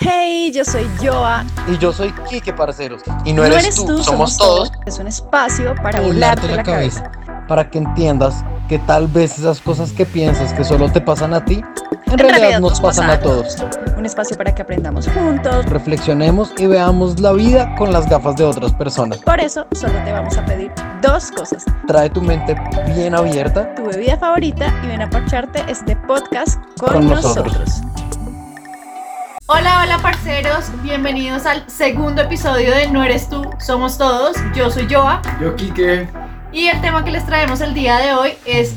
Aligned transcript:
Hey, 0.00 0.52
yo 0.54 0.64
soy 0.64 0.88
Joa. 1.02 1.44
Y 1.66 1.76
yo 1.78 1.92
soy 1.92 2.12
Kike 2.30 2.52
Parceros. 2.52 3.02
Y 3.24 3.32
no, 3.32 3.44
eres, 3.44 3.74
tú, 3.74 4.00
somos, 4.04 4.36
todos. 4.36 4.70
Es 4.86 4.96
un 5.00 5.08
espacio 5.08 5.74
para 5.82 6.00
volarte 6.00 6.46
la, 6.46 6.62
cabeza. 6.62 7.10
Para 7.48 7.68
que 7.68 7.78
entiendas 7.78 8.44
que 8.68 8.78
tal 8.78 9.08
vez 9.08 9.36
esas 9.40 9.60
cosas 9.60 9.90
que 9.90 10.06
piensas 10.06 10.52
que 10.52 10.62
solo 10.62 10.88
te 10.92 11.00
pasan 11.00 11.34
a 11.34 11.44
ti, 11.44 11.64
en, 12.06 12.18
realidad, 12.18 12.60
nos 12.60 12.80
pasan 12.80 13.10
a 13.10 13.18
todos. 13.18 13.56
Un 13.96 14.06
espacio 14.06 14.36
para 14.36 14.54
que 14.54 14.62
aprendamos 14.62 15.08
juntos, 15.08 15.66
reflexionemos 15.66 16.52
y 16.58 16.66
veamos 16.66 17.18
la 17.18 17.32
vida 17.32 17.74
con 17.74 17.92
las 17.92 18.08
gafas 18.08 18.36
de 18.36 18.44
otras 18.44 18.72
personas. 18.74 19.18
Por 19.18 19.40
eso, 19.40 19.66
solo 19.72 19.94
te 20.04 20.12
vamos 20.12 20.38
a 20.38 20.44
pedir 20.44 20.70
dos 21.02 21.32
cosas. 21.32 21.64
Trae 21.88 22.08
tu 22.08 22.22
mente 22.22 22.54
bien 22.94 23.16
abierta, 23.16 23.74
tu 23.74 23.86
bebida 23.86 24.16
favorita 24.16 24.72
y 24.84 24.86
ven 24.86 25.02
a 25.02 25.10
parcharte 25.10 25.64
este 25.66 25.96
podcast 25.96 26.62
con, 26.78 27.08
nosotros. 27.08 27.82
Hola, 29.50 29.80
hola 29.82 29.96
parceros, 30.02 30.66
bienvenidos 30.82 31.46
al 31.46 31.64
segundo 31.70 32.20
episodio 32.20 32.70
de 32.70 32.90
No 32.90 33.02
eres 33.02 33.30
tú, 33.30 33.50
somos 33.58 33.96
todos. 33.96 34.36
Yo 34.54 34.70
soy 34.70 34.86
Joa. 34.92 35.22
Yo 35.40 35.56
Kike. 35.56 36.06
Y 36.52 36.66
el 36.66 36.78
tema 36.82 37.02
que 37.02 37.10
les 37.10 37.24
traemos 37.24 37.62
el 37.62 37.72
día 37.72 37.96
de 37.96 38.12
hoy 38.12 38.32
es 38.44 38.74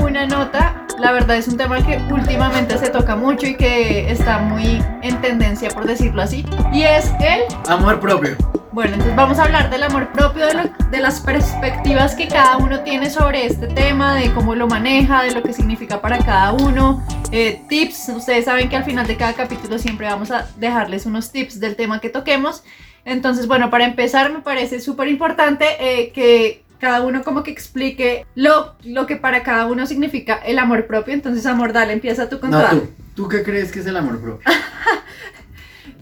Una 0.00 0.26
nota. 0.26 0.86
La 0.98 1.12
verdad 1.12 1.36
es 1.36 1.48
un 1.48 1.58
tema 1.58 1.84
que 1.84 2.00
últimamente 2.10 2.78
se 2.78 2.88
toca 2.88 3.14
mucho 3.14 3.46
y 3.46 3.56
que 3.56 4.10
está 4.10 4.38
muy 4.38 4.82
en 5.02 5.20
tendencia, 5.20 5.68
por 5.68 5.86
decirlo 5.86 6.22
así. 6.22 6.46
Y 6.72 6.84
es 6.84 7.12
el 7.20 7.42
amor 7.68 8.00
propio. 8.00 8.38
Bueno, 8.72 8.94
entonces 8.94 9.14
vamos 9.14 9.38
a 9.38 9.44
hablar 9.44 9.68
del 9.68 9.82
amor 9.82 10.10
propio, 10.12 10.46
de, 10.46 10.70
de, 10.90 10.98
las 10.98 11.20
perspectivas 11.20 12.14
que 12.14 12.26
cada 12.26 12.56
uno 12.56 12.80
tiene 12.80 13.10
sobre 13.10 13.44
este 13.44 13.66
tema, 13.66 14.14
de 14.14 14.32
cómo 14.32 14.54
lo 14.54 14.66
maneja, 14.66 15.22
de 15.22 15.32
lo 15.32 15.42
que 15.42 15.52
significa 15.52 16.00
para 16.00 16.18
cada 16.18 16.52
uno, 16.52 17.06
eh, 17.30 17.60
tips. 17.68 18.08
Ustedes 18.16 18.46
saben 18.46 18.70
que 18.70 18.76
al 18.76 18.84
final 18.84 19.06
de 19.06 19.18
cada 19.18 19.34
capítulo 19.34 19.78
siempre 19.78 20.06
vamos 20.06 20.30
a 20.30 20.48
dejarles 20.56 21.04
unos 21.04 21.30
tips 21.30 21.60
del 21.60 21.76
tema 21.76 22.00
que 22.00 22.08
toquemos. 22.08 22.64
Entonces, 23.04 23.46
bueno, 23.46 23.68
para 23.68 23.84
empezar 23.84 24.32
me 24.32 24.40
parece 24.40 24.80
súper 24.80 25.08
importante 25.08 25.66
eh, 25.78 26.12
que 26.12 26.63
cada 26.84 27.00
uno 27.00 27.24
como 27.24 27.42
que 27.42 27.50
explique 27.50 28.26
lo, 28.34 28.74
lo 28.84 29.06
que 29.06 29.16
para 29.16 29.42
cada 29.42 29.64
uno 29.66 29.86
significa 29.86 30.34
el 30.34 30.58
amor 30.58 30.86
propio. 30.86 31.14
Entonces, 31.14 31.46
amor, 31.46 31.72
dale, 31.72 31.94
empieza 31.94 32.28
tú 32.28 32.40
con 32.40 32.50
No, 32.50 32.62
tú. 32.68 32.88
¿Tú 33.14 33.26
qué 33.26 33.42
crees 33.42 33.72
que 33.72 33.80
es 33.80 33.86
el 33.86 33.96
amor 33.96 34.20
propio? 34.20 34.40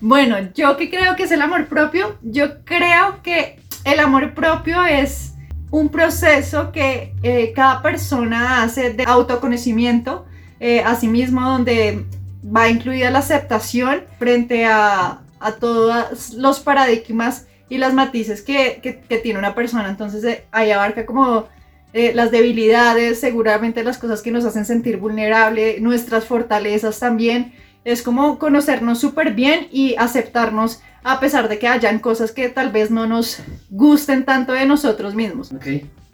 Bueno, 0.05 0.37
yo 0.53 0.77
que 0.77 0.91
creo 0.91 1.15
que 1.15 1.23
es 1.23 1.31
el 1.31 1.41
amor 1.41 1.67
propio, 1.67 2.19
yo 2.23 2.65
creo 2.65 3.23
que 3.23 3.61
el 3.85 4.01
amor 4.01 4.35
propio 4.35 4.85
es 4.85 5.35
un 5.71 5.91
proceso 5.91 6.73
que 6.73 7.15
eh, 7.23 7.53
cada 7.55 7.83
persona 7.83 8.65
hace 8.65 8.95
de 8.95 9.05
autoconocimiento 9.05 10.27
eh, 10.59 10.81
a 10.81 10.97
sí 10.97 11.07
mismo, 11.07 11.43
donde 11.43 12.05
va 12.45 12.69
incluida 12.69 13.13
la 13.13 13.21
aceptación 13.21 14.03
frente 14.19 14.67
a, 14.67 15.21
todos 15.61 16.35
los 16.35 16.59
paradigmas 16.59 17.47
y 17.73 17.79
las 17.79 17.95
matices 17.95 18.43
que, 18.43 19.01
tiene 19.23 19.39
una 19.39 19.55
persona. 19.55 19.89
Entonces 19.89 20.23
eh, 20.25 20.45
ahí 20.53 20.71
abarca 20.71 21.07
como 21.07 21.49
las 21.95 22.31
debilidades, 22.31 23.21
seguramente 23.21 23.85
las 23.85 23.99
cosas 23.99 24.23
que 24.23 24.31
nos 24.31 24.47
hacen 24.47 24.65
sentir 24.65 24.97
vulnerable, 24.97 25.79
nuestras 25.81 26.25
fortalezas 26.25 26.99
también 26.99 27.53
es 27.85 28.03
como 28.03 28.39
conocernos 28.39 29.01
súper 29.01 29.35
bien 29.35 29.69
y 29.71 29.95
aceptarnos 29.97 30.81
a 31.05 31.21
pesar 31.21 31.49
de 31.49 31.59
que 31.59 31.69
hayan 31.69 31.99
cosas 31.99 32.33
que 32.33 32.49
tal 32.49 32.71
vez 32.71 32.91
no 32.91 33.07
nos 33.07 33.39
gusten 33.71 34.25
tanto 34.25 34.53
de 34.53 34.67
nosotros 34.67 35.15
mismos. 35.15 35.53
Ok. 35.53 35.67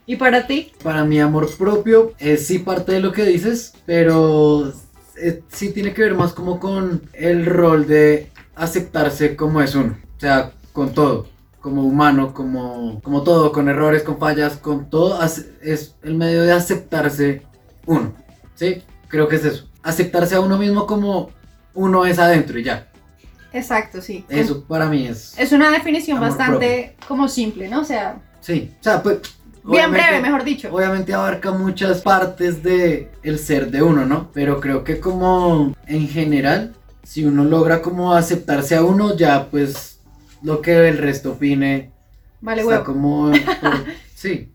¿Y 0.07 0.17
para 0.17 0.47
ti? 0.47 0.73
Para 0.83 1.05
mi 1.05 1.21
amor 1.21 1.49
propio 1.57 2.15
es 2.19 2.47
sí 2.47 2.59
parte 2.59 2.93
de 2.93 3.01
lo 3.01 3.13
que 3.13 3.25
dices, 3.25 3.75
pero 3.85 4.73
eh, 5.17 5.43
sí 5.49 5.71
tiene 5.73 5.93
que 5.93 6.03
ver 6.03 6.15
más 6.15 6.33
como 6.33 6.59
con 6.59 7.03
el 7.13 7.45
rol 7.45 7.87
de 7.87 8.31
aceptarse 8.55 9.37
como 9.37 9.61
es 9.61 9.75
uno. 9.75 9.99
O 10.17 10.21
sea, 10.21 10.53
con 10.73 10.95
todo. 10.95 11.29
Como 11.69 11.83
humano, 11.83 12.33
como, 12.33 12.99
como 13.03 13.23
todo, 13.23 13.53
con 13.53 13.69
errores, 13.69 14.03
con 14.03 14.19
fallas, 14.19 14.57
con 14.57 14.89
todo. 14.89 15.23
Es 15.61 15.95
el 16.03 16.15
medio 16.15 16.43
de 16.43 16.53
aceptarse 16.53 17.43
uno. 17.85 18.15
¿Sí? 18.55 18.83
Creo 19.09 19.29
que 19.29 19.37
es 19.37 19.45
eso. 19.45 19.69
Aceptarse 19.83 20.35
a 20.35 20.41
uno 20.41 20.57
mismo 20.57 20.87
como 20.87 21.31
uno 21.75 22.07
es 22.07 22.19
adentro 22.19 22.59
y 22.59 22.65
ya. 22.65 22.89
Exacto, 23.53 24.01
sí. 24.01 24.25
Eso 24.31 24.65
para 24.65 24.87
mí 24.87 25.07
es. 25.07 25.39
Es 25.39 25.53
una 25.53 25.71
definición 25.71 26.19
bastante 26.19 26.97
como 27.07 27.29
simple, 27.29 27.69
¿no? 27.69 27.83
O 27.83 27.85
sea. 27.85 28.19
Sí, 28.41 28.73
o 28.81 28.83
sea, 28.83 29.03
pues. 29.03 29.19
Bien 29.63 29.93
breve, 29.93 30.23
mejor 30.23 30.43
dicho. 30.43 30.73
Obviamente 30.73 31.13
abarca 31.13 31.51
muchas 31.51 32.01
partes 32.01 32.63
de 32.63 33.11
el 33.23 33.39
ser 33.39 33.71
de 33.71 33.83
uno, 33.83 34.07
¿no? 34.07 34.31
Pero 34.33 34.59
creo 34.59 34.85
que 34.85 35.01
como 35.01 35.75
en 35.87 36.09
general, 36.09 36.75
si 37.03 37.27
uno 37.27 37.45
logra 37.45 37.83
como 37.83 38.15
aceptarse 38.15 38.75
a 38.75 38.83
uno, 38.83 39.15
ya 39.15 39.51
pues 39.51 39.98
lo 40.43 40.61
que 40.63 40.89
el 40.89 40.99
resto 40.99 41.33
opine. 41.33 41.91
Vale, 42.41 42.65
huevo. 42.65 42.85
como. 42.85 43.33
sí. 44.15 44.53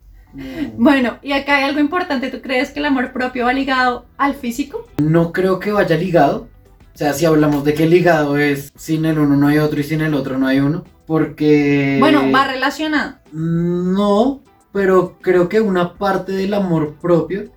Bueno, 0.77 1.19
y 1.21 1.33
acá 1.33 1.57
hay 1.57 1.63
algo 1.65 1.79
importante. 1.79 2.29
¿Tú 2.29 2.41
crees 2.41 2.71
que 2.71 2.79
el 2.79 2.85
amor 2.85 3.11
propio 3.13 3.45
va 3.45 3.53
ligado 3.53 4.05
al 4.17 4.35
físico? 4.35 4.87
No 4.97 5.31
creo 5.31 5.59
que 5.59 5.71
vaya 5.71 5.95
ligado. 5.95 6.47
O 6.93 6.97
sea, 6.97 7.13
si 7.13 7.25
hablamos 7.25 7.63
de 7.63 7.73
que 7.73 7.83
el 7.83 7.89
ligado 7.89 8.37
es 8.37 8.71
sin 8.75 9.05
el 9.05 9.17
uno 9.17 9.35
no 9.35 9.47
hay 9.47 9.57
otro 9.57 9.79
y 9.79 9.83
sin 9.83 10.01
el 10.01 10.13
otro 10.13 10.37
no 10.37 10.45
hay 10.45 10.59
uno, 10.59 10.83
porque... 11.07 11.97
Bueno, 11.99 12.31
va 12.31 12.47
relacionado. 12.47 13.15
No, 13.31 14.41
pero 14.71 15.17
creo 15.19 15.49
que 15.49 15.59
una 15.59 15.93
parte 15.93 16.33
del 16.33 16.53
amor 16.53 16.95
propio 17.01 17.51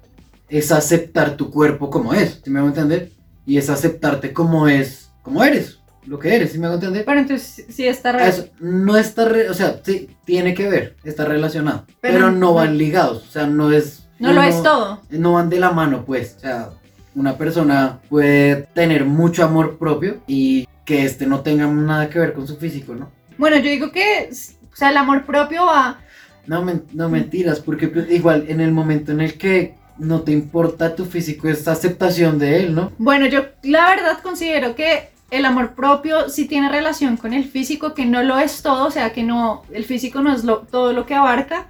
es 0.49 0.73
aceptar 0.73 1.37
tu 1.37 1.51
cuerpo 1.51 1.91
como 1.91 2.15
es, 2.15 2.41
¿sí 2.43 2.51
me 2.51 2.61
hago 2.61 2.69
entender? 2.69 3.13
Y 3.45 3.59
es 3.59 3.69
aceptarte 3.69 4.33
como 4.33 4.69
es, 4.69 5.11
como 5.23 5.45
eres, 5.45 5.81
lo 6.07 6.19
que 6.19 6.35
eres, 6.35 6.53
¿sí 6.53 6.59
me 6.59 6.67
hago 6.67 6.77
entender? 6.77 7.05
Pero 7.05 7.21
entonces 7.21 7.67
sí 7.69 7.87
está 7.87 8.13
relacionado. 8.13 8.53
No 8.61 8.97
está, 8.97 9.29
o 9.51 9.55
sea, 9.55 9.81
sí, 9.83 10.09
tiene 10.25 10.55
que 10.55 10.69
ver, 10.69 10.97
está 11.05 11.25
relacionado, 11.25 11.85
pero, 12.01 12.31
no 12.31 12.55
van 12.55 12.79
ligados, 12.79 13.25
o 13.29 13.31
sea, 13.31 13.47
no 13.47 13.73
es... 13.73 14.09
No 14.19 14.33
lo 14.33 14.43
es 14.43 14.63
todo. 14.63 15.03
No 15.11 15.35
van 15.35 15.51
de 15.51 15.59
la 15.59 15.73
mano, 15.73 16.05
pues, 16.05 16.37
o 16.39 16.41
sea, 16.41 16.71
una 17.15 17.37
persona 17.37 18.01
puede 18.09 18.69
tener 18.75 19.05
mucho 19.05 19.45
amor 19.45 19.79
propio 19.79 20.23
y 20.27 20.67
que 20.85 21.05
este 21.05 21.27
no 21.27 21.41
tenga 21.41 21.67
nada 21.67 22.09
que 22.09 22.19
ver 22.19 22.33
con 22.33 22.47
su 22.47 22.57
físico, 22.57 22.95
¿no? 22.95 23.11
Bueno, 23.37 23.57
yo 23.57 23.71
digo 23.71 23.91
que, 23.93 24.31
o 24.31 24.77
sea, 24.77 24.91
el 24.91 24.97
amor 24.97 25.27
propio 25.27 25.67
va... 25.67 26.01
No, 26.47 26.65
no 26.93 27.09
mentiras, 27.09 27.61
porque 27.61 27.89
pues, 27.89 28.11
igual 28.11 28.47
en 28.49 28.61
el 28.61 28.71
momento 28.71 29.13
en 29.13 29.21
el 29.21 29.37
que 29.37 29.75
no 29.99 30.23
te 30.23 30.33
importa 30.33 30.95
tu 30.95 31.05
físico, 31.05 31.49
es 31.49 31.67
aceptación 31.67 32.39
de 32.39 32.61
él, 32.61 32.75
¿no? 32.75 32.93
Bueno, 32.99 33.27
yo 33.27 33.47
la 33.63 33.89
verdad 33.91 34.19
considero 34.23 34.75
que 34.75 35.11
el 35.31 35.45
amor 35.45 35.75
propio 35.75 36.29
sí 36.29 36.47
tiene 36.47 36.69
relación 36.69 37.17
con 37.17 37.33
el 37.33 37.45
físico, 37.45 37.95
que 37.95 38.07
no 38.07 38.23
lo 38.23 38.39
es 38.39 38.63
todo, 38.63 38.87
o 38.87 38.91
sea, 38.91 39.13
que 39.13 39.23
no, 39.23 39.63
el 39.73 39.85
físico 39.85 40.21
no 40.21 40.33
es 40.33 40.43
todo 40.71 40.93
lo 40.93 41.07
que 41.07 41.15
abarca, 41.15 41.67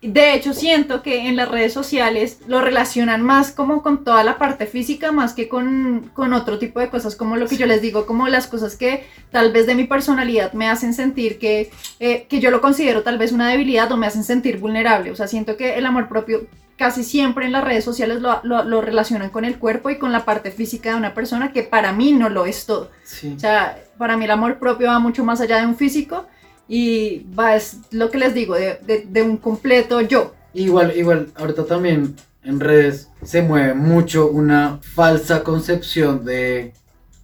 de 0.00 0.34
hecho, 0.34 0.54
siento 0.54 1.02
que 1.02 1.28
en 1.28 1.36
las 1.36 1.48
redes 1.48 1.72
sociales 1.72 2.40
lo 2.46 2.60
relacionan 2.60 3.22
más 3.22 3.52
como 3.52 3.82
con 3.82 4.04
toda 4.04 4.24
la 4.24 4.38
parte 4.38 4.66
física, 4.66 5.12
más 5.12 5.34
que 5.34 5.48
con, 5.48 6.10
otro 6.16 6.58
tipo 6.58 6.80
de 6.80 6.88
cosas, 6.88 7.14
como 7.14 7.36
lo 7.36 7.46
que 7.46 7.56
yo 7.56 7.66
les 7.66 7.82
digo, 7.82 8.06
como 8.06 8.28
las 8.28 8.46
cosas 8.46 8.76
que 8.76 9.04
tal 9.30 9.52
vez 9.52 9.66
de 9.66 9.74
mi 9.74 9.84
personalidad 9.84 10.54
me 10.54 10.68
hacen 10.68 10.94
sentir 10.94 11.38
que, 11.38 11.70
eh, 12.00 12.26
que 12.28 12.40
yo 12.40 12.50
lo 12.50 12.60
considero 12.60 13.02
tal 13.02 13.18
vez 13.18 13.32
una 13.32 13.48
debilidad 13.48 13.90
o 13.92 13.96
me 13.96 14.06
hacen 14.06 14.24
sentir 14.24 14.58
vulnerable. 14.58 15.10
O 15.10 15.16
sea, 15.16 15.28
siento 15.28 15.56
que 15.56 15.74
el 15.74 15.86
amor 15.86 16.08
propio 16.08 16.46
casi 16.80 17.04
siempre 17.04 17.44
en 17.44 17.52
las 17.52 17.62
redes 17.62 17.84
sociales 17.84 18.22
lo, 18.22 18.40
lo, 18.42 18.80
relacionan 18.80 19.28
con 19.28 19.44
el 19.44 19.58
cuerpo 19.58 19.90
y 19.90 19.98
con 19.98 20.12
la 20.12 20.24
parte 20.24 20.50
física 20.50 20.92
de 20.92 20.96
una 20.96 21.12
persona, 21.12 21.52
que 21.52 21.62
para 21.62 21.92
mí 21.92 22.12
no 22.12 22.30
lo 22.30 22.46
es 22.46 22.64
todo. 22.64 22.90
O 23.36 23.38
sea, 23.38 23.78
para 23.98 24.16
mí 24.16 24.24
el 24.24 24.30
amor 24.30 24.58
propio 24.58 24.88
va 24.88 24.98
mucho 24.98 25.22
más 25.22 25.42
allá 25.42 25.58
de 25.58 25.66
un 25.66 25.76
físico 25.76 26.26
y 26.66 27.26
va, 27.38 27.54
es 27.54 27.80
lo 27.90 28.10
que 28.10 28.16
les 28.16 28.32
digo, 28.32 28.54
de, 28.54 29.22
un 29.22 29.36
completo 29.36 30.00
yo. 30.00 30.32
Igual, 30.54 30.96
igual, 30.96 31.28
ahorita 31.34 31.66
también 31.66 32.16
en 32.44 32.60
redes 32.60 33.10
se 33.22 33.42
mueve 33.42 33.74
mucho 33.74 34.30
una 34.30 34.78
falsa 34.80 35.44
concepción 35.44 36.24
de 36.24 36.72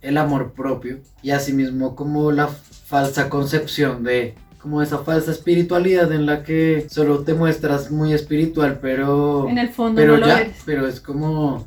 el 0.03 0.19
amor 0.19 0.53
propio 0.53 0.99
y 1.23 1.31
asimismo 1.31 1.97
como 1.97 2.31
la 2.31 2.49
falsa 2.49 3.31
concepción 3.31 4.05
de 4.05 4.35
como 4.67 4.83
esa 4.83 4.99
falsa 4.99 5.31
espiritualidad 5.31 6.11
en 6.11 6.27
la 6.27 6.43
que 6.43 6.89
solo 6.91 7.21
te 7.21 7.35
muestras 7.35 7.93
muy 7.93 8.13
espiritual 8.13 8.81
pero 8.83 9.49
en 9.49 9.59
el 9.59 9.69
fondo 9.69 10.01
pero 10.01 10.19
no 10.19 10.27
ya, 10.27 10.35
lo 10.35 10.41
eres. 10.41 10.57
pero 10.67 10.89
es 10.89 10.99
como 10.99 11.65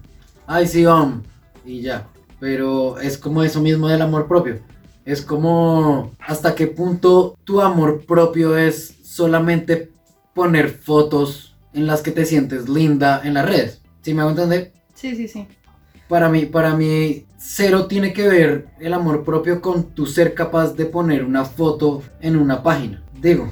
ay 0.48 0.68
sí 0.68 0.86
om 0.86 1.22
y 1.66 1.80
ya 1.80 2.10
pero 2.42 3.00
es 3.00 3.18
como 3.18 3.42
eso 3.42 3.62
mismo 3.62 3.88
del 3.88 4.02
amor 4.02 4.28
propio 4.28 4.60
es 5.06 5.22
como 5.22 6.12
hasta 6.20 6.56
qué 6.56 6.68
punto 6.68 7.38
tu 7.46 7.62
amor 7.62 8.04
propio 8.06 8.58
es 8.58 8.98
solamente 9.02 9.94
poner 10.34 10.68
fotos 10.70 11.56
en 11.72 11.88
las 11.88 12.02
que 12.02 12.12
te 12.12 12.26
sientes 12.26 12.68
linda 12.68 13.22
en 13.24 13.34
las 13.34 13.46
redes. 13.46 13.82
¿Sí 14.02 14.14
me 14.14 14.22
hago 14.22 14.32
entender? 14.32 14.74
Sí, 14.94 15.16
sí, 15.16 15.28
sí. 15.28 15.48
Para 16.08 16.30
mí, 16.30 16.46
para 16.46 16.76
mí, 16.76 17.26
cero 17.40 17.88
tiene 17.88 18.14
que 18.14 18.28
ver 18.28 18.68
el 18.80 18.94
amor 18.94 19.24
propio 19.24 19.62
con 19.62 19.92
tu 19.92 20.06
ser 20.06 20.34
capaz 20.34 20.74
de 20.76 20.86
poner 20.86 21.24
una 21.24 21.46
foto 21.46 22.04
en 22.22 22.36
una 22.36 22.62
página. 22.62 23.02
Digo. 23.14 23.52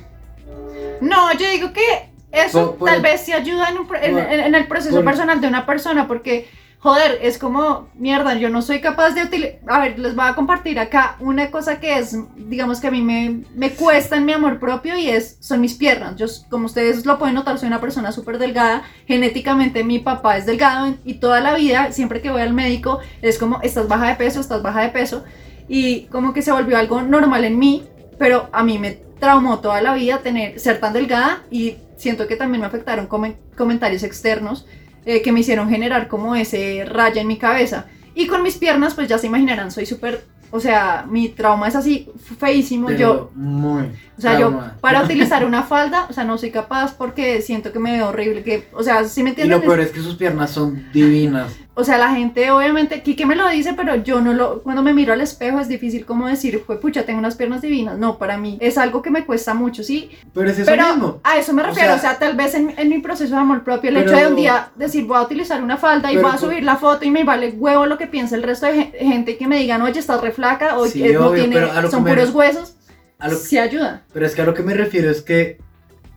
No, 0.99 1.33
yo 1.33 1.49
digo 1.49 1.71
que 1.71 2.09
eso 2.31 2.77
tal 2.83 3.01
vez 3.01 3.21
sí 3.21 3.31
ayuda 3.31 3.69
en, 4.01 4.55
el 4.55 4.67
proceso 4.67 5.03
personal 5.03 5.39
de 5.39 5.47
una 5.47 5.65
persona, 5.65 6.07
porque 6.07 6.49
joder, 6.79 7.19
es 7.21 7.37
como, 7.37 7.89
mierda, 7.95 8.35
yo 8.35 8.49
no 8.49 8.61
soy 8.61 8.81
capaz 8.81 9.11
de 9.11 9.23
utilizar, 9.23 9.59
a 9.67 9.79
ver, 9.79 9.97
les 9.97 10.15
voy 10.15 10.25
a 10.27 10.35
compartir 10.35 10.79
acá 10.79 11.15
una 11.19 11.49
cosa 11.49 11.79
que 11.79 11.97
es, 11.97 12.15
digamos 12.35 12.79
que 12.79 12.87
a 12.87 12.91
mí 12.91 13.01
me, 13.01 13.43
me 13.55 13.71
cuesta 13.71 14.15
en 14.15 14.25
mi 14.25 14.33
amor 14.33 14.59
propio 14.59 14.95
y 14.95 15.09
es, 15.09 15.37
son 15.39 15.59
mis 15.59 15.73
piernas. 15.73 16.15
Yo, 16.17 16.27
como 16.49 16.67
ustedes 16.67 17.05
lo 17.05 17.17
pueden 17.17 17.35
notar, 17.35 17.57
soy 17.57 17.67
una 17.67 17.81
persona 17.81 18.11
súper 18.11 18.37
delgada, 18.37 18.83
genéticamente 19.07 19.83
mi 19.83 19.99
papá 19.99 20.37
es 20.37 20.45
delgado 20.45 20.93
y 21.03 21.15
toda 21.15 21.41
la 21.41 21.55
vida, 21.55 21.91
siempre 21.91 22.21
que 22.21 22.31
voy 22.31 22.41
al 22.41 22.53
médico, 22.53 22.99
es 23.21 23.39
como, 23.39 23.59
estás 23.61 23.87
baja 23.87 24.09
de 24.09 24.15
peso, 24.15 24.39
estás 24.39 24.61
baja 24.61 24.81
de 24.81 24.89
peso 24.89 25.23
y 25.67 26.03
como 26.05 26.31
que 26.33 26.41
se 26.41 26.51
volvió 26.51 26.77
algo 26.77 27.01
normal 27.01 27.43
en 27.43 27.57
mí, 27.57 27.85
pero 28.19 28.49
a 28.51 28.63
mí 28.63 28.77
me 28.77 28.99
traumó 29.19 29.59
toda 29.59 29.81
la 29.81 29.95
vida 29.95 30.19
tener, 30.19 30.59
ser 30.59 30.79
tan 30.79 30.93
delgada 30.93 31.41
y 31.49 31.77
siento 31.97 32.27
que 32.27 32.35
también 32.35 32.61
me 32.61 32.67
afectaron 32.67 33.07
comentarios 33.07 34.03
externos 34.03 34.67
eh, 35.07 35.21
que 35.21 35.31
me 35.31 35.39
hicieron 35.39 35.69
generar 35.69 36.09
como 36.09 36.35
ese 36.35 36.83
raya 36.85 37.21
en 37.21 37.27
mi 37.27 37.37
cabeza. 37.37 37.85
Y 38.13 38.27
con 38.27 38.43
mis 38.43 38.57
piernas, 38.57 38.93
pues 38.93 39.07
ya 39.07 39.17
se 39.17 39.27
imaginarán, 39.27 39.71
soy 39.71 39.85
súper, 39.85 40.25
o 40.51 40.59
sea, 40.59 41.05
mi 41.09 41.29
trauma 41.29 41.69
es 41.69 41.77
así 41.77 42.09
feísimo. 42.37 42.91
yo, 42.91 43.31
muy. 43.33 43.83
O 44.17 44.21
sea, 44.21 44.37
yo 44.37 44.59
para 44.81 45.03
utilizar 45.05 45.45
una 45.45 45.63
falda, 45.63 46.07
o 46.09 46.13
sea, 46.13 46.25
no 46.25 46.37
soy 46.37 46.51
capaz 46.51 46.93
porque 46.93 47.41
siento 47.41 47.71
que 47.71 47.79
me 47.79 47.93
veo 47.93 48.09
horrible, 48.09 48.43
que, 48.43 48.67
o 48.73 48.83
sea, 48.83 49.05
si 49.05 49.23
me 49.23 49.29
entiendes. 49.29 49.57
Y 49.57 49.61
lo 49.61 49.65
peor 49.65 49.79
es 49.79 49.91
que 49.91 50.01
sus 50.01 50.15
piernas 50.15 50.51
son 50.51 50.91
divinas. 50.91 51.55
O 51.79 51.83
sea, 51.83 51.99
la 51.99 52.09
gente 52.09 52.49
obviamente, 52.49 53.03
Kike 53.03 53.27
me 53.27 53.35
lo 53.35 53.47
dice, 53.49 53.73
pero 53.75 53.97
yo 53.97 54.19
no 54.19 54.33
lo, 54.33 54.63
cuando 54.63 54.81
me 54.81 54.95
miro 54.95 55.13
al 55.13 55.21
espejo 55.21 55.59
es 55.59 55.67
difícil 55.67 56.07
como 56.07 56.27
decir, 56.27 56.63
fue 56.65 56.79
pucha, 56.79 57.03
tengo 57.03 57.19
unas 57.19 57.35
piernas 57.35 57.61
divinas. 57.61 57.99
No, 57.99 58.17
para 58.17 58.35
mí 58.35 58.57
es 58.59 58.79
algo 58.79 59.03
que 59.03 59.11
me 59.11 59.27
cuesta 59.27 59.53
mucho, 59.53 59.83
¿sí? 59.83 60.09
Pero 60.33 60.49
es 60.49 60.57
eso 60.57 60.71
mismo. 60.71 61.19
A 61.23 61.37
eso 61.37 61.53
me 61.53 61.61
refiero, 61.61 61.93
o 61.93 61.99
sea, 61.99 62.17
tal 62.17 62.35
vez 62.35 62.55
en, 62.55 62.89
mi 62.89 62.97
proceso 62.97 63.35
de 63.35 63.41
amor 63.41 63.63
propio, 63.63 63.91
el 63.91 63.97
hecho 63.97 64.15
de 64.15 64.25
un 64.25 64.35
día 64.35 64.71
decir, 64.75 65.05
voy 65.05 65.17
a 65.17 65.21
utilizar 65.21 65.61
una 65.61 65.77
falda 65.77 66.11
y 66.11 66.17
voy 66.17 66.31
a 66.31 66.39
subir 66.39 66.63
la 66.63 66.77
foto 66.77 67.05
y 67.05 67.11
me 67.11 67.23
vale 67.23 67.49
huevo 67.51 67.85
lo 67.85 67.99
que 67.99 68.07
piensa 68.07 68.35
el 68.35 68.41
resto 68.41 68.65
de 68.65 68.85
gente 68.99 69.37
que 69.37 69.45
me 69.45 69.59
digan, 69.59 69.83
oye, 69.83 69.99
estás 69.99 70.19
re 70.19 70.31
flaca, 70.31 70.79
o 70.79 70.85
no 70.87 71.31
tiene, 71.31 71.59
son 71.91 72.03
puros 72.03 72.31
huesos, 72.31 72.73
a 73.19 73.29
sí 73.29 73.59
ayuda. 73.59 74.01
Pero 74.13 74.25
es 74.25 74.33
que 74.33 74.41
a 74.41 74.45
lo 74.45 74.55
que 74.55 74.63
me 74.63 74.73
refiero 74.73 75.11
es 75.11 75.21
que 75.21 75.59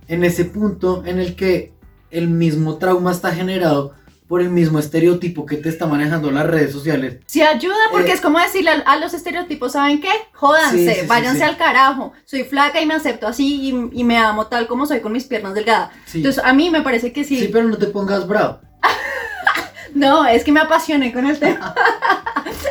en 0.09 0.25
ese 0.25 0.47
punto 0.47 1.05
en 1.05 1.19
el 1.19 1.37
que 1.37 1.75
el 2.11 2.29
mismo 2.29 2.79
trauma 2.79 3.13
está 3.13 3.33
generado, 3.33 3.93
por 4.31 4.41
el 4.41 4.51
mismo 4.51 4.79
estereotipo 4.79 5.45
que 5.45 5.57
te 5.57 5.69
está 5.69 5.89
manejando 5.89 6.31
las 6.31 6.47
redes 6.47 6.71
sociales. 6.71 7.17
Sí 7.27 7.43
ayuda 7.43 7.75
porque 7.91 8.13
eh, 8.13 8.15
es 8.15 8.21
como 8.21 8.39
decirle 8.39 8.71
a, 8.71 8.97
los 8.99 9.13
estereotipos, 9.13 9.73
¿saben 9.73 10.01
qué? 10.01 10.13
Jódanse, 10.35 11.05
váyanse 11.09 11.43
al 11.43 11.57
carajo. 11.57 12.13
Soy 12.27 12.45
flaca 12.45 12.81
y 12.81 12.87
me 12.87 12.95
acepto 12.95 13.27
así 13.27 13.91
y, 13.93 14.05
me 14.05 14.19
amo 14.19 14.47
tal 14.47 14.69
como 14.69 14.87
soy 14.87 15.01
con 15.01 15.11
mis 15.11 15.25
piernas 15.25 15.55
delgadas. 15.55 15.91
Entonces 16.15 16.45
a 16.45 16.53
mí 16.53 16.71
me 16.71 16.83
parece 16.83 17.13
que 17.13 17.25
sí. 17.25 17.41
Sí, 17.41 17.49
pero 17.53 17.67
no 17.67 17.77
te 17.77 17.89
pongas 17.89 18.25
bravo. 18.29 18.61
no, 19.97 20.25
es 20.25 20.45
que 20.45 20.53
me 20.53 20.61
apasioné 20.61 21.13
con 21.13 21.27
el 21.27 21.37
tema. 21.37 21.75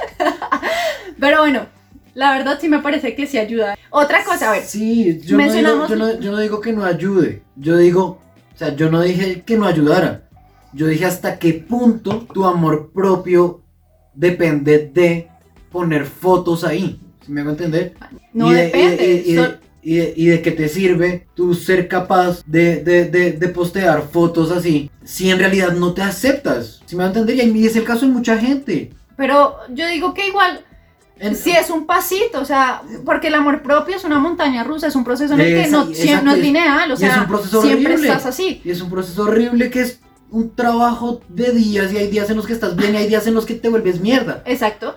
pero 1.19 1.39
bueno, 1.39 1.67
la 2.13 2.31
verdad 2.37 2.57
sí 2.61 2.69
me 2.69 2.79
parece 2.79 3.15
que 3.15 3.27
sí 3.27 3.37
ayuda. 3.37 3.77
Otra 3.89 4.23
cosa, 4.23 4.47
a 4.47 4.53
ver. 4.53 4.63
Sí, 4.63 5.19
yo, 5.25 5.37
no 5.37 5.51
digo, 5.51 5.87
yo, 5.89 5.95
no, 5.97 6.19
yo 6.21 6.31
no 6.31 6.37
digo 6.37 6.61
que 6.61 6.71
no 6.71 6.85
ayude. 6.85 7.43
Yo 7.57 7.75
digo, 7.75 8.21
o 8.55 8.57
sea, 8.57 8.73
yo 8.77 8.89
no 8.89 9.01
dije 9.01 9.41
que 9.41 9.57
no 9.57 9.65
ayudara 9.65 10.28
yo 10.73 10.87
dije 10.87 11.05
hasta 11.05 11.39
qué 11.39 11.53
punto 11.53 12.27
tu 12.33 12.45
amor 12.45 12.91
propio 12.93 13.61
depende 14.13 14.91
de 14.93 15.27
poner 15.71 16.05
fotos 16.05 16.63
ahí. 16.63 16.99
¿Sí 17.25 17.31
me 17.31 17.41
hago 17.41 17.51
entender? 17.51 17.93
No 18.33 18.49
depende. 18.49 19.23
Y 19.25 19.33
de, 19.33 20.13
y, 20.15 20.25
de, 20.25 20.41
qué 20.41 20.51
te 20.51 20.67
sirve 20.67 21.27
tú 21.35 21.53
ser 21.53 21.87
capaz 21.87 22.43
de, 22.45 22.83
de, 22.83 23.47
postear 23.49 24.09
fotos 24.11 24.51
así 24.51 24.91
si 25.05 25.31
en 25.31 25.39
realidad 25.39 25.71
no 25.71 25.93
te 25.93 26.01
aceptas. 26.01 26.81
¿Sí 26.85 26.95
me 26.95 27.03
va 27.03 27.09
a 27.09 27.13
entender? 27.13 27.35
Y 27.45 27.65
es 27.65 27.75
el 27.75 27.85
caso 27.85 28.05
de 28.05 28.11
mucha 28.11 28.37
gente. 28.37 28.91
Pero 29.15 29.55
yo 29.69 29.87
digo 29.87 30.13
que 30.13 30.27
igual 30.27 30.65
si 31.33 31.51
es 31.51 31.69
un 31.69 31.85
pasito, 31.85 32.39
o 32.39 32.45
sea, 32.45 32.81
porque 33.05 33.27
el 33.27 33.35
amor 33.35 33.61
propio 33.61 33.95
es 33.95 34.03
una 34.03 34.19
montaña 34.19 34.63
rusa, 34.63 34.87
es 34.87 34.95
un 34.95 35.03
proceso 35.03 35.33
en 35.33 35.41
el 35.41 35.63
que 35.63 35.69
no, 35.69 35.85
no 35.85 36.31
es 36.31 36.39
lineal, 36.39 36.91
o 36.91 36.95
sea, 36.95 37.27
siempre 37.61 37.95
estás 37.95 38.25
así. 38.25 38.61
Y 38.63 38.71
es 38.71 38.81
un 38.81 38.89
proceso 38.89 39.23
horrible 39.23 39.69
que 39.69 39.81
es 39.81 39.99
un 40.31 40.55
trabajo 40.55 41.21
de 41.29 41.51
días 41.51 41.91
y 41.91 41.97
hay 41.97 42.07
días 42.07 42.29
en 42.29 42.37
los 42.37 42.45
que 42.45 42.53
estás 42.53 42.75
bien 42.75 42.93
y 42.93 42.97
hay 42.97 43.07
días 43.07 43.27
en 43.27 43.33
los 43.33 43.45
que 43.45 43.55
te 43.55 43.69
vuelves 43.69 43.99
mierda. 43.99 44.43
Exacto. 44.45 44.95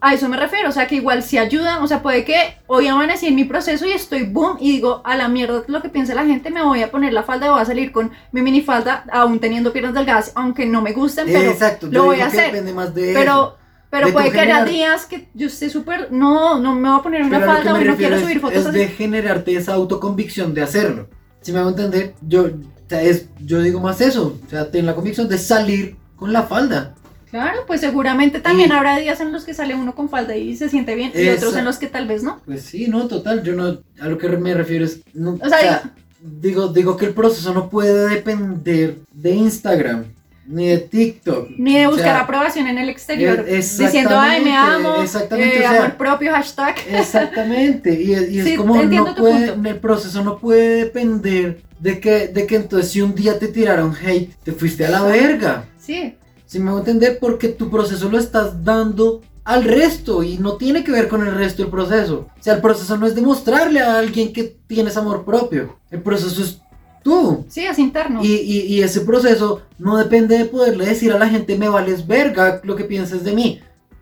A 0.00 0.12
eso 0.12 0.28
me 0.28 0.36
refiero, 0.36 0.68
o 0.68 0.72
sea 0.72 0.86
que 0.86 0.96
igual 0.96 1.22
si 1.22 1.38
ayudan, 1.38 1.82
o 1.82 1.86
sea, 1.86 2.02
puede 2.02 2.24
que 2.24 2.58
hoy 2.66 2.86
amanecí 2.86 3.26
en 3.26 3.34
mi 3.34 3.44
proceso 3.44 3.86
y 3.86 3.92
estoy 3.92 4.24
boom 4.24 4.58
y 4.60 4.72
digo, 4.72 5.00
a 5.04 5.16
la 5.16 5.28
mierda 5.28 5.64
lo 5.68 5.80
que 5.80 5.88
piensa 5.88 6.14
la 6.14 6.26
gente, 6.26 6.50
me 6.50 6.62
voy 6.62 6.82
a 6.82 6.90
poner 6.90 7.12
la 7.12 7.22
falda 7.22 7.46
y 7.46 7.48
voy 7.48 7.60
a 7.60 7.64
salir 7.64 7.92
con 7.92 8.12
mi 8.30 8.42
minifalda, 8.42 9.04
aún 9.10 9.40
teniendo 9.40 9.72
piernas 9.72 9.94
delgadas, 9.94 10.32
aunque 10.34 10.66
no 10.66 10.82
me 10.82 10.92
gusten, 10.92 11.26
pero 11.26 11.50
Exacto, 11.50 11.88
lo 11.90 12.04
voy 12.04 12.20
a 12.20 12.26
hacer. 12.26 12.52
Depende 12.52 12.74
más 12.74 12.94
de 12.94 13.14
pero 13.14 13.56
pero 13.88 14.12
puede 14.12 14.30
que 14.30 14.40
haya 14.40 14.64
días 14.64 15.06
que 15.06 15.28
yo 15.32 15.46
esté 15.46 15.70
súper, 15.70 16.12
no, 16.12 16.58
no 16.58 16.74
me 16.74 16.88
voy 16.88 16.98
a 16.98 17.02
poner 17.02 17.22
una 17.22 17.40
falda 17.40 17.74
o 17.74 17.78
no 17.78 17.96
quiero 17.96 18.20
subir 18.20 18.40
fotos. 18.40 18.66
Es 18.66 18.72
de 18.72 18.88
generarte 18.88 19.56
esa 19.56 19.74
autoconvicción 19.74 20.52
de 20.52 20.62
hacerlo. 20.62 21.08
Si 21.40 21.52
me 21.52 21.60
hago 21.60 21.70
entender, 21.70 22.14
yo 22.20 22.48
o 22.86 22.88
sea, 22.88 23.02
es, 23.02 23.26
yo 23.44 23.60
digo 23.60 23.80
más 23.80 24.00
eso. 24.00 24.38
O 24.46 24.50
sea, 24.50 24.70
ten 24.70 24.86
la 24.86 24.94
convicción 24.94 25.28
de 25.28 25.38
salir 25.38 25.96
con 26.14 26.32
la 26.32 26.44
falda. 26.44 26.94
Claro, 27.30 27.64
pues 27.66 27.80
seguramente 27.80 28.40
también 28.40 28.70
habrá 28.70 28.96
días 28.96 29.20
en 29.20 29.32
los 29.32 29.44
que 29.44 29.52
sale 29.52 29.74
uno 29.74 29.94
con 29.94 30.08
falda 30.08 30.36
y 30.36 30.56
se 30.56 30.68
siente 30.68 30.94
bien 30.94 31.10
y 31.14 31.28
otros 31.28 31.56
en 31.56 31.64
los 31.64 31.78
que 31.78 31.88
tal 31.88 32.06
vez 32.06 32.22
no. 32.22 32.40
Pues 32.46 32.62
sí, 32.62 32.86
no, 32.86 33.08
total. 33.08 33.42
Yo 33.42 33.54
no, 33.54 33.78
a 34.00 34.08
lo 34.08 34.16
que 34.16 34.28
me 34.28 34.54
refiero 34.54 34.84
es. 34.84 35.00
o 35.14 35.48
sea, 35.48 35.92
digo, 36.20 36.68
digo 36.68 36.96
que 36.96 37.06
el 37.06 37.14
proceso 37.14 37.52
no 37.52 37.68
puede 37.68 38.08
depender 38.08 38.98
de 39.12 39.30
Instagram. 39.34 40.04
Ni 40.46 40.68
de 40.68 40.78
TikTok. 40.78 41.50
Ni 41.58 41.78
de 41.78 41.86
buscar 41.86 42.16
aprobación 42.16 42.66
en 42.68 42.78
el 42.78 42.88
exterior. 42.88 43.44
Diciendo, 43.44 44.18
ay, 44.18 44.42
me 44.44 44.56
amo. 44.56 45.02
Exactamente. 45.02 45.60
Eh, 45.60 45.66
amor 45.66 45.96
propio, 45.96 46.32
hashtag. 46.32 46.76
Exactamente. 46.88 48.00
Y, 48.00 48.12
es 48.14 48.56
como, 48.56 48.82
no 48.82 49.14
puede, 49.14 49.52
el 49.52 49.78
proceso 49.78 50.22
no 50.22 50.38
puede 50.38 50.84
depender 50.84 51.62
de 51.80 52.00
que, 52.00 52.28
de 52.28 52.46
que 52.46 52.56
entonces 52.56 52.90
si 52.90 53.02
un 53.02 53.14
día 53.14 53.38
te 53.38 53.48
tiraron 53.48 53.94
hate, 53.94 54.34
te 54.42 54.52
fuiste 54.52 54.86
a 54.86 54.90
la 54.90 55.02
verga. 55.02 55.64
Sí. 55.78 56.16
Si 56.46 56.58
me 56.58 56.70
voy 56.70 56.78
a 56.78 56.80
entender, 56.80 57.18
porque 57.20 57.48
tu 57.48 57.70
proceso 57.70 58.08
lo 58.08 58.18
estás 58.18 58.64
dando 58.64 59.22
al 59.44 59.62
resto 59.64 60.22
y 60.22 60.38
no 60.38 60.56
tiene 60.56 60.82
que 60.82 60.90
ver 60.90 61.08
con 61.08 61.26
el 61.26 61.34
resto 61.34 61.62
del 61.62 61.70
proceso. 61.70 62.28
O 62.38 62.42
sea, 62.42 62.54
el 62.54 62.60
proceso 62.60 62.96
no 62.96 63.06
es 63.06 63.14
demostrarle 63.14 63.80
a 63.80 63.98
alguien 63.98 64.32
que 64.32 64.56
tienes 64.66 64.96
amor 64.96 65.24
propio. 65.24 65.78
El 65.90 66.02
proceso 66.02 66.42
es 66.42 66.60
tú. 67.06 67.46
Sí, 67.48 67.64
es 67.64 67.78
interno. 67.78 68.20
Y, 68.20 68.34
y, 68.34 68.62
y 68.62 68.82
ese 68.82 69.02
proceso 69.02 69.62
no 69.78 69.96
depende 69.96 70.36
de 70.36 70.44
poderle 70.46 70.86
decir 70.86 71.12
a 71.12 71.18
la 71.18 71.28
gente 71.28 71.56
me 71.56 71.68
vales 71.68 72.04
verga 72.04 72.60
lo 72.64 72.74
que 72.74 72.82
pienses 72.82 73.22
de 73.22 73.32
mí. 73.32 73.60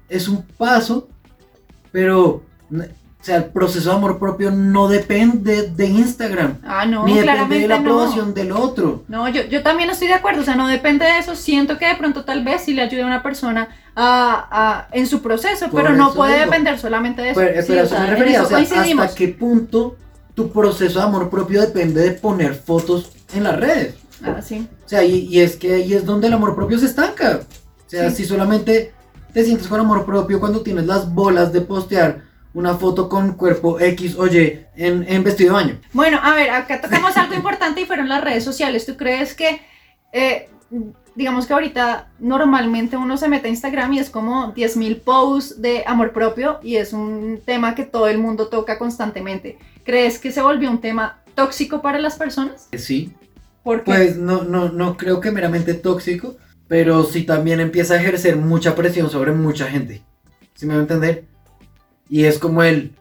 Es 0.08 0.26
un 0.26 0.40
paso, 0.56 1.06
pero 1.92 2.42
o 2.72 3.26
sea, 3.26 3.36
el 3.36 3.44
proceso 3.44 3.90
de 3.90 3.96
amor 3.96 4.18
propio 4.18 4.50
no 4.50 4.88
depende 4.88 5.68
de 5.68 5.86
Instagram. 5.86 6.58
Ah, 6.64 6.86
no, 6.86 7.04
ni 7.04 7.18
depende 7.18 7.58
de 7.58 7.68
la 7.68 7.76
aprobación 7.76 8.32
del 8.32 8.52
otro. 8.52 9.04
No, 9.06 9.28
yo, 9.28 9.42
yo 9.42 9.62
también 9.62 9.90
estoy 9.90 10.08
de 10.08 10.14
acuerdo. 10.14 10.40
O 10.40 10.44
sea, 10.44 10.56
no 10.56 10.66
depende 10.66 11.04
de 11.04 11.18
eso. 11.18 11.36
Siento 11.36 11.76
que 11.76 11.86
de 11.86 11.96
pronto 11.96 12.24
tal 12.24 12.42
vez 12.42 12.62
sí 12.62 12.72
le 12.72 12.80
ayude 12.80 13.02
a 13.02 13.06
una 13.06 13.22
persona 13.22 13.68
a, 13.94 14.48
a 14.50 14.88
en 14.92 15.06
su 15.06 15.20
proceso, 15.20 15.66
pero 15.70 15.92
no 15.92 16.14
puede 16.14 16.40
depender 16.40 16.78
solamente 16.78 17.20
de 17.20 17.30
eso. 17.30 17.40
Pero, 17.40 17.82
eso 17.82 17.98
me 17.98 18.06
refería. 18.06 18.42
O 18.42 18.46
sea, 18.46 18.58
¿hasta 18.58 19.14
qué 19.14 19.28
punto 19.28 19.96
tu 20.34 20.50
proceso 20.50 20.98
de 20.98 21.04
amor 21.04 21.30
propio 21.30 21.60
depende 21.60 22.02
de 22.02 22.10
poner 22.12 22.54
fotos 22.54 23.12
en 23.34 23.44
las 23.44 23.58
redes? 23.58 23.94
Ah, 24.22 24.40
sí. 24.42 24.68
O 24.84 24.88
sea, 24.88 25.04
y, 25.04 25.26
y 25.26 25.40
es 25.40 25.56
que 25.56 25.74
ahí 25.74 25.94
es 25.94 26.04
donde 26.04 26.26
el 26.26 26.32
amor 26.32 26.54
propio 26.54 26.78
se 26.78 26.86
estanca. 26.86 27.40
O 27.86 27.90
sea, 27.90 28.10
si 28.10 28.24
solamente 28.24 28.92
te 29.32 29.44
sientes 29.44 29.66
con 29.66 29.80
amor 29.80 30.06
propio 30.06 30.40
cuando 30.40 30.62
tienes 30.62 30.86
las 30.86 31.12
bolas 31.12 31.52
de 31.52 31.60
postear 31.60 32.22
una 32.54 32.74
foto 32.74 33.08
con 33.08 33.32
cuerpo 33.32 33.80
X 33.80 34.14
o 34.16 34.26
Y 34.28 34.60
en, 34.76 35.24
vestido 35.24 35.56
de 35.56 35.62
baño. 35.62 35.80
Bueno, 35.92 36.20
a 36.22 36.34
ver, 36.34 36.50
acá 36.50 36.80
tocamos 36.80 37.16
algo 37.16 37.34
importante 37.34 37.80
y 37.80 37.84
fueron 37.84 38.08
las 38.08 38.22
redes 38.22 38.44
sociales. 38.44 38.86
¿Tú 38.86 38.96
crees 38.96 39.34
que, 39.34 39.60
eh, 40.12 40.48
digamos 41.16 41.46
que 41.46 41.52
ahorita 41.52 42.08
normalmente 42.20 42.96
uno 42.96 43.16
se 43.16 43.28
mete 43.28 43.48
a 43.48 43.50
Instagram 43.50 43.94
y 43.94 43.98
es 43.98 44.08
como 44.08 44.54
10.000 44.54 45.00
posts 45.00 45.60
de 45.60 45.82
amor 45.84 46.12
propio 46.12 46.60
y 46.62 46.76
es 46.76 46.92
un 46.92 47.40
tema 47.44 47.74
que 47.74 47.84
todo 47.84 48.06
el 48.06 48.18
mundo 48.18 48.46
toca 48.46 48.78
constantemente? 48.78 49.58
¿Crees 49.84 50.18
que 50.18 50.32
se 50.32 50.42
volvió 50.42 50.70
un 50.70 50.80
tema 50.80 51.22
tóxico 51.34 51.82
para 51.82 51.98
las 51.98 52.16
personas? 52.16 52.68
Sí. 52.76 53.12
¿Por 53.62 53.84
qué? 53.84 53.92
Pues 53.92 54.16
no, 54.16 54.44
no, 54.44 54.70
no 54.70 54.96
creo 54.96 55.20
que 55.20 55.30
meramente 55.30 55.74
tóxico, 55.74 56.36
pero 56.68 57.04
sí 57.04 57.24
también 57.24 57.60
empieza 57.60 57.94
a 57.94 58.00
ejercer 58.00 58.36
mucha 58.36 58.74
presión 58.74 59.10
sobre 59.10 59.32
mucha 59.32 59.66
gente. 59.66 60.02
¿Sí 60.54 60.66
me 60.66 60.74
va 60.74 60.80
a 60.80 60.82
entender? 60.82 61.24
Y 62.08 62.24
es 62.24 62.38
como 62.38 62.62
el, 62.62 62.92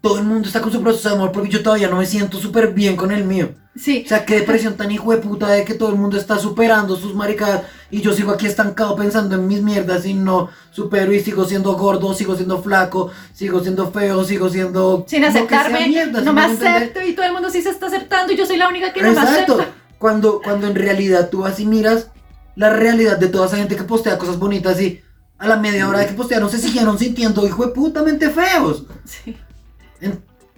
todo 0.00 0.18
el 0.18 0.24
mundo 0.24 0.46
está 0.46 0.60
con 0.60 0.72
su 0.72 0.80
proceso 0.82 1.08
de 1.08 1.14
amor 1.16 1.32
porque 1.32 1.48
yo 1.50 1.62
todavía 1.62 1.88
no 1.88 1.96
me 1.96 2.06
siento 2.06 2.38
súper 2.38 2.72
bien 2.72 2.96
con 2.96 3.10
el 3.10 3.24
mío. 3.24 3.50
Sí. 3.76 4.02
O 4.04 4.08
sea, 4.08 4.24
qué 4.24 4.40
depresión 4.40 4.76
tan 4.76 4.90
hijo 4.90 5.12
de 5.12 5.18
puta 5.18 5.48
de 5.48 5.64
que 5.64 5.74
todo 5.74 5.90
el 5.90 5.96
mundo 5.96 6.16
está 6.16 6.38
superando 6.38 6.96
sus 6.96 7.14
maricadas 7.14 7.62
y 7.90 8.00
yo 8.00 8.12
sigo 8.12 8.32
aquí 8.32 8.46
estancado 8.46 8.96
pensando 8.96 9.36
en 9.36 9.46
mis 9.46 9.62
mierdas 9.62 10.04
y 10.06 10.14
no 10.14 10.50
supero 10.70 11.12
y 11.12 11.20
sigo 11.20 11.44
siendo 11.44 11.74
gordo, 11.74 12.14
sigo 12.14 12.36
siendo 12.36 12.62
flaco, 12.62 13.10
sigo 13.32 13.60
siendo 13.60 13.90
feo, 13.90 14.24
sigo 14.24 14.48
siendo... 14.50 15.04
Sin 15.08 15.24
aceptarme, 15.24 16.06
no 16.06 16.32
me 16.32 16.42
acepto 16.42 17.00
y 17.02 17.12
todo 17.12 17.26
el 17.26 17.32
mundo 17.32 17.50
sí 17.50 17.62
se 17.62 17.70
está 17.70 17.86
aceptando 17.86 18.32
y 18.32 18.36
yo 18.36 18.46
soy 18.46 18.56
la 18.56 18.68
única 18.68 18.92
que 18.92 19.02
no 19.02 19.12
me 19.12 19.20
acepta. 19.20 19.68
Cuando, 19.98 20.40
cuando 20.42 20.68
en 20.68 20.76
realidad 20.76 21.28
tú 21.30 21.44
así 21.44 21.66
miras 21.66 22.08
la 22.54 22.70
realidad 22.70 23.18
de 23.18 23.28
toda 23.28 23.46
esa 23.46 23.56
gente 23.56 23.76
que 23.76 23.84
postea 23.84 24.18
cosas 24.18 24.38
bonitas 24.38 24.80
y 24.80 25.00
a 25.38 25.46
la 25.46 25.56
media 25.56 25.88
hora 25.88 26.00
de 26.00 26.06
que 26.06 26.14
postearon 26.14 26.50
se 26.50 26.58
siguieron 26.58 26.98
sintiendo 26.98 27.46
hijo 27.46 27.66
de 27.66 27.72
putamente 27.72 28.30
feos. 28.30 28.84
Sí. 29.04 29.36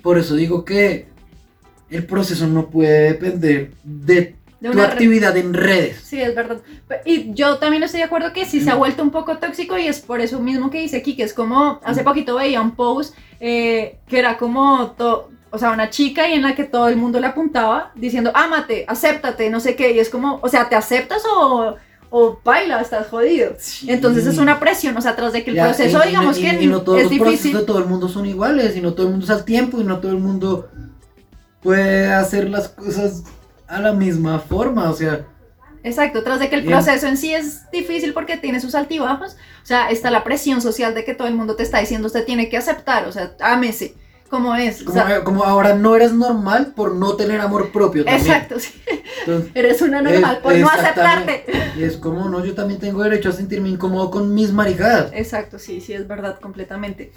Por 0.02 0.18
eso 0.18 0.34
digo 0.34 0.64
que 0.64 1.08
el 1.90 2.04
proceso 2.06 2.46
no 2.46 2.68
puede 2.70 3.12
depender 3.12 3.70
de, 3.84 4.36
De 4.60 4.68
tu 4.70 4.78
actividad 4.92 5.36
en 5.36 5.52
redes. 5.54 6.00
Sí, 6.04 6.20
es 6.20 6.34
verdad. 6.34 6.58
Y 7.04 7.32
yo 7.34 7.58
también 7.58 7.82
estoy 7.82 7.98
de 7.98 8.04
acuerdo 8.04 8.32
que 8.32 8.44
sí 8.46 8.60
se 8.60 8.70
ha 8.70 8.74
vuelto 8.76 9.02
un 9.02 9.10
poco 9.10 9.38
tóxico 9.38 9.76
y 9.78 9.86
es 9.86 10.00
por 10.00 10.20
eso 10.20 10.38
mismo 10.40 10.70
que 10.70 10.80
dice 10.80 10.98
aquí, 10.98 11.16
que 11.16 11.24
es 11.24 11.34
como, 11.34 11.80
hace 11.84 12.02
poquito 12.04 12.36
veía 12.36 12.60
un 12.60 12.72
post 12.76 13.14
eh, 13.40 13.96
que 14.08 14.18
era 14.18 14.36
como, 14.38 14.92
to- 14.92 15.30
o 15.50 15.58
sea, 15.58 15.72
una 15.72 15.90
chica 15.90 16.28
y 16.28 16.34
en 16.34 16.42
la 16.42 16.54
que 16.54 16.64
todo 16.64 16.88
el 16.88 16.96
mundo 16.96 17.18
le 17.20 17.26
apuntaba 17.26 17.90
diciendo, 17.96 18.30
ámate, 18.34 18.84
acéptate, 18.86 19.50
no 19.50 19.58
sé 19.60 19.74
qué, 19.74 19.92
y 19.92 19.98
es 19.98 20.08
como, 20.08 20.38
o 20.42 20.48
sea, 20.48 20.68
¿te 20.68 20.76
aceptas 20.76 21.22
o, 21.34 21.74
o 22.10 22.38
baila, 22.44 22.80
estás 22.80 23.06
jodido? 23.08 23.54
Entonces 23.86 24.26
es 24.26 24.38
una 24.38 24.58
presión, 24.60 24.96
o 24.96 25.00
sea, 25.00 25.14
tras 25.16 25.32
de 25.32 25.44
que 25.44 25.50
el 25.50 25.56
Ya, 25.56 25.64
proceso, 25.66 25.98
y- 25.98 26.02
y- 26.02 26.08
digamos 26.08 26.38
y- 26.38 26.42
que 26.42 26.62
y 26.62 26.66
no 26.66 26.82
todos 26.82 26.98
es 26.98 27.04
los 27.04 27.12
procesos 27.18 27.30
difícil. 27.42 27.56
de 27.58 27.64
todo 27.64 27.78
el 27.78 27.84
mundo 27.86 28.08
son 28.08 28.26
iguales, 28.26 28.76
y 28.76 28.80
no 28.80 28.94
todo 28.94 29.06
el 29.06 29.12
mundo 29.12 29.24
es 29.24 29.30
al 29.30 29.44
tiempo, 29.44 29.80
y 29.80 29.84
no 29.84 29.98
todo 30.00 30.10
el 30.12 30.18
mundo 30.18 30.68
puede 31.62 32.12
hacer 32.12 32.48
las 32.50 32.68
cosas 32.68 33.24
a 33.68 33.80
la 33.80 33.92
misma 33.92 34.38
forma, 34.40 34.90
o 34.90 34.94
sea, 34.94 35.26
Exacto, 35.82 36.22
tras 36.22 36.40
de 36.40 36.50
que 36.50 36.56
el 36.56 36.62
Bien. 36.62 36.74
proceso 36.74 37.06
en 37.06 37.16
sí 37.16 37.32
es 37.32 37.70
difícil 37.70 38.12
porque 38.12 38.36
tiene 38.36 38.60
sus 38.60 38.74
altibajos, 38.74 39.32
o 39.62 39.66
sea, 39.66 39.88
está 39.88 40.10
la 40.10 40.24
presión 40.24 40.60
social 40.60 40.94
de 40.94 41.04
que 41.06 41.14
todo 41.14 41.26
el 41.26 41.34
mundo 41.34 41.56
te 41.56 41.62
está 41.62 41.78
diciendo, 41.78 42.06
usted 42.08 42.26
tiene 42.26 42.50
que 42.50 42.58
aceptar, 42.58 43.08
o 43.08 43.12
sea, 43.12 43.32
ámese, 43.40 43.94
como 44.30 44.54
es. 44.54 44.82
o 44.82 44.84
como, 44.86 44.94
sea, 45.06 45.24
como 45.24 45.44
ahora 45.44 45.74
no 45.74 45.94
eres 45.96 46.12
normal 46.12 46.72
por 46.74 46.94
no 46.94 47.16
tener 47.16 47.40
amor 47.40 47.72
propio 47.72 48.04
también. 48.04 48.24
exacto, 48.26 48.58
sí, 48.60 48.72
Entonces, 49.26 49.50
eres 49.54 49.82
una 49.82 50.00
normal 50.00 50.36
Eh, 50.36 50.40
por 50.42 50.54
no 50.56 50.68
aceptarte. 50.68 51.44
y 51.76 51.82
es 51.82 51.96
como, 51.96 52.28
no, 52.28 52.44
yo 52.44 52.54
también 52.54 52.78
tengo 52.80 53.02
derecho 53.02 53.28
a 53.28 53.32
sentirme 53.32 53.68
incómodo 53.68 54.10
con 54.10 54.32
mis 54.32 54.52
maricadas. 54.52 55.10
Exacto, 55.12 55.58
sí, 55.58 55.80
sí, 55.80 55.92
es 55.92 56.06
verdad, 56.08 56.38
completamente. 56.40 57.12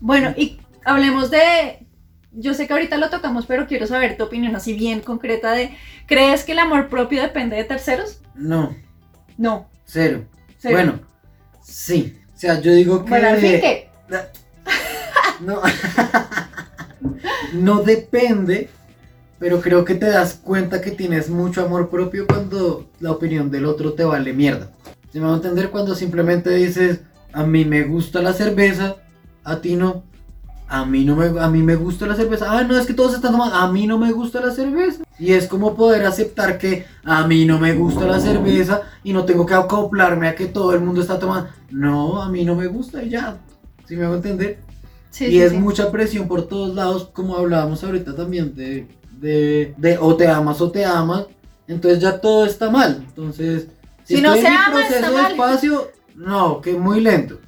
Bueno, 0.00 0.32
y 0.36 0.60
hablemos 0.84 1.30
de, 1.30 1.86
yo 2.32 2.54
sé 2.54 2.66
que 2.66 2.72
ahorita 2.72 2.96
lo 2.98 3.10
tocamos, 3.10 3.46
pero 3.46 3.66
quiero 3.66 3.86
saber 3.86 4.16
tu 4.16 4.24
opinión 4.24 4.54
así 4.54 4.72
bien 4.74 5.00
concreta 5.00 5.50
de, 5.52 5.76
¿crees 6.06 6.44
que 6.44 6.52
el 6.52 6.60
amor 6.60 6.88
propio 6.88 7.20
depende 7.20 7.56
de 7.56 7.64
terceros? 7.64 8.20
No, 8.34 8.74
No. 9.36 9.68
cero. 9.84 10.24
cero. 10.58 10.74
Bueno, 10.74 11.00
sí. 11.62 12.14
O 12.34 12.38
sea, 12.38 12.60
yo 12.60 12.72
digo 12.72 13.04
que... 13.04 13.10
Bueno, 13.10 13.28
al 13.30 13.38
fin 13.38 13.60
que, 13.60 13.90
No. 15.40 15.60
no 17.52 17.82
depende, 17.82 18.70
pero 19.38 19.60
creo 19.60 19.84
que 19.84 19.94
te 19.94 20.06
das 20.06 20.34
cuenta 20.34 20.80
que 20.80 20.90
tienes 20.90 21.30
mucho 21.30 21.64
amor 21.64 21.90
propio 21.90 22.26
cuando 22.26 22.88
la 23.00 23.12
opinión 23.12 23.50
del 23.50 23.66
otro 23.66 23.92
te 23.92 24.04
vale 24.04 24.32
mierda. 24.32 24.70
Se 25.12 25.20
me 25.20 25.26
va 25.26 25.32
a 25.32 25.36
entender 25.36 25.70
cuando 25.70 25.94
simplemente 25.94 26.50
dices, 26.50 27.00
a 27.32 27.44
mí 27.44 27.64
me 27.64 27.84
gusta 27.84 28.20
la 28.20 28.32
cerveza, 28.32 28.96
a 29.44 29.60
ti 29.60 29.76
no. 29.76 30.04
A 30.70 30.84
mí 30.84 31.02
no 31.02 31.16
me, 31.16 31.40
a 31.40 31.48
mí 31.48 31.62
me 31.62 31.76
gusta 31.76 32.06
la 32.06 32.14
cerveza. 32.14 32.46
Ah, 32.50 32.62
no, 32.62 32.76
es 32.76 32.86
que 32.86 32.92
todos 32.92 33.14
están 33.14 33.32
tomando. 33.32 33.54
A 33.54 33.72
mí 33.72 33.86
no 33.86 33.96
me 33.96 34.12
gusta 34.12 34.38
la 34.42 34.50
cerveza. 34.50 35.02
Y 35.18 35.32
es 35.32 35.46
como 35.46 35.74
poder 35.74 36.04
aceptar 36.04 36.58
que 36.58 36.84
a 37.04 37.26
mí 37.26 37.46
no 37.46 37.58
me 37.58 37.72
gusta 37.72 38.04
la 38.04 38.20
cerveza 38.20 38.82
y 39.02 39.14
no 39.14 39.24
tengo 39.24 39.46
que 39.46 39.54
acoplarme 39.54 40.28
a 40.28 40.34
que 40.34 40.44
todo 40.44 40.74
el 40.74 40.80
mundo 40.80 41.00
está 41.00 41.18
tomando. 41.18 41.48
No, 41.70 42.20
a 42.20 42.28
mí 42.28 42.44
no 42.44 42.54
me 42.54 42.66
gusta 42.66 43.02
y 43.02 43.08
ya. 43.08 43.38
¿Sí 43.86 43.96
me 43.96 44.04
hago 44.04 44.16
entender? 44.16 44.58
Sí, 45.10 45.26
y 45.26 45.30
sí, 45.30 45.40
es 45.40 45.50
sí. 45.52 45.58
mucha 45.58 45.90
presión 45.90 46.28
por 46.28 46.46
todos 46.48 46.74
lados, 46.74 47.10
como 47.12 47.36
hablábamos 47.36 47.82
ahorita 47.84 48.14
también, 48.14 48.54
de, 48.54 48.86
de, 49.20 49.74
de 49.76 49.98
o 49.98 50.16
te 50.16 50.26
amas 50.28 50.60
o 50.60 50.70
te 50.70 50.84
amas, 50.84 51.26
entonces 51.66 52.00
ya 52.00 52.20
todo 52.20 52.44
está 52.46 52.70
mal. 52.70 53.04
Entonces, 53.06 53.68
Si 54.04 54.20
no 54.20 54.34
estoy 54.34 54.42
se 54.42 54.48
en 54.48 54.54
ama, 54.54 54.82
está 54.82 54.96
proceso 54.98 55.12
mal. 55.14 55.28
despacio, 55.28 55.90
no, 56.14 56.60
que 56.60 56.72
muy 56.74 57.00
lento. 57.00 57.38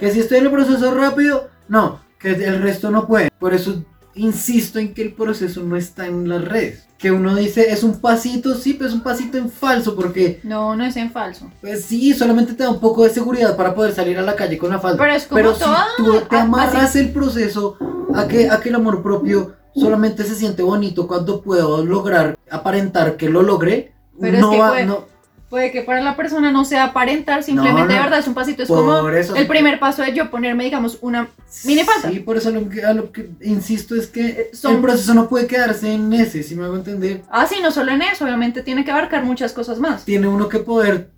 Que 0.00 0.10
si 0.10 0.20
estoy 0.20 0.38
en 0.38 0.46
el 0.46 0.50
proceso 0.50 0.92
rápido, 0.94 1.48
no, 1.68 2.00
que 2.18 2.30
el 2.32 2.60
resto 2.62 2.90
no 2.90 3.06
puede. 3.06 3.30
Por 3.38 3.54
eso 3.54 3.82
insisto 4.16 4.78
en 4.78 4.94
que 4.94 5.02
el 5.02 5.12
proceso 5.12 5.62
no 5.62 5.76
está 5.76 6.06
en 6.06 6.28
las 6.28 6.44
redes. 6.44 6.82
Que 6.98 7.10
uno 7.12 7.34
dice, 7.36 7.70
es 7.70 7.82
un 7.82 8.00
pasito, 8.00 8.54
sí, 8.54 8.72
pero 8.72 8.88
es 8.88 8.94
un 8.94 9.02
pasito 9.02 9.36
en 9.36 9.50
falso, 9.50 9.94
porque, 9.94 10.40
No, 10.42 10.74
no 10.74 10.84
es 10.84 10.96
en 10.96 11.10
falso. 11.10 11.50
pues 11.60 11.84
sí, 11.84 12.14
solamente 12.14 12.54
te 12.54 12.62
da 12.62 12.70
un 12.70 12.80
poco 12.80 13.04
de 13.04 13.10
seguridad 13.10 13.54
para 13.56 13.74
poder 13.74 13.94
salir 13.94 14.18
a 14.18 14.22
la 14.22 14.34
calle 14.34 14.56
con 14.56 14.70
la 14.70 14.78
falda. 14.80 14.96
Pero 14.98 15.12
es 15.12 15.24
como 15.26 15.36
Pero 15.36 15.54
si 15.54 15.60
todo. 15.60 15.76
tú 15.98 16.12
te 16.28 16.36
ah, 16.36 16.42
amarras 16.42 16.84
así- 16.90 17.00
el 17.00 17.10
proceso 17.12 17.76
a 18.14 18.26
que, 18.26 18.48
a 18.48 18.60
que 18.60 18.70
el 18.70 18.76
amor 18.76 19.02
propio 19.02 19.54
solamente 19.74 20.24
se 20.24 20.34
siente 20.34 20.62
bonito 20.62 21.06
cuando 21.06 21.42
puedo 21.42 21.84
lograr 21.84 22.34
aparentar 22.50 23.16
que 23.18 23.28
lo 23.28 23.42
logré, 23.42 23.92
Pero 24.18 24.36
es 24.38 24.40
no 24.40 24.50
que 24.52 24.58
va, 24.58 24.68
puede- 24.70 24.86
no, 24.86 25.04
Puede 25.48 25.70
que 25.70 25.82
para 25.82 26.00
la 26.00 26.16
persona 26.16 26.50
no 26.50 26.64
sea 26.64 26.84
aparentar, 26.86 27.42
simplemente 27.44 27.80
No, 27.82 27.86
no. 27.86 27.92
de 27.94 28.00
verdad 28.00 28.18
es 28.18 28.26
un 28.26 28.34
pasito. 28.34 28.62
Es 28.64 28.68
Por 28.68 28.78
como 28.78 29.08
eso- 29.10 29.36
el 29.36 29.46
primer 29.46 29.78
paso 29.78 30.02
de 30.02 30.12
yo 30.12 30.28
ponerme, 30.28 30.64
digamos, 30.64 30.98
una 31.02 31.28
mini 31.64 31.84
falta. 31.84 32.10
Sí, 32.10 32.18
por 32.18 32.36
eso 32.36 32.50
lo 32.50 32.68
que, 32.68 32.84
a 32.84 32.92
lo 32.92 33.12
que 33.12 33.30
insisto 33.42 33.94
es 33.94 34.08
que 34.08 34.26
Eh, 34.26 34.50
son- 34.52 34.74
el 34.76 34.80
proceso 34.80 35.14
no 35.14 35.28
puede 35.28 35.46
quedarse 35.46 35.92
en 35.92 36.12
ese, 36.12 36.42
si 36.42 36.56
me 36.56 36.64
hago 36.64 36.74
entender. 36.76 37.22
Ah, 37.30 37.46
sí, 37.46 37.56
no 37.62 37.70
solo 37.70 37.92
en 37.92 38.02
eso, 38.02 38.24
obviamente 38.24 38.62
tiene 38.62 38.84
que 38.84 38.90
abarcar 38.90 39.24
muchas 39.24 39.52
cosas 39.52 39.78
más. 39.78 40.04
Tiene 40.04 40.26
uno 40.26 40.48
que 40.48 40.58
poder 40.58 41.10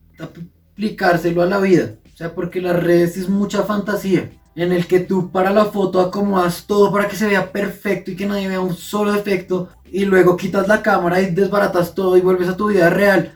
aplicárselo 0.75 1.43
a 1.43 1.47
la 1.47 1.59
vida. 1.59 1.93
O 2.13 2.17
sea, 2.17 2.35
porque 2.35 2.61
las 2.61 2.77
redes 2.83 3.17
es 3.17 3.29
mucha 3.29 3.63
fantasía. 3.63 4.31
En 4.57 4.73
el 4.73 4.87
que 4.89 4.99
tú 5.01 5.31
para 5.31 5.53
la 5.53 5.67
foto 5.67 6.01
acomodas 6.01 6.65
todo 6.67 6.91
para 6.91 7.07
que 7.07 7.15
se 7.15 7.29
vea 7.29 7.53
perfecto 7.53 8.11
y 8.11 8.17
que 8.17 8.27
nadie 8.27 8.49
vea 8.49 8.61
un 8.61 8.75
solo 8.77 9.13
defecto. 9.13 9.69
Y 9.91 10.05
luego 10.05 10.37
quitas 10.37 10.67
la 10.69 10.83
cámara 10.83 11.21
y 11.23 11.31
desbaratas 11.31 11.95
todo 11.95 12.17
y 12.17 12.21
vuelves 12.21 12.49
a 12.49 12.57
tu 12.57 12.67
vida 12.69 12.91
real. 12.91 13.33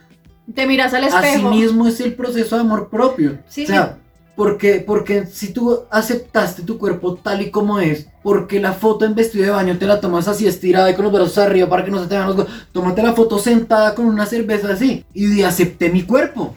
Te 0.53 0.67
miras 0.67 0.93
al 0.93 1.03
Así 1.05 1.15
espejo. 1.15 1.49
mismo 1.51 1.87
es 1.87 1.99
el 1.99 2.13
proceso 2.13 2.55
de 2.55 2.61
amor 2.61 2.89
propio. 2.89 3.39
Sí, 3.47 3.63
o 3.63 3.67
sea, 3.67 3.97
porque, 4.35 4.83
porque 4.85 5.25
si 5.27 5.53
tú 5.53 5.83
aceptaste 5.91 6.63
tu 6.63 6.77
cuerpo 6.77 7.15
tal 7.15 7.41
y 7.41 7.51
como 7.51 7.79
es, 7.79 8.07
porque 8.23 8.59
la 8.59 8.73
foto 8.73 9.05
en 9.05 9.15
vestido 9.15 9.45
de 9.45 9.51
baño 9.51 9.77
te 9.77 9.85
la 9.85 9.99
tomas 10.01 10.27
así 10.27 10.47
estirada 10.47 10.89
y 10.89 10.95
con 10.95 11.05
los 11.05 11.13
brazos 11.13 11.37
arriba 11.37 11.69
para 11.69 11.85
que 11.85 11.91
no 11.91 12.01
se 12.01 12.07
te 12.07 12.15
vean 12.15 12.35
los 12.35 12.47
tómate 12.71 13.03
la 13.03 13.13
foto 13.13 13.37
sentada 13.37 13.93
con 13.93 14.05
una 14.05 14.25
cerveza 14.25 14.71
así 14.73 15.05
y 15.13 15.41
acepté 15.43 15.89
mi 15.89 16.03
cuerpo. 16.03 16.55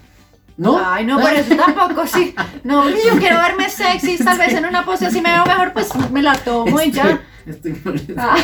¿No? 0.56 0.80
Ay, 0.82 1.04
no, 1.04 1.20
por 1.20 1.30
eso 1.34 1.54
tampoco, 1.54 2.06
sí. 2.06 2.34
No, 2.64 2.88
yo 2.88 3.18
quiero 3.18 3.36
verme 3.38 3.68
sexy, 3.68 4.16
tal 4.16 4.38
vez 4.38 4.54
en 4.54 4.64
una 4.64 4.86
pose 4.86 5.06
así 5.06 5.20
me 5.20 5.30
veo 5.30 5.44
mejor, 5.44 5.74
pues 5.74 5.90
me 6.10 6.22
la 6.22 6.34
tomo 6.34 6.80
y 6.80 6.90
ya. 6.90 7.20
Estoy. 7.44 7.78
Ah. 8.16 8.36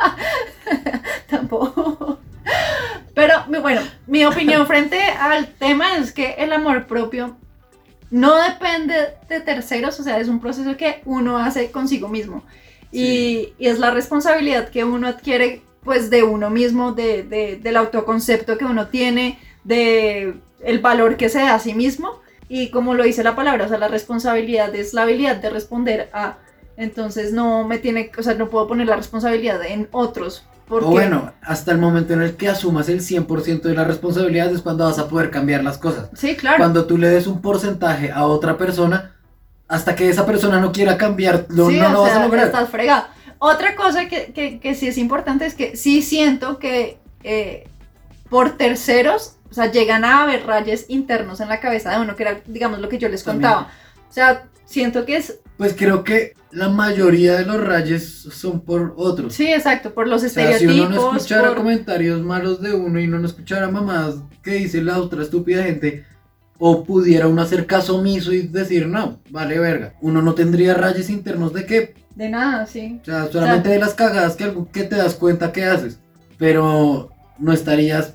Tampoco. 1.28 2.19
Pero 3.20 3.62
bueno, 3.62 3.82
mi 4.06 4.24
opinión 4.24 4.66
frente 4.66 4.98
al 5.02 5.46
tema 5.54 5.96
es 5.98 6.12
que 6.12 6.34
el 6.38 6.52
amor 6.52 6.86
propio 6.86 7.36
no 8.10 8.34
depende 8.42 8.94
de 9.28 9.40
terceros, 9.40 10.00
o 10.00 10.02
sea, 10.02 10.18
es 10.18 10.28
un 10.28 10.40
proceso 10.40 10.76
que 10.76 11.02
uno 11.04 11.36
hace 11.38 11.70
consigo 11.70 12.08
mismo. 12.08 12.42
Y, 12.92 13.52
y 13.58 13.66
es 13.68 13.78
la 13.78 13.90
responsabilidad 13.90 14.68
que 14.70 14.84
uno 14.84 15.06
adquiere 15.06 15.62
pues 15.84 16.10
de 16.10 16.22
uno 16.22 16.50
mismo, 16.50 16.92
de, 16.92 17.22
de- 17.22 17.56
del 17.56 17.76
autoconcepto 17.76 18.58
que 18.58 18.64
uno 18.64 18.88
tiene, 18.88 19.38
de 19.64 20.34
el 20.64 20.78
valor 20.80 21.16
que 21.16 21.28
se 21.28 21.38
da 21.38 21.54
a 21.54 21.58
sí 21.60 21.74
mismo. 21.74 22.20
Y 22.48 22.70
como 22.70 22.94
lo 22.94 23.04
dice 23.04 23.22
la 23.22 23.36
palabra, 23.36 23.66
o 23.66 23.68
sea, 23.68 23.78
la 23.78 23.88
responsabilidad 23.88 24.74
es 24.74 24.92
la 24.92 25.02
habilidad 25.02 25.36
de 25.36 25.50
responder 25.50 26.10
a 26.12 26.38
entonces 26.76 27.32
no 27.32 27.64
me 27.68 27.78
tiene, 27.78 28.10
o 28.18 28.22
sea, 28.22 28.34
no 28.34 28.48
puedo 28.48 28.66
poner 28.66 28.86
la 28.88 28.96
responsabilidad 28.96 29.62
en 29.64 29.88
otros. 29.92 30.44
Porque, 30.70 30.86
O 30.86 30.90
bueno, 30.90 31.32
hasta 31.42 31.72
el 31.72 31.78
momento 31.78 32.14
en 32.14 32.22
el 32.22 32.36
que 32.36 32.48
asumas 32.48 32.88
el 32.88 33.00
100% 33.02 33.60
de 33.68 33.74
la 33.74 33.84
responsabilidad 33.84 34.50
es 34.54 34.62
cuando 34.62 34.84
vas 34.84 34.98
a 34.98 35.08
poder 35.08 35.30
cambiar 35.30 35.62
las 35.64 35.76
cosas. 35.76 36.08
sí, 36.14 36.36
claro. 36.36 36.56
Cuando 36.58 36.86
tú 36.86 36.96
le 36.96 37.08
des 37.08 37.26
un 37.26 37.42
porcentaje 37.42 38.10
a 38.12 38.24
otra 38.24 38.56
persona, 38.56 39.16
hasta 39.68 39.94
que 39.96 40.08
esa 40.08 40.24
persona 40.24 40.60
no 40.60 40.72
quiera 40.72 40.96
cambiar, 40.96 41.44
lo- 41.50 41.68
sí, 41.68 41.76
no 41.78 41.90
lo 41.90 42.02
vas 42.02 42.12
a 42.12 42.24
lograr. 42.24 42.46
Estás 42.46 42.68
fregado. 42.70 43.04
Otra 43.40 43.74
cosa 43.74 44.06
que, 44.08 44.32
que, 44.32 44.60
que 44.60 44.74
sí 44.76 44.86
es 44.88 44.96
importante 44.96 45.44
es 45.44 45.54
que 45.54 45.76
sí 45.76 46.02
siento 46.02 46.58
que 46.58 46.98
eh, 47.24 47.64
por 48.28 48.56
terceros, 48.56 49.36
o 49.50 49.54
sea, 49.54 49.72
llegan 49.72 50.04
a 50.04 50.22
haber 50.22 50.46
rayes 50.46 50.86
internos 50.88 51.40
en 51.40 51.48
la 51.48 51.58
cabeza 51.58 51.90
de 51.90 52.00
uno, 52.00 52.14
que 52.14 52.22
era, 52.22 52.40
digamos, 52.46 52.78
lo 52.78 52.88
que 52.88 52.98
yo 52.98 53.08
les 53.08 53.24
También. 53.24 53.50
contaba. 53.50 53.72
O 54.08 54.12
sea, 54.12 54.44
siento 54.66 55.04
que 55.04 55.16
es, 55.16 55.39
Pues 55.60 55.74
creo 55.76 56.04
que 56.04 56.32
la 56.52 56.70
mayoría 56.70 57.34
de 57.36 57.44
los 57.44 57.62
rayes 57.62 58.02
son 58.32 58.60
por 58.62 58.94
otros. 58.96 59.34
sí, 59.34 59.46
exacto, 59.52 59.92
por 59.92 60.08
los 60.08 60.24
o 60.24 60.28
sea, 60.30 60.46
si 60.46 60.64
estereotipos. 60.64 60.88
uno 60.98 61.10
no 61.10 61.16
escuchara 61.18 61.48
por- 61.48 61.58
comentarios 61.58 62.22
malos 62.22 62.62
de 62.62 62.72
uno 62.72 62.98
y 62.98 63.06
no 63.06 63.22
escuchara 63.26 63.68
mamadas 63.70 64.14
que 64.42 64.52
dice 64.52 64.82
la 64.82 64.98
otra 64.98 65.22
estúpida 65.22 65.62
gente, 65.64 66.06
o 66.58 66.82
pudiera 66.82 67.28
uno 67.28 67.42
hacer 67.42 67.66
caso 67.66 67.98
omiso 67.98 68.32
y 68.32 68.46
decir, 68.46 68.86
no, 68.88 69.20
vale 69.28 69.58
verga. 69.58 69.92
Uno 70.00 70.22
no 70.22 70.32
tendría 70.32 70.72
rayes 70.72 71.10
internos 71.10 71.52
de 71.52 71.66
qué. 71.66 71.94
De 72.14 72.30
nada, 72.30 72.64
sí. 72.64 72.98
O 73.02 73.04
sea, 73.04 73.26
solamente 73.30 73.68
de 73.68 73.78
las 73.78 73.92
cagadas 73.92 74.36
que, 74.36 74.44
algo, 74.44 74.66
que 74.72 74.84
te 74.84 74.96
das 74.96 75.14
cuenta 75.14 75.52
que 75.52 75.66
haces. 75.66 76.00
Pero 76.38 77.10
no 77.38 77.52
estarías 77.52 78.14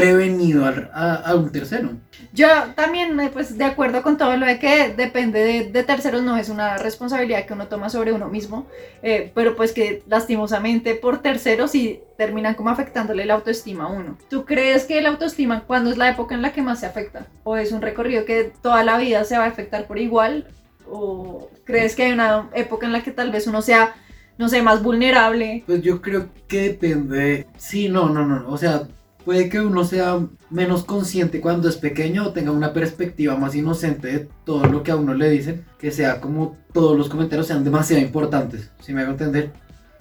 prevenido 0.00 0.66
al- 0.66 0.90
a, 0.92 1.14
a 1.14 1.34
un 1.36 1.50
tercero. 1.50 1.90
Yo 2.32 2.46
también, 2.74 3.18
eh, 3.20 3.30
pues, 3.32 3.56
de 3.56 3.64
acuerdo 3.64 4.02
con 4.02 4.16
todo 4.16 4.36
lo 4.36 4.44
de 4.46 4.58
que 4.58 4.92
depende 4.96 5.40
de, 5.44 5.70
de 5.70 5.82
terceros, 5.84 6.22
no 6.22 6.36
es 6.36 6.48
una 6.48 6.76
responsabilidad 6.78 7.44
que 7.46 7.52
uno 7.52 7.68
toma 7.68 7.88
sobre 7.90 8.12
uno 8.12 8.28
mismo, 8.28 8.66
eh, 9.02 9.30
pero 9.34 9.54
pues 9.56 9.72
que 9.72 10.02
lastimosamente 10.08 10.94
por 10.96 11.22
terceros 11.22 11.70
sí 11.70 12.00
terminan 12.18 12.54
como 12.54 12.70
afectándole 12.70 13.24
la 13.24 13.34
autoestima 13.34 13.84
a 13.84 13.88
uno. 13.88 14.16
¿Tú 14.28 14.44
crees 14.44 14.84
que 14.84 15.00
la 15.00 15.10
autoestima, 15.10 15.62
cuándo 15.64 15.90
es 15.90 15.96
la 15.96 16.08
época 16.10 16.34
en 16.34 16.42
la 16.42 16.52
que 16.52 16.62
más 16.62 16.80
se 16.80 16.86
afecta? 16.86 17.26
¿O 17.44 17.56
es 17.56 17.70
un 17.72 17.82
recorrido 17.82 18.24
que 18.24 18.52
toda 18.62 18.82
la 18.84 18.98
vida 18.98 19.24
se 19.24 19.38
va 19.38 19.44
a 19.44 19.48
afectar 19.48 19.86
por 19.86 19.98
igual? 19.98 20.46
¿O 20.90 21.48
crees 21.64 21.94
que 21.94 22.04
hay 22.04 22.12
una 22.12 22.48
época 22.54 22.86
en 22.86 22.92
la 22.92 23.02
que 23.02 23.10
tal 23.12 23.30
vez 23.30 23.46
uno 23.46 23.62
sea, 23.62 23.94
no 24.38 24.48
sé, 24.48 24.60
más 24.60 24.82
vulnerable? 24.82 25.62
Pues 25.66 25.82
yo 25.82 26.02
creo 26.02 26.26
que 26.48 26.70
depende. 26.70 27.46
Sí, 27.56 27.88
no, 27.88 28.08
no, 28.10 28.26
no. 28.26 28.48
O 28.48 28.58
sea, 28.58 28.82
puede 29.24 29.48
que 29.48 29.60
uno 29.60 29.84
sea 29.84 30.20
menos 30.50 30.84
consciente 30.84 31.40
cuando 31.40 31.68
es 31.68 31.76
pequeño 31.76 32.26
o 32.26 32.32
tenga 32.32 32.50
una 32.52 32.72
perspectiva 32.72 33.36
más 33.36 33.54
inocente 33.54 34.08
de 34.08 34.28
todo 34.44 34.66
lo 34.66 34.82
que 34.82 34.90
a 34.92 34.96
uno 34.96 35.14
le 35.14 35.30
dicen, 35.30 35.64
que 35.78 35.90
sea 35.90 36.20
como 36.20 36.56
todos 36.72 36.96
los 36.96 37.08
comentarios 37.08 37.46
sean 37.46 37.64
demasiado 37.64 38.02
importantes, 38.02 38.70
si 38.80 38.92
me 38.92 39.02
hago 39.02 39.12
entender. 39.12 39.52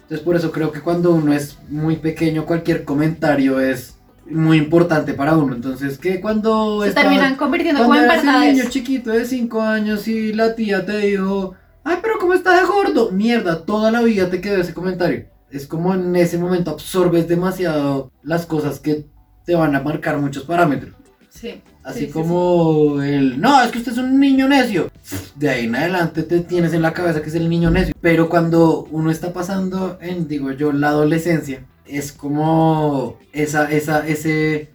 Entonces 0.01 0.19
por 0.19 0.35
eso 0.35 0.51
creo 0.51 0.71
que 0.71 0.81
cuando 0.81 1.11
uno 1.11 1.33
es 1.33 1.57
muy 1.69 1.95
pequeño 1.95 2.45
cualquier 2.45 2.83
comentario 2.83 3.59
es 3.59 3.95
muy 4.29 4.57
importante 4.57 5.13
para 5.13 5.35
uno. 5.37 5.55
Entonces 5.55 5.97
que 5.97 6.19
cuando 6.21 6.81
Se 6.83 6.89
está- 6.89 7.01
terminan 7.01 7.35
convirtiendo 7.35 7.81
como 7.83 7.95
en 7.95 8.07
verdades. 8.07 8.55
niño 8.57 8.69
chiquito 8.69 9.11
de 9.11 9.25
5 9.25 9.61
años 9.61 10.07
y 10.07 10.33
la 10.33 10.55
tía 10.55 10.85
te 10.85 10.97
dijo, 10.97 11.55
ay, 11.83 11.97
pero 12.01 12.15
¿cómo 12.19 12.33
estás 12.33 12.59
de 12.61 12.67
gordo? 12.67 13.11
Mierda, 13.11 13.63
toda 13.65 13.91
la 13.91 14.01
vida 14.01 14.29
te 14.29 14.41
quedó 14.41 14.57
ese 14.57 14.73
comentario. 14.73 15.25
Es 15.49 15.67
como 15.67 15.93
en 15.93 16.15
ese 16.15 16.37
momento 16.37 16.71
absorbes 16.71 17.27
demasiado 17.27 18.11
las 18.23 18.45
cosas 18.45 18.79
que 18.79 19.05
te 19.45 19.55
van 19.55 19.75
a 19.75 19.81
marcar 19.81 20.17
muchos 20.17 20.43
parámetros. 20.43 20.93
Sí. 21.29 21.61
Así 21.83 21.99
Sí, 21.99 22.05
sí, 22.05 22.11
como 22.11 23.01
el, 23.01 23.41
no, 23.41 23.61
es 23.61 23.71
que 23.71 23.79
usted 23.79 23.91
es 23.91 23.97
un 23.97 24.19
niño 24.19 24.47
necio. 24.47 24.89
De 25.35 25.49
ahí 25.49 25.65
en 25.65 25.75
adelante 25.75 26.23
te 26.23 26.39
tienes 26.39 26.73
en 26.73 26.81
la 26.81 26.93
cabeza 26.93 27.21
que 27.21 27.29
es 27.29 27.35
el 27.35 27.49
niño 27.49 27.69
necio. 27.69 27.93
Pero 27.99 28.29
cuando 28.29 28.87
uno 28.91 29.11
está 29.11 29.33
pasando 29.33 29.97
en, 30.01 30.27
digo 30.27 30.51
yo, 30.51 30.71
la 30.71 30.89
adolescencia, 30.89 31.65
es 31.85 32.13
como 32.13 33.19
esa, 33.33 33.69
esa, 33.69 34.07
ese, 34.07 34.69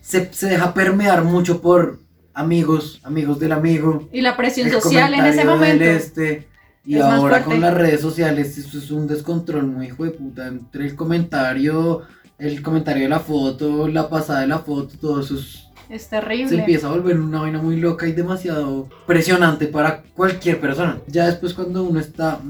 se, 0.00 0.32
se 0.32 0.46
deja 0.46 0.72
permear 0.72 1.24
mucho 1.24 1.60
por 1.60 1.98
amigos, 2.34 3.00
amigos 3.02 3.40
del 3.40 3.52
amigo. 3.52 4.08
Y 4.12 4.20
la 4.20 4.36
presión 4.36 4.70
social 4.70 5.14
en 5.14 5.24
ese 5.24 5.38
del 5.38 5.46
momento. 5.46 5.84
Este, 5.84 6.48
y 6.84 6.96
es 6.96 7.02
ahora 7.02 7.44
con 7.44 7.60
las 7.60 7.74
redes 7.74 8.00
sociales, 8.00 8.58
eso 8.58 8.78
es 8.78 8.90
un 8.90 9.06
descontrol 9.06 9.66
muy 9.66 9.86
hijo 9.86 10.04
de 10.04 10.10
puta. 10.10 10.48
Entre 10.48 10.84
el 10.86 10.96
comentario, 10.96 12.02
el 12.42 12.62
comentario 12.62 13.04
de 13.04 13.08
la 13.08 13.20
foto, 13.20 13.86
la 13.88 14.08
pasada 14.08 14.40
de 14.40 14.48
la 14.48 14.58
foto, 14.58 14.94
todo 15.00 15.20
eso 15.20 15.36
es- 15.36 15.68
Es 15.88 16.08
se 16.10 16.54
empieza 16.60 16.86
a 16.86 16.90
volver 16.90 17.20
una 17.20 17.40
vaina 17.42 17.60
muy 17.60 17.76
loca 17.76 18.06
y 18.06 18.12
demasiado 18.12 18.88
presionante 19.06 19.66
para 19.66 20.02
cualquier 20.14 20.58
persona. 20.60 20.98
Ya 21.06 21.26
después 21.26 21.52
cuando 21.54 21.82
uno 21.84 22.00
está 22.00 22.40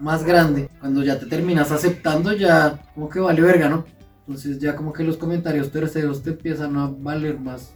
más 0.00 0.24
grande, 0.24 0.68
cuando 0.80 1.02
ya 1.02 1.18
te 1.18 1.26
terminas 1.26 1.70
aceptando, 1.70 2.32
ya 2.32 2.78
como 2.94 3.08
que 3.08 3.20
vale 3.20 3.40
verga, 3.40 3.68
¿no? 3.68 3.84
Entonces 4.26 4.58
ya 4.58 4.74
como 4.76 4.92
que 4.92 5.04
los 5.04 5.16
comentarios 5.16 5.70
terceros 5.70 6.22
te 6.22 6.30
empiezan 6.30 6.76
a 6.76 6.90
valer 6.98 7.38
más 7.38 7.72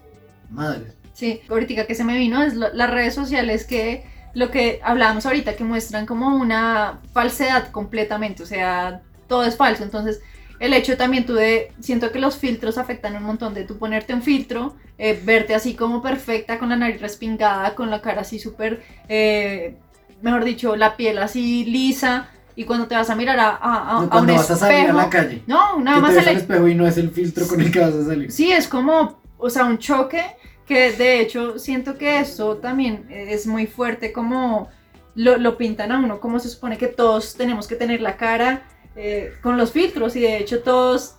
madres. 0.50 0.94
Sí, 1.14 1.40
ahorita 1.48 1.86
que 1.86 1.94
se 1.94 2.04
me 2.04 2.18
vino 2.18 2.42
es 2.42 2.54
lo- 2.54 2.72
las 2.72 2.90
redes 2.90 3.14
sociales 3.14 3.64
que 3.66 4.04
lo 4.34 4.50
que 4.50 4.80
hablábamos 4.82 5.24
ahorita, 5.26 5.54
que 5.56 5.64
muestran 5.64 6.06
como 6.06 6.36
una 6.36 7.00
falsedad 7.12 7.70
completamente, 7.70 8.42
o 8.42 8.46
sea, 8.46 9.02
todo 9.28 9.44
es 9.44 9.56
falso. 9.56 9.82
Entonces, 9.84 10.20
el 10.62 10.72
hecho 10.74 10.96
también 10.96 11.26
tú 11.26 11.34
de, 11.34 11.72
siento 11.80 12.12
que 12.12 12.20
los 12.20 12.36
filtros 12.36 12.78
afectan 12.78 13.16
un 13.16 13.24
montón 13.24 13.52
de 13.52 13.64
tú 13.64 13.78
ponerte 13.78 14.14
un 14.14 14.22
filtro, 14.22 14.76
eh, 14.96 15.20
verte 15.24 15.54
así 15.56 15.74
como 15.74 16.00
perfecta, 16.00 16.58
con 16.58 16.68
la 16.68 16.76
nariz 16.76 17.00
respingada, 17.00 17.74
con 17.74 17.90
la 17.90 18.00
cara 18.00 18.20
así 18.20 18.38
súper, 18.38 18.80
eh, 19.08 19.76
mejor 20.22 20.44
dicho, 20.44 20.76
la 20.76 20.96
piel 20.96 21.18
así 21.18 21.64
lisa, 21.64 22.28
y 22.54 22.62
cuando 22.64 22.86
te 22.86 22.94
vas 22.94 23.10
a 23.10 23.16
mirar 23.16 23.40
a, 23.40 23.48
a- 23.48 23.56
a- 23.56 23.90
a 23.90 23.98
un 24.00 24.08
cuando 24.08 24.34
vas 24.34 24.50
a 24.52 24.56
salir 24.56 24.88
a 24.90 24.92
la 24.92 25.10
calle. 25.10 25.42
no, 25.48 25.80
nada 25.80 25.96
que 25.96 26.02
más 26.02 26.10
te 26.10 26.16
ves 26.18 26.26
el- 26.26 26.30
al 26.36 26.36
espejo 26.42 26.68
y 26.68 26.74
no 26.76 26.86
es 26.86 26.96
el 26.96 27.10
filtro 27.10 27.48
con 27.48 27.60
el 27.60 27.72
que 27.72 27.80
vas 27.80 27.94
a 27.94 28.04
salir. 28.04 28.30
Sí, 28.30 28.52
es 28.52 28.68
como, 28.68 29.20
o 29.38 29.50
sea, 29.50 29.64
un 29.64 29.78
choque 29.78 30.22
que 30.64 30.92
de 30.92 31.20
hecho 31.20 31.58
siento 31.58 31.98
que 31.98 32.20
esto 32.20 32.58
también 32.58 33.06
es 33.10 33.48
muy 33.48 33.66
fuerte, 33.66 34.12
como 34.12 34.68
lo, 35.16 35.38
lo 35.38 35.56
pintan 35.58 35.90
a 35.90 35.98
uno, 35.98 36.20
como 36.20 36.38
se 36.38 36.48
supone 36.48 36.78
que 36.78 36.86
todos 36.86 37.34
tenemos 37.34 37.66
que 37.66 37.74
tener 37.74 38.00
la 38.00 38.16
cara 38.16 38.62
eh, 38.96 39.32
con 39.42 39.56
los 39.56 39.72
filtros 39.72 40.16
y 40.16 40.20
de 40.20 40.38
hecho 40.38 40.60
todos 40.60 41.16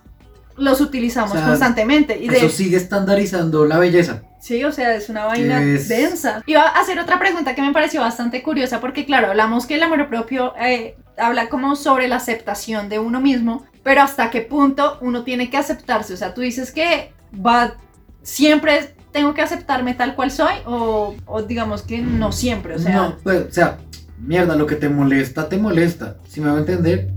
los 0.57 0.81
utilizamos 0.81 1.31
O 1.31 1.35
sea, 1.35 1.47
constantemente. 1.47 2.17
Y 2.19 2.29
de, 2.29 2.37
Eso 2.37 2.49
sigue 2.49 2.77
estandarizando 2.77 3.65
la 3.65 3.79
belleza. 3.79 4.23
Sí, 4.39 4.63
o 4.63 4.71
sea, 4.71 4.95
es 4.95 5.09
una 5.09 5.25
vaina 5.25 5.63
Es- 5.63 5.87
densa. 5.87 6.43
Iba 6.45 6.61
a 6.63 6.79
hacer 6.81 6.99
otra 6.99 7.17
pregunta 7.19 7.55
que 7.55 7.61
me 7.61 7.71
pareció 7.71 8.01
bastante 8.01 8.43
curiosa 8.43 8.79
porque, 8.79 9.05
claro, 9.05 9.27
hablamos 9.27 9.65
que 9.65 9.75
el 9.75 9.83
amor 9.83 10.09
propio 10.09 10.53
eh, 10.61 10.95
habla 11.17 11.49
como 11.49 11.75
sobre 11.75 12.07
la 12.07 12.17
aceptación 12.17 12.89
de 12.89 12.99
uno 12.99 13.21
mismo, 13.21 13.65
pero 13.83 14.01
hasta 14.01 14.29
qué 14.29 14.41
punto 14.41 14.97
uno 15.01 15.23
tiene 15.23 15.49
que 15.49 15.57
aceptarse. 15.57 16.13
O 16.13 16.17
sea, 16.17 16.33
tú 16.33 16.41
dices 16.41 16.71
que 16.71 17.13
va, 17.33 17.75
siempre 18.21 18.95
tengo 19.11 19.33
que 19.33 19.41
aceptarme 19.41 19.93
tal 19.93 20.15
cual 20.15 20.31
soy 20.31 20.55
o, 20.65 21.15
o 21.25 21.41
digamos 21.43 21.83
que 21.83 21.99
no 21.99 22.31
siempre, 22.31 22.75
o 22.75 22.79
sea... 22.79 22.95
no, 22.95 23.17
pues, 23.23 23.45
o 23.47 23.51
sea, 23.51 23.77
mierda, 24.19 24.55
lo 24.55 24.65
que 24.65 24.75
te 24.75 24.89
molesta, 24.89 25.47
te 25.47 25.57
molesta. 25.57 26.17
Si 26.27 26.41
me 26.41 26.49
va 26.49 26.57
a 26.57 26.59
entender. 26.59 27.11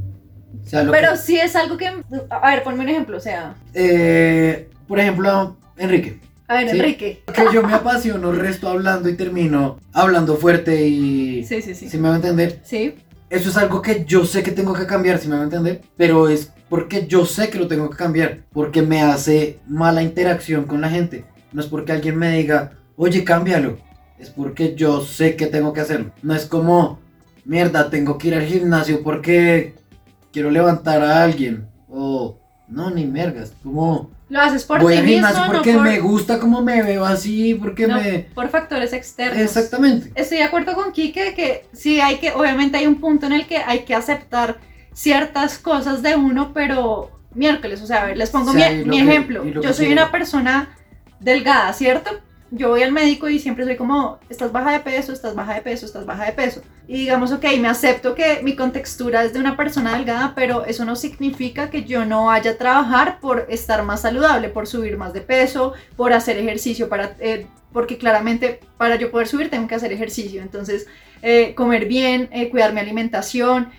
O 0.64 0.68
sea, 0.68 0.82
lo 0.82 0.92
Pero 0.92 1.12
que- 1.12 1.18
sí 1.18 1.38
es 1.38 1.54
algo 1.56 1.76
que... 1.76 1.86
A 2.30 2.50
ver, 2.50 2.62
ponme 2.62 2.80
un 2.82 2.88
ejemplo, 2.88 3.16
o 3.16 3.20
sea... 3.20 3.54
eh, 3.74 4.68
por 4.88 4.98
ejemplo, 5.00 5.56
Enrique. 5.76 6.20
A 6.48 6.54
ver, 6.58 6.70
Sí. 6.70 6.76
Enrique. 6.78 7.22
Que 7.34 7.44
yo 7.52 7.62
me 7.62 7.74
apasiono, 7.74 8.30
resto 8.32 8.68
hablando 8.68 9.08
y 9.08 9.14
termino 9.16 9.78
hablando 9.92 10.36
fuerte 10.36 10.86
y... 10.86 11.44
Sí, 11.44 11.60
sí, 11.62 11.74
sí. 11.74 11.88
Si 11.88 11.98
me 11.98 12.08
va 12.08 12.14
a 12.14 12.18
entender. 12.18 12.60
Sí, 12.64 12.94
Eso 13.30 13.50
es 13.50 13.56
algo 13.56 13.82
que 13.82 14.04
yo 14.06 14.24
sé 14.24 14.44
que 14.44 14.52
tengo 14.52 14.72
que 14.72 14.86
cambiar, 14.86 15.18
si 15.18 15.26
me 15.28 15.34
va 15.34 15.40
a 15.40 15.44
entender. 15.44 15.80
Pero 15.96 16.28
es 16.28 16.52
porque 16.68 17.06
yo 17.08 17.26
sé 17.26 17.50
que 17.50 17.58
lo 17.58 17.66
tengo 17.66 17.90
que 17.90 17.96
cambiar. 17.96 18.38
Porque 18.52 18.82
me 18.82 19.02
hace 19.02 19.58
mala 19.66 20.02
interacción 20.04 20.64
con 20.66 20.80
la 20.80 20.88
gente. 20.88 21.24
No 21.52 21.60
es 21.60 21.66
porque 21.66 21.90
alguien 21.92 22.16
me 22.16 22.36
diga, 22.38 22.72
oye, 22.96 23.24
cámbialo. 23.24 23.78
Es 24.20 24.30
porque 24.30 24.74
yo 24.76 25.00
sé 25.00 25.34
que 25.34 25.46
tengo 25.46 25.72
que 25.72 25.80
hacerlo. 25.80 26.12
No 26.22 26.34
es 26.36 26.46
como, 26.46 27.00
mierda, 27.44 27.90
tengo 27.90 28.16
que 28.18 28.28
ir 28.28 28.34
al 28.36 28.46
gimnasio 28.46 29.02
porque 29.02 29.74
quiero 30.36 30.50
levantar 30.50 31.00
a 31.02 31.22
alguien. 31.22 31.66
O, 31.88 32.38
no, 32.68 32.90
ni 32.90 33.06
mergas. 33.06 33.54
Como, 33.62 34.10
lo 34.28 34.38
haces 34.38 34.64
por 34.64 34.80
ti 34.80 35.00
mismo, 35.00 35.26
no 35.26 35.46
porque 35.50 35.72
por, 35.72 35.82
me 35.82 35.98
gusta 35.98 36.38
como 36.38 36.60
me 36.60 36.82
veo 36.82 37.06
así, 37.06 37.54
porque 37.54 37.86
no, 37.86 37.98
me... 37.98 38.18
por 38.34 38.50
factores 38.50 38.92
externos. 38.92 39.40
Exactamente. 39.40 40.12
Estoy 40.14 40.36
de 40.36 40.44
acuerdo 40.44 40.74
con 40.74 40.92
Kike 40.92 41.32
que 41.34 41.64
sí 41.72 42.02
hay 42.02 42.18
que, 42.18 42.32
obviamente 42.32 42.76
hay 42.76 42.86
un 42.86 43.00
punto 43.00 43.24
en 43.24 43.32
el 43.32 43.46
que 43.46 43.56
hay 43.56 43.86
que 43.86 43.94
aceptar 43.94 44.58
ciertas 44.92 45.56
cosas 45.56 46.02
de 46.02 46.16
uno, 46.16 46.52
pero 46.52 47.18
miércoles, 47.32 47.80
o 47.80 47.86
sea, 47.86 48.02
a 48.02 48.06
ver, 48.08 48.18
les 48.18 48.28
pongo 48.28 48.52
mi, 48.52 48.60
que- 48.60 48.82
ejemplo. 49.00 49.42
Yo 49.42 49.72
soy 49.72 49.86
quiero. 49.86 50.02
una 50.02 50.12
persona 50.12 50.76
delgada, 51.18 51.72
¿cierto? 51.72 52.10
Yo 52.50 52.68
voy 52.68 52.82
al 52.82 52.92
médico 52.92 53.28
y 53.28 53.40
siempre 53.40 53.64
soy 53.64 53.76
como, 53.76 54.20
estás 54.28 54.52
baja 54.52 54.72
de 54.72 54.80
peso, 54.80 55.12
estás 55.12 55.34
baja 55.34 55.54
de 55.54 55.62
peso, 55.62 55.84
estás 55.84 56.06
baja 56.06 56.26
de 56.26 56.32
peso. 56.32 56.62
Y 56.86 56.98
digamos, 56.98 57.32
ok, 57.32 57.44
me 57.60 57.68
acepto 57.68 58.14
que 58.14 58.40
mi 58.44 58.54
contextura 58.54 59.24
es 59.24 59.32
de 59.32 59.40
una 59.40 59.56
persona 59.56 59.96
delgada, 59.96 60.32
pero 60.36 60.64
eso 60.64 60.84
no 60.84 60.94
significa 60.94 61.70
que 61.70 61.84
yo 61.84 62.04
no 62.04 62.26
vaya 62.26 62.52
a 62.52 62.56
trabajar 62.56 63.18
por 63.18 63.46
estar 63.48 63.82
más 63.82 64.02
saludable, 64.02 64.48
por 64.48 64.68
subir 64.68 64.96
más 64.96 65.12
de 65.12 65.22
peso, 65.22 65.72
por 65.96 66.12
hacer 66.12 66.38
ejercicio, 66.38 66.88
para, 66.88 67.16
eh, 67.18 67.48
porque 67.72 67.98
claramente 67.98 68.60
para 68.78 68.94
yo 68.94 69.10
poder 69.10 69.26
subir 69.26 69.50
tengo 69.50 69.66
que 69.66 69.74
hacer 69.74 69.92
ejercicio. 69.92 70.40
Entonces, 70.40 70.86
eh, 71.22 71.52
comer 71.56 71.86
bien, 71.86 72.28
eh, 72.30 72.48
cuidar 72.48 72.72
mi 72.72 72.78
alimentación, 72.78 73.70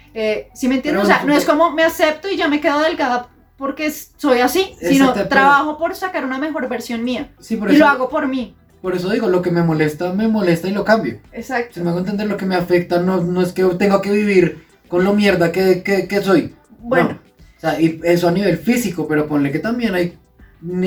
¿sí 0.53 0.67
me 0.67 0.75
entiendes? 0.75 1.03
O 1.03 1.07
sea, 1.07 1.23
no 1.23 1.33
es 1.33 1.45
como 1.45 1.71
me 1.71 1.83
acepto 1.83 2.29
y 2.29 2.35
ya 2.35 2.49
me 2.49 2.59
quedo 2.59 2.81
delgada 2.81 3.29
porque 3.57 3.91
soy 3.91 4.39
así, 4.39 4.75
sino 4.81 5.13
trabajo 5.27 5.77
por 5.77 5.95
sacar 5.95 6.25
una 6.25 6.37
mejor 6.37 6.67
versión 6.69 7.03
mía. 7.03 7.33
Sí, 7.39 7.57
por 7.57 7.71
Y 7.71 7.75
eso, 7.75 7.83
lo 7.83 7.87
hago 7.87 8.09
por 8.09 8.27
mí. 8.27 8.55
por 8.81 8.95
eso 8.95 9.09
digo, 9.09 9.27
lo 9.27 9.41
que 9.41 9.51
me 9.51 9.63
molesta, 9.63 10.13
me 10.13 10.27
molesta 10.27 10.67
y 10.67 10.71
lo 10.71 10.85
cambio. 10.85 11.21
Exacto. 11.31 11.73
Si 11.75 11.81
me 11.81 11.89
hago 11.89 11.99
entender 11.99 12.27
lo 12.27 12.37
que 12.37 12.45
me 12.45 12.55
afecta, 12.55 13.01
no, 13.01 13.21
no 13.23 13.41
es 13.41 13.53
que 13.53 13.63
tenga 13.77 14.01
que 14.01 14.11
vivir 14.11 14.65
con 14.87 15.03
lo 15.03 15.13
mierda 15.13 15.51
que, 15.51 15.83
que, 15.83 16.07
que 16.07 16.21
soy. 16.21 16.55
Bueno, 16.79 17.09
No. 17.13 17.21
O 17.57 17.59
sea, 17.59 17.81
y 17.81 17.99
eso 18.03 18.27
a 18.27 18.31
nivel 18.31 18.57
físico, 18.59 19.07
pero 19.07 19.27
ponle 19.27 19.51
que 19.51 19.59
también 19.59 19.95
hay, 19.95 20.19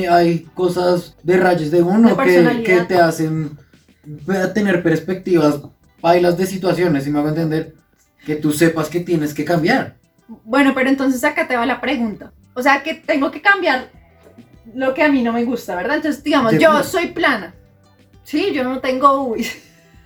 hay 0.09 0.45
cosas 0.53 1.17
de 1.23 1.37
rayos 1.37 1.69
de 1.71 1.81
uno 1.81 2.15
De 2.15 2.17
que, 2.17 2.63
que 2.63 2.81
te 2.81 2.97
hacen 2.99 3.57
tener 4.53 4.83
perspectivas 4.83 5.61
bailas 6.01 6.37
de 6.37 6.45
situaciones, 6.47 7.03
si 7.03 7.11
me 7.11 7.19
hago 7.19 7.29
entender, 7.29 7.75
que 8.25 8.35
tú 8.37 8.51
sepas 8.53 8.89
que 8.89 9.01
tienes 9.01 9.33
que 9.33 9.45
cambiar. 9.45 9.99
bueno, 10.43 10.73
pero 10.73 10.89
entonces 10.89 11.23
acá 11.23 11.47
te 11.47 11.55
va 11.57 11.65
la 11.65 11.81
pregunta. 11.81 12.33
O 12.53 12.61
sea, 12.61 12.83
que 12.83 12.93
tengo 12.95 13.31
que 13.31 13.41
cambiar 13.41 13.89
lo 14.73 14.93
que 14.93 15.03
a 15.03 15.09
mí 15.09 15.21
no 15.23 15.33
me 15.33 15.43
gusta, 15.43 15.75
¿verdad? 15.75 15.97
Entonces, 15.97 16.23
digamos, 16.23 16.53
yo 16.57 16.83
soy 16.83 17.07
plana. 17.07 17.53
Sí, 18.23 18.51
yo 18.53 18.63
no 18.63 18.79
tengo 18.79 19.23
UIs. 19.23 19.57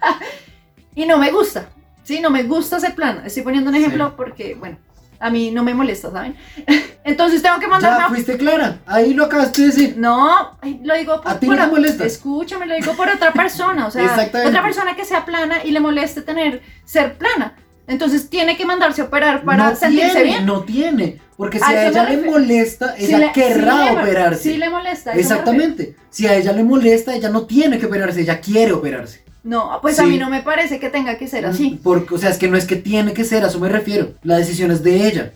y 0.96 1.06
no 1.06 1.18
me 1.18 1.32
gusta. 1.32 1.70
Sí, 2.04 2.20
no 2.22 2.30
me 2.30 2.44
gusta 2.44 2.80
ser 2.80 2.96
plana. 2.96 3.24
Estoy 3.26 3.44
poniendo 3.44 3.70
un 3.70 3.76
ejemplo 3.76 4.08
Sí. 4.10 4.14
porque, 4.16 4.56
bueno, 4.56 4.78
a 5.20 5.30
mí 5.30 5.52
no 5.52 5.64
me 5.64 5.74
molesta, 5.74 6.12
¿saben? 6.12 6.36
Entonces 7.04 7.42
tengo 7.42 7.60
que 7.60 7.68
mandarme 7.68 8.00
Ya 8.04 8.10
fuiste 8.10 8.38
clara. 8.38 8.80
Ahí 8.86 9.14
lo 9.14 9.26
acabaste 9.26 9.62
de 9.62 9.68
decir. 9.68 9.96
No, 9.98 10.58
lo 10.84 10.96
digo 10.96 11.22
por, 11.22 11.32
¿A 11.32 11.40
ti 11.40 11.48
por- 11.48 11.56
no 11.58 11.66
te 11.66 11.72
molesta? 11.72 12.06
Escúchame, 12.06 12.66
lo 12.68 12.76
digo 12.76 12.94
por 12.96 13.10
otra 13.10 13.32
persona, 13.34 13.88
o 13.88 13.92
sea, 13.92 14.30
otra 14.48 14.62
persona 14.64 14.96
que 14.96 15.06
sea 15.06 15.26
plana 15.26 15.64
y 15.64 15.72
le 15.72 15.80
moleste 15.80 16.22
tener 16.22 16.62
ser 16.86 17.18
plana. 17.18 17.56
Entonces 17.88 18.30
tiene 18.30 18.58
que 18.58 18.66
mandarse 18.66 19.02
a 19.02 19.06
operar 19.06 19.44
para 19.44 19.70
no 19.72 19.76
sentirse 19.76 20.06
tiene, 20.12 20.24
bien. 20.24 20.46
no 20.46 20.64
tiene. 20.64 21.20
Porque 21.38 21.60
si 21.60 21.66
A 21.66 21.88
ella 21.88 22.10
le 22.10 22.18
molesta, 22.18 22.96
Si 22.98 23.06
ella 23.06 23.18
le- 23.20 23.32
querrá 23.32 23.94
operarse. 23.94 24.44
Si 24.44 24.58
le 24.58 24.70
molesta. 24.70 25.14
Exactamente. 25.14 25.96
Si 26.10 26.26
a 26.28 26.36
ella 26.36 26.52
le 26.54 26.64
molesta, 26.64 27.14
ella 27.14 27.30
no 27.30 27.46
tiene 27.46 27.78
que 27.78 27.86
operarse, 27.86 28.22
ella 28.22 28.40
quiere 28.40 28.72
operarse. 28.72 29.24
No, 29.44 29.78
pues 29.82 30.00
a 30.00 30.04
Sí. 30.04 30.10
mí 30.10 30.18
no 30.18 30.30
me 30.30 30.42
parece 30.42 30.80
que 30.80 30.90
tenga 30.90 31.18
que 31.18 31.28
ser 31.28 31.46
así. 31.46 31.80
Porque, 31.84 32.16
o 32.16 32.18
sea, 32.18 32.30
es 32.32 32.38
que 32.38 32.48
no 32.48 32.58
es 32.58 32.66
que 32.66 32.78
tiene 32.78 33.14
que 33.14 33.24
ser, 33.26 33.44
a 33.44 33.48
eso 33.48 33.60
me 33.60 33.70
refiero. 33.70 34.14
La 34.24 34.38
decisión 34.38 34.72
es 34.72 34.82
de 34.82 35.08
ella, 35.08 35.34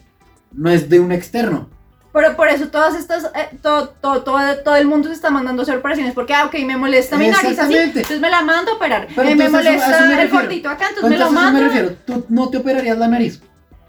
no 0.51 0.71
es 0.71 0.89
de 0.89 0.99
un 0.99 1.11
externo. 1.11 1.69
Pero 2.11 2.35
por 2.35 2.47
eso 2.47 2.67
todas 2.69 2.95
estas, 2.95 3.25
eh, 3.35 3.55
todo, 3.61 3.89
todo, 4.01 4.23
todo, 4.23 4.39
todo 4.63 4.75
el 4.75 4.87
mundo 4.87 5.09
se 5.09 5.13
está 5.13 5.29
mandando 5.29 5.61
a 5.61 5.63
hacer 5.63 5.77
operaciones 5.77 6.13
porque, 6.13 6.33
ah, 6.33 6.45
ok, 6.45 6.55
me 6.65 6.75
molesta 6.75 7.17
mi 7.17 7.27
nariz 7.27 7.59
así, 7.59 7.75
entonces 7.75 8.19
me 8.19 8.29
la 8.31 8.41
mando 8.41 8.71
a 8.71 8.75
operar. 8.75 9.07
Pero 9.15 9.29
Eh, 9.29 9.35
me 9.35 9.43
a 9.43 9.47
a 9.47 9.51
molesta 9.51 10.05
me 10.07 10.21
el 10.23 10.29
gordito 10.29 10.69
acá, 10.69 10.85
entonces 10.89 11.09
me 11.11 11.17
lo 11.17 11.25
Entonces, 11.27 11.37
a 11.37 11.41
eso 11.41 11.51
mando. 11.53 11.59
me 11.59 11.67
refiero. 11.67 11.95
Tú 12.05 12.25
no 12.29 12.49
te 12.49 12.57
operarías 12.57 12.97
la 12.97 13.07
nariz. 13.07 13.41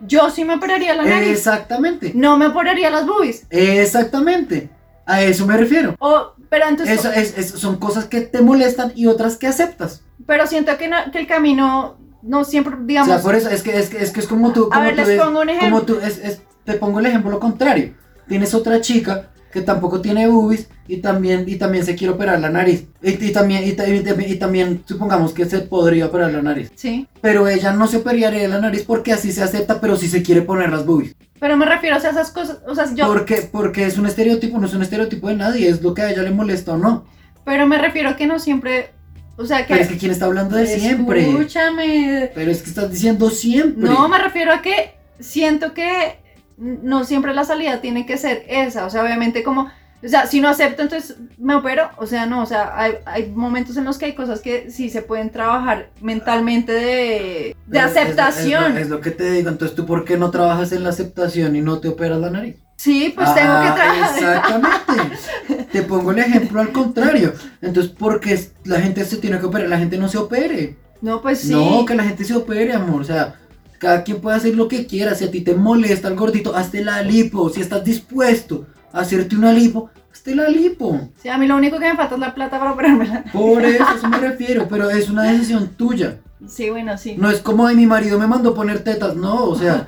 Yo 0.07 0.29
sí 0.31 0.45
me 0.45 0.55
operaría 0.55 0.95
la 0.95 1.03
nariz. 1.05 1.29
Exactamente. 1.31 2.13
No 2.15 2.37
me 2.37 2.47
operaría 2.49 2.91
las 2.91 3.07
boobies. 3.07 3.47
Exactamente. 3.51 4.71
A 5.07 5.23
eso 5.23 5.47
me 5.47 5.57
refiero. 5.57 5.97
O, 5.99 6.33
pero 6.49 6.69
entonces, 6.69 6.99
Eso 7.01 7.11
es, 7.13 7.51
son 7.59 7.79
cosas 7.79 8.05
que 8.05 8.21
te 8.21 8.43
molestan 8.43 8.93
y 8.95 9.07
otras 9.07 9.37
que 9.37 9.47
aceptas. 9.47 10.03
pero 10.27 10.47
siento 10.47 10.77
que, 10.79 10.89
no- 10.89 11.11
que 11.11 11.19
el 11.19 11.27
camino 11.27 11.97
no 12.23 12.45
siempre, 12.45 12.77
digamos, 12.83 13.09
o 13.11 13.15
sea, 13.15 13.23
por 13.23 13.35
eso 13.35 13.49
es 13.49 13.63
que 13.63 13.77
es, 13.79 13.89
que, 13.89 14.03
es, 14.03 14.11
que 14.13 14.21
es 14.21 14.27
como 14.27 14.53
tú. 14.53 14.67
a 14.71 14.75
Como 14.75 14.83
ver, 14.85 14.95
tú 14.97 15.03
les 15.09 15.21
pongo 15.21 15.41
un 15.41 15.49
ejemplo. 15.49 15.71
como 15.71 15.83
tú, 15.87 15.99
es, 16.07 16.19
es- 16.19 16.43
te 16.65 16.75
pongo 16.75 17.01
el 17.01 17.07
ejemplo 17.07 17.41
contrario. 17.41 17.95
Tienes 18.31 18.55
otra 18.55 18.81
chica 18.81 19.29
que 19.53 19.61
tampoco 19.63 20.01
tiene 20.01 20.29
boobies 20.29 20.69
y 20.87 20.99
también, 20.99 21.45
y 21.49 21.57
también 21.57 21.85
se 21.85 21.97
quiere 21.97 22.15
operar 22.15 22.39
la 22.41 22.51
nariz. 22.51 22.85
Y, 23.03 23.23
y 23.27 23.33
también, 23.33 23.67
y, 23.67 23.73
ta- 23.73 23.89
y 23.89 24.01
también- 24.01 24.31
y 24.31 24.37
también 24.37 24.83
supongamos 24.87 25.33
que 25.33 25.45
se 25.47 25.59
podría 25.59 26.07
operar 26.07 26.33
la 26.33 26.41
nariz. 26.41 26.71
Sí, 26.77 27.09
Pero 27.21 27.49
ella 27.49 27.73
no 27.73 27.89
se 27.89 27.97
operaría 27.97 28.31
la 28.49 28.61
nariz 28.61 28.85
porque 28.87 29.13
así 29.13 29.33
se 29.33 29.43
acepta, 29.43 29.81
pero 29.81 29.97
sí 29.97 30.07
se 30.09 30.23
quiere 30.23 30.43
poner 30.43 30.71
las 30.71 30.87
boobies. 30.87 31.17
pero 31.41 31.57
me 31.57 31.67
refiero 31.67 31.97
o 31.97 32.01
sea, 32.01 32.11
a 32.11 32.13
esas 32.13 32.31
cosas, 32.31 32.59
o 32.69 32.75
sea, 32.77 32.95
yo, 32.95 33.07
Porque, 33.09 33.49
porque 33.51 33.87
es 33.87 33.99
un 33.99 34.07
estereotipo, 34.07 34.59
no 34.61 34.67
es 34.69 34.75
un 34.75 34.83
estereotipo 34.83 35.27
de 35.29 35.35
nadie, 35.37 35.69
es 35.69 35.83
lo 35.83 35.95
que 35.95 36.03
a 36.03 36.11
ella 36.13 36.23
le 36.23 36.31
molesta 36.31 36.75
o 36.75 36.79
no. 36.79 37.05
pero 37.45 37.67
me 37.67 37.79
refiero 37.79 38.11
a 38.11 38.17
que 38.17 38.27
no 38.29 38.39
siempre, 38.39 38.91
o 39.37 39.45
sea, 39.47 39.67
que... 39.67 39.73
Pero 39.73 39.83
es 39.85 39.89
que 39.91 39.97
quien 39.99 40.13
está 40.13 40.27
hablando 40.27 40.55
de 40.55 40.67
siempre. 40.79 41.29
Escúchame, 41.29 42.31
Pero 42.35 42.51
es 42.53 42.63
que 42.63 42.69
estás 42.71 42.91
diciendo 42.93 43.31
siempre. 43.31 43.89
No, 43.89 44.09
me 44.09 44.19
refiero 44.19 44.53
a 44.53 44.63
que 44.63 44.95
siento 45.19 45.73
que 45.75 46.21
no 46.61 47.05
siempre 47.05 47.35
la 47.35 47.45
salida 47.45 47.81
tiene 47.81 48.07
que 48.07 48.17
ser 48.19 48.45
esa. 48.49 48.85
O 48.87 48.91
sea, 48.91 49.03
obviamente 49.03 49.43
como, 49.43 49.63
o 50.03 50.09
sea, 50.09 50.27
si 50.27 50.41
no 50.41 50.49
acepto, 50.49 50.83
entonces 50.83 51.17
me 51.39 51.55
opero. 51.55 51.91
O 51.97 52.07
sea, 52.07 52.27
no, 52.27 52.43
o 52.43 52.47
sea, 52.47 52.73
hay, 52.79 52.93
hay 53.07 53.31
momentos 53.35 53.77
en 53.77 53.85
los 53.85 53.99
que 53.99 54.05
hay 54.07 54.15
cosas 54.15 54.41
que 54.41 54.71
sí 54.71 54.89
se 54.91 55.03
pueden 55.03 55.31
trabajar 55.31 55.89
mentalmente 56.01 56.73
de, 56.73 57.57
de 57.67 57.79
Es- 57.79 57.85
aceptación. 57.85 58.65
Es, 58.65 58.75
lo- 58.75 58.81
es 58.81 58.89
lo 58.91 59.01
que 59.01 59.11
te 59.11 59.31
digo. 59.31 59.49
Entonces, 59.49 59.75
¿tú 59.77 59.87
por 59.87 60.05
qué 60.05 60.17
no 60.17 60.31
trabajas 60.31 60.73
en 60.73 60.85
la 60.85 60.91
aceptación 60.91 61.57
y 61.57 61.61
no 61.63 61.79
te 61.81 61.89
operas 61.89 62.19
la 62.21 62.31
nariz? 62.31 62.57
Sí, 62.77 63.13
pues 63.15 63.35
tengo 63.35 63.61
que 63.61 63.69
Ah, 63.69 63.75
trabajar. 63.75 64.19
Exactamente. 64.19 65.67
te 65.73 65.83
pongo 65.83 66.13
el 66.13 66.19
ejemplo 66.21 66.61
al 66.63 66.73
contrario. 66.73 67.35
Entonces, 67.61 67.93
¿por 67.93 68.21
qué 68.21 68.41
la 68.65 68.81
gente 68.81 69.05
se 69.05 69.19
tiene 69.19 69.39
que 69.39 69.45
operar? 69.47 69.69
La 69.69 69.79
gente 69.79 69.99
no 69.99 70.09
se 70.09 70.17
opere. 70.17 70.77
No, 71.03 71.21
pues 71.21 71.41
sí. 71.41 71.53
No, 71.53 71.85
que 71.85 71.95
la 71.95 72.05
gente 72.05 72.25
se 72.25 72.35
opere, 72.35 72.73
amor. 72.73 73.03
O 73.03 73.05
sea, 73.05 73.35
cada 73.81 74.05
quien 74.05 74.21
puede 74.21 74.37
hacer 74.37 74.55
lo 74.55 74.69
que 74.69 74.87
quiera. 74.87 75.15
Si 75.17 75.25
a 75.25 75.31
ti 75.31 75.41
te 75.41 75.55
molesta 75.55 76.07
el 76.09 76.15
gordito, 76.15 76.55
hazte 76.55 76.85
la 76.85 77.03
lipo. 77.03 77.49
Si 77.51 77.61
estás 77.61 77.83
dispuesto 77.83 78.67
a 78.93 79.01
hacerte 79.01 79.35
una 79.35 79.53
lipo, 79.53 79.91
hazte 80.13 80.35
la 80.37 80.49
lipo. 80.49 81.09
Sí, 81.21 81.29
a 81.29 81.39
mí 81.39 81.47
lo 81.47 81.57
único 81.57 81.79
que 81.79 81.89
me 81.91 81.97
falta 81.97 82.15
es 82.15 82.21
la 82.21 82.35
plata 82.35 82.59
para 82.59 82.73
operármela. 82.73 83.25
Por 83.33 83.65
eso, 83.65 83.85
eso 83.97 84.09
me 84.09 84.19
refiero. 84.29 84.67
Pero 84.69 84.91
es 84.91 85.09
una 85.09 85.25
decisión 85.25 85.71
tuya. 85.77 86.19
Sí, 86.47 86.71
bueno, 86.71 86.97
sí. 86.99 87.17
No 87.19 87.31
es 87.31 87.41
como, 87.41 87.67
ay, 87.67 87.75
mi 87.75 87.87
marido 87.87 88.19
me 88.19 88.27
mandó 88.27 88.55
poner 88.55 88.85
tetas. 88.85 89.17
No, 89.17 89.45
o 89.45 89.57
sea, 89.57 89.87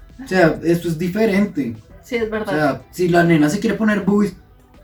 o 0.24 0.26
sea, 0.26 0.58
eso 0.64 0.88
es 0.88 0.98
diferente. 0.98 1.76
Sí, 2.02 2.16
es 2.16 2.24
O 2.28 2.30
verdad. 2.30 2.52
sea, 2.52 2.82
si 2.90 3.08
la 3.08 3.24
nena 3.24 3.48
se 3.50 3.60
quiere 3.60 3.76
poner 3.76 4.00
boobies, 4.00 4.34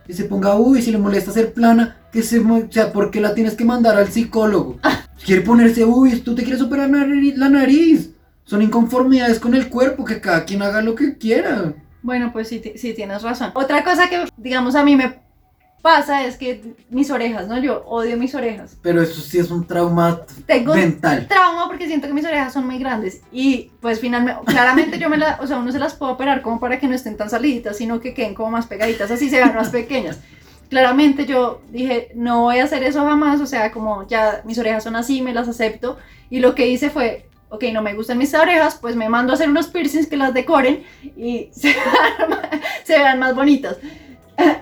que 0.06 0.12
se 0.12 0.24
ponga 0.24 0.54
boobies, 0.54 0.84
si 0.84 0.92
le 0.92 0.98
molesta 0.98 1.30
ser 1.32 1.52
plana, 1.52 1.96
que 2.12 2.22
se... 2.22 2.40
O 2.40 2.66
sea, 2.70 2.92
¿por 2.92 3.10
qué 3.10 3.20
la 3.20 3.34
tienes 3.34 3.54
que 3.54 3.64
mandar 3.64 3.96
al 3.96 4.08
psicólogo? 4.08 4.78
Si 5.20 5.26
quiere 5.26 5.42
ponerse 5.42 5.84
boobies, 5.84 6.24
tú 6.24 6.34
te 6.34 6.42
quieres 6.42 6.62
operar 6.62 6.88
la 6.88 7.48
nariz. 7.50 8.08
Son 8.50 8.60
inconformidades 8.62 9.38
con 9.38 9.54
el 9.54 9.68
cuerpo, 9.68 10.04
que 10.04 10.20
cada 10.20 10.44
quien 10.44 10.60
haga 10.60 10.82
lo 10.82 10.96
que 10.96 11.16
quiera. 11.16 11.72
Bueno, 12.02 12.32
pues 12.32 12.48
sí, 12.48 12.60
sí 12.74 12.94
tienes 12.94 13.22
razón. 13.22 13.52
Otra 13.54 13.84
cosa 13.84 14.10
que, 14.10 14.24
digamos, 14.36 14.74
a 14.74 14.82
mí 14.82 14.96
me 14.96 15.20
pasa 15.82 16.26
es 16.26 16.36
que 16.36 16.74
mis 16.88 17.12
orejas, 17.12 17.46
¿no? 17.46 17.58
Yo 17.60 17.84
odio 17.86 18.16
mis 18.16 18.34
orejas. 18.34 18.76
Pero 18.82 19.02
eso 19.02 19.20
sí 19.20 19.38
es 19.38 19.52
un 19.52 19.68
trauma 19.68 20.22
Tengo 20.46 20.72
un 20.72 20.80
mental. 20.80 21.28
trauma 21.28 21.68
porque 21.68 21.86
siento 21.86 22.08
que 22.08 22.12
mis 22.12 22.24
orejas 22.26 22.52
son 22.52 22.66
muy 22.66 22.80
grandes 22.80 23.20
y 23.30 23.70
pues 23.80 24.00
finalmente, 24.00 24.40
claramente 24.46 24.98
yo 24.98 25.08
me 25.08 25.16
las, 25.16 25.38
o 25.40 25.46
sea, 25.46 25.58
uno 25.58 25.70
se 25.70 25.78
las 25.78 25.94
puedo 25.94 26.10
operar 26.10 26.42
como 26.42 26.58
para 26.58 26.80
que 26.80 26.88
no 26.88 26.96
estén 26.96 27.16
tan 27.16 27.30
saliditas, 27.30 27.76
sino 27.76 28.00
que 28.00 28.14
queden 28.14 28.34
como 28.34 28.50
más 28.50 28.66
pegaditas, 28.66 29.12
así 29.12 29.30
se 29.30 29.36
vean 29.36 29.54
más 29.54 29.68
pequeñas. 29.68 30.18
Claramente 30.68 31.24
yo 31.24 31.62
dije, 31.70 32.10
no 32.16 32.42
voy 32.42 32.58
a 32.58 32.64
hacer 32.64 32.82
eso 32.82 33.04
jamás, 33.04 33.40
o 33.40 33.46
sea, 33.46 33.70
como 33.70 34.08
ya 34.08 34.42
mis 34.44 34.58
orejas 34.58 34.82
son 34.82 34.96
así, 34.96 35.22
me 35.22 35.32
las 35.32 35.46
acepto 35.46 35.98
y 36.30 36.40
lo 36.40 36.56
que 36.56 36.66
hice 36.66 36.90
fue, 36.90 37.29
ok, 37.50 37.64
no 37.72 37.82
me 37.82 37.94
gustan 37.94 38.16
mis 38.18 38.32
orejas, 38.34 38.78
pues 38.80 38.96
me 38.96 39.08
mando 39.08 39.32
a 39.32 39.34
hacer 39.34 39.48
unos 39.50 39.68
piercings 39.68 40.06
que 40.06 40.16
las 40.16 40.32
decoren 40.34 40.82
y 41.02 41.50
se 41.52 41.68
vean, 41.68 42.30
ma- 42.30 42.50
se 42.84 42.98
vean 42.98 43.18
más 43.18 43.34
bonitas. 43.34 43.76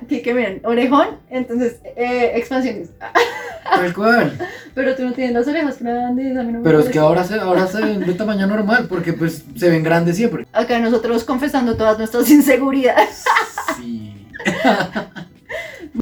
Que, 0.09 0.23
que 0.23 0.35
miren, 0.35 0.61
orejón, 0.65 1.07
entonces, 1.31 1.77
eh, 1.95 2.33
expansiones. 2.35 2.89
Tal 3.65 3.95
cual. 3.95 4.37
Pero 4.75 4.97
tú 4.97 5.05
no 5.05 5.13
tienes 5.13 5.35
las 5.35 5.47
orejas 5.47 5.81
grandes, 5.81 6.37
a 6.37 6.43
mí 6.43 6.51
no 6.53 6.59
me 6.59 6.65
Pero 6.65 6.81
es 6.81 6.89
que 6.89 6.99
ahora 6.99 7.23
se, 7.23 7.35
ahora 7.39 7.69
se 7.69 7.81
ven 7.81 8.01
de 8.01 8.13
tamaño 8.15 8.49
normal, 8.49 8.87
porque 8.89 9.13
pues 9.13 9.45
se 9.57 9.71
ven 9.71 9.85
grandes 9.85 10.17
siempre. 10.17 10.49
Acá 10.53 10.81
nosotros 10.81 11.23
confesando 11.23 11.77
todas 11.77 11.97
nuestras 11.97 12.29
inseguridades. 12.29 13.23
Sí. 13.77 14.27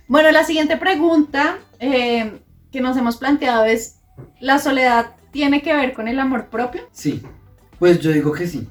Bueno, 0.09 0.31
la 0.31 0.45
siguiente 0.45 0.77
pregunta 0.77 1.59
eh, 1.79 2.39
que 2.73 2.81
nos 2.81 2.97
hemos 2.97 3.17
planteado 3.17 3.65
es, 3.65 3.97
¿la 4.41 4.59
soledad 4.59 5.11
tiene 5.37 5.61
que 5.61 5.75
ver 5.75 5.93
con 5.93 6.09
el 6.09 6.19
amor 6.19 6.47
propio? 6.47 6.83
Sí. 6.93 7.21
Pues 7.79 8.01
yo 8.01 8.11
digo 8.11 8.33
que 8.33 8.49
sí. 8.49 8.67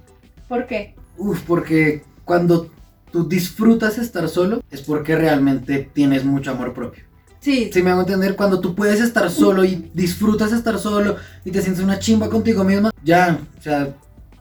¿Por 0.50 0.66
qué? 0.66 0.96
Uf, 1.16 1.42
porque 1.44 2.02
cuando 2.24 2.72
tú 3.12 3.30
disfrutas 3.30 4.00
estar 4.00 4.28
solo 4.28 4.64
es 4.72 4.82
porque 4.82 5.16
realmente 5.16 5.90
tienes 5.94 6.26
mucho 6.26 6.52
amor 6.52 6.74
propio. 6.74 7.04
Sí, 7.40 7.70
Si 7.72 7.84
me 7.84 7.92
hago 7.92 8.02
entender, 8.02 8.36
cuando 8.36 8.60
tú 8.60 8.74
puedes 8.74 9.00
estar 9.00 9.30
solo 9.30 9.64
y 9.64 9.92
disfrutas 9.94 10.52
estar 10.52 10.80
solo 10.80 11.18
y 11.46 11.52
te 11.52 11.62
sientes 11.62 11.84
una 11.84 12.00
chimba 12.00 12.28
contigo 12.28 12.64
misma, 12.64 12.90
ya, 13.04 13.40
o 13.60 13.62
sea, 13.62 13.96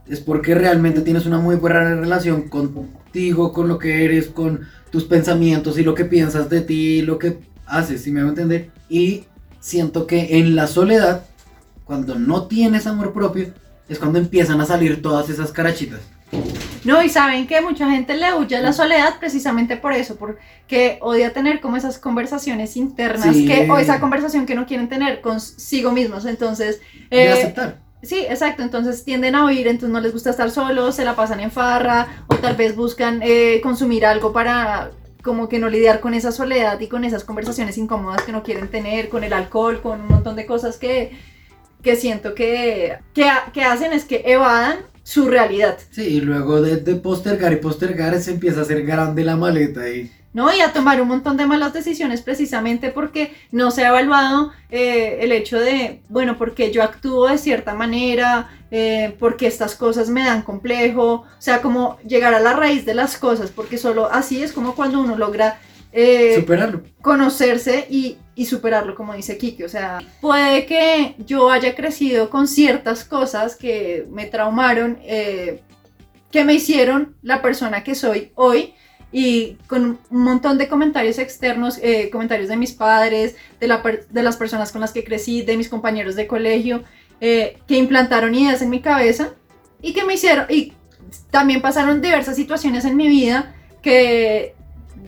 es 0.09 0.21
porque 0.21 0.55
realmente 0.55 1.03
tienes 1.03 1.27
una 1.27 1.39
muy 1.39 1.57
buena 1.57 1.95
relación 1.95 2.49
contigo, 2.49 3.53
con 3.53 3.69
lo 3.69 3.79
que 3.79 4.07
eres, 4.07 4.29
con 4.29 4.61
tus 4.89 5.05
pensamientos 5.05 5.79
y 5.79 5.83
lo 5.83 5.95
que 5.95 6.07
piensas 6.07 6.49
de 6.49 6.63
ti, 6.63 7.03
lo 7.03 7.19
que 7.19 7.41
haces, 7.67 8.01
si 8.01 8.11
me 8.11 8.21
hago 8.21 8.31
entender. 8.31 8.71
Y 8.89 9.25
siento 9.61 10.07
que 10.07 10.39
en 10.39 10.57
la 10.57 10.67
soledad, 10.67 11.27
cuando 11.85 12.15
no 12.15 12.47
tienes 12.47 12.87
amor 12.87 13.13
propio, 13.13 13.53
es 13.89 13.99
cuando 13.99 14.19
empiezan 14.19 14.61
a 14.61 14.67
salir 14.67 15.03
todas 15.03 15.29
esas 15.29 15.53
carachitas. 15.53 16.01
no, 16.85 17.03
y 17.03 17.09
saben 17.09 17.47
que 17.47 17.61
mucha 17.61 17.89
gente 17.91 18.17
le 18.17 18.35
huye 18.35 18.57
a 18.57 18.61
la 18.61 18.73
soledad 18.73 19.19
precisamente 19.21 19.77
por 19.77 19.93
eso, 19.93 20.17
porque 20.17 20.99
odia 21.01 21.33
tener 21.33 21.61
como 21.61 21.77
esas 21.77 21.99
conversaciones 21.99 22.77
internas, 22.77 23.35
Sí. 23.35 23.47
que, 23.47 23.71
o 23.71 23.79
esa 23.79 24.01
conversación 24.01 24.47
que 24.47 24.55
no 24.55 24.67
quieren 24.67 24.89
tener 24.89 25.21
consigo 25.21 25.93
mismos, 25.93 26.25
entonces... 26.27 26.81
De 27.11 27.25
eh, 27.25 27.33
aceptar. 27.33 27.85
Sí, 28.05 28.19
exacto. 28.29 28.63
Entonces 28.63 29.05
tienden 29.05 29.35
a 29.35 29.45
huir, 29.45 29.67
entonces 29.67 29.91
no 29.91 30.01
les 30.01 30.13
gusta 30.13 30.31
estar 30.31 30.51
solos, 30.51 30.95
se 30.95 31.05
la 31.05 31.17
pasan 31.17 31.41
en 31.41 31.51
farra 31.51 32.25
o 32.27 32.37
tal 32.37 32.57
vez 32.57 32.77
buscan 32.77 33.21
eh, 33.23 33.61
consumir 33.63 34.05
algo 34.05 34.33
para 34.33 34.91
como 35.23 35.49
que 35.49 35.59
no 35.59 35.71
lidiar 35.71 36.01
con 36.01 36.13
esa 36.13 36.33
soledad 36.33 36.79
y 36.81 36.89
con 36.89 37.03
esas 37.03 37.25
conversaciones 37.25 37.79
incómodas 37.79 38.23
que 38.23 38.33
no 38.33 38.43
quieren 38.43 38.69
tener, 38.69 39.09
con 39.09 39.25
el 39.25 39.33
alcohol, 39.33 39.81
con 39.81 40.03
un 40.03 40.09
montón 40.09 40.37
de 40.37 40.45
cosas 40.45 40.77
que, 40.77 41.19
que 41.85 41.95
siento 41.95 42.35
que, 42.35 42.99
que, 43.15 43.31
que 43.53 43.63
hacen 43.63 43.93
es 43.93 44.05
que 44.05 44.23
evadan 44.27 44.79
su 45.05 45.29
realidad, 45.29 45.79
Sí, 45.91 46.03
y 46.03 46.21
luego 46.23 46.63
de, 46.63 46.79
de 46.79 46.95
postergar 46.95 47.53
y 47.53 47.57
postergar 47.57 48.19
se 48.21 48.33
empieza 48.33 48.61
a 48.61 48.63
hacer 48.63 48.85
grande 48.85 49.23
la 49.23 49.37
maleta 49.37 49.89
y... 49.89 50.11
¿no? 50.33 50.53
Y 50.53 50.61
a 50.61 50.73
tomar 50.73 51.01
un 51.01 51.09
montón 51.09 51.37
de 51.37 51.47
malas 51.47 51.73
decisiones 51.75 52.23
precisamente 52.23 52.91
porque 52.91 53.33
no 53.53 53.71
se 53.71 53.85
ha 53.85 53.91
evaluado 53.91 54.51
eh, 54.71 55.19
el 55.21 55.31
hecho 55.31 55.61
de, 55.61 56.03
bueno, 56.09 56.37
porque 56.39 56.73
yo 56.73 56.83
actúo 56.83 57.29
de 57.29 57.39
cierta 57.39 57.75
manera, 57.75 58.49
eh, 58.71 59.15
porque 59.21 59.47
estas 59.47 59.77
cosas 59.77 60.09
me 60.09 60.25
dan 60.25 60.43
complejo, 60.43 61.13
o 61.13 61.27
sea, 61.39 61.63
como 61.63 61.99
llegar 62.05 62.35
a 62.35 62.41
la 62.41 62.55
raíz 62.55 62.85
de 62.85 62.95
las 62.95 63.17
cosas, 63.17 63.51
porque 63.51 63.79
solo 63.79 64.11
así 64.11 64.43
es 64.43 64.53
como 64.53 64.75
cuando 64.75 65.01
uno 65.01 65.17
logra 65.17 65.61
eh, 65.97 66.35
superarlo. 66.35 66.83
conocerse 67.01 67.87
y, 67.89 68.19
y 68.35 68.47
superarlo, 68.47 68.95
como 68.95 69.15
dice 69.15 69.39
Kiki. 69.39 69.63
O 69.63 69.69
sea, 69.69 70.01
puede 70.21 70.67
que 70.67 71.15
yo 71.19 71.51
haya 71.51 71.75
crecido 71.75 72.31
con 72.31 72.49
ciertas 72.49 73.05
cosas 73.05 73.55
que 73.55 74.07
me 74.11 74.27
traumaron, 74.27 74.99
eh, 75.03 75.63
que 76.33 76.45
me 76.45 76.55
hicieron 76.55 77.15
la 77.23 77.41
persona 77.41 77.85
que 77.85 77.95
soy 77.95 78.33
hoy 78.35 78.75
y 79.13 79.57
con 79.69 80.01
un 80.11 80.23
montón 80.25 80.59
de 80.59 80.67
comentarios 80.67 81.21
externos, 81.21 81.79
eh, 81.81 82.11
comentarios 82.11 82.49
de 82.49 82.57
mis 82.57 82.73
padres, 82.73 83.37
de, 83.61 83.69
la 83.69 83.81
de, 84.11 84.23
las 84.25 84.37
personas 84.37 84.73
con 84.73 84.81
las 84.81 84.91
que 84.91 85.05
crecí, 85.05 85.43
de 85.43 85.57
mis 85.57 85.69
compañeros 85.69 86.17
de 86.17 86.27
colegio, 86.27 86.83
eh, 87.21 87.59
que 87.69 87.77
implantaron 87.77 88.35
ideas 88.35 88.61
en 88.61 88.71
mi 88.71 88.81
cabeza 88.81 89.35
y 89.81 89.93
que 89.93 90.05
me 90.05 90.15
hicieron, 90.15 90.47
y 90.49 90.73
también 91.31 91.63
pasaron 91.63 92.03
diversas 92.03 92.35
situaciones 92.35 92.85
en 92.85 92.97
mi 92.97 93.07
vida 93.07 93.55
que 93.81 94.54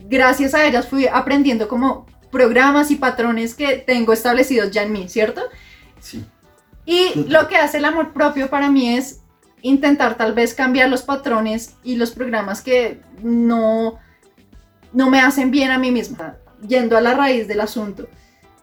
gracias 0.09 0.53
a 0.53 0.65
ellas 0.65 0.87
fui 0.87 1.07
aprendiendo 1.07 1.67
como 1.67 2.05
programas 2.31 2.91
y 2.91 2.95
patrones 2.95 3.55
que 3.55 3.77
tengo 3.77 4.13
establecidos 4.13 4.71
ya 4.71 4.83
en 4.83 4.91
mí, 4.91 5.07
¿cierto? 5.07 5.41
Sí. 5.99 6.25
Y 6.85 7.25
lo 7.27 7.47
que 7.47 7.57
hace 7.57 7.77
el 7.79 7.85
amor 7.85 8.13
propio 8.13 8.49
para 8.49 8.69
mí 8.69 8.95
es 8.95 9.21
intentar 9.61 10.15
tal 10.15 10.33
vez 10.33 10.53
cambiar 10.53 10.89
los 10.89 11.01
patrones 11.01 11.75
y 11.83 11.95
los 11.95 12.11
programas 12.11 12.61
que 12.61 13.01
no, 13.21 13.99
no 14.93 15.09
me 15.09 15.19
hacen 15.19 15.51
bien 15.51 15.71
a 15.71 15.77
mí 15.77 15.91
misma, 15.91 16.37
yendo 16.65 16.97
a 16.97 17.01
la 17.01 17.13
raíz 17.13 17.47
del 17.47 17.61
asunto, 17.61 18.07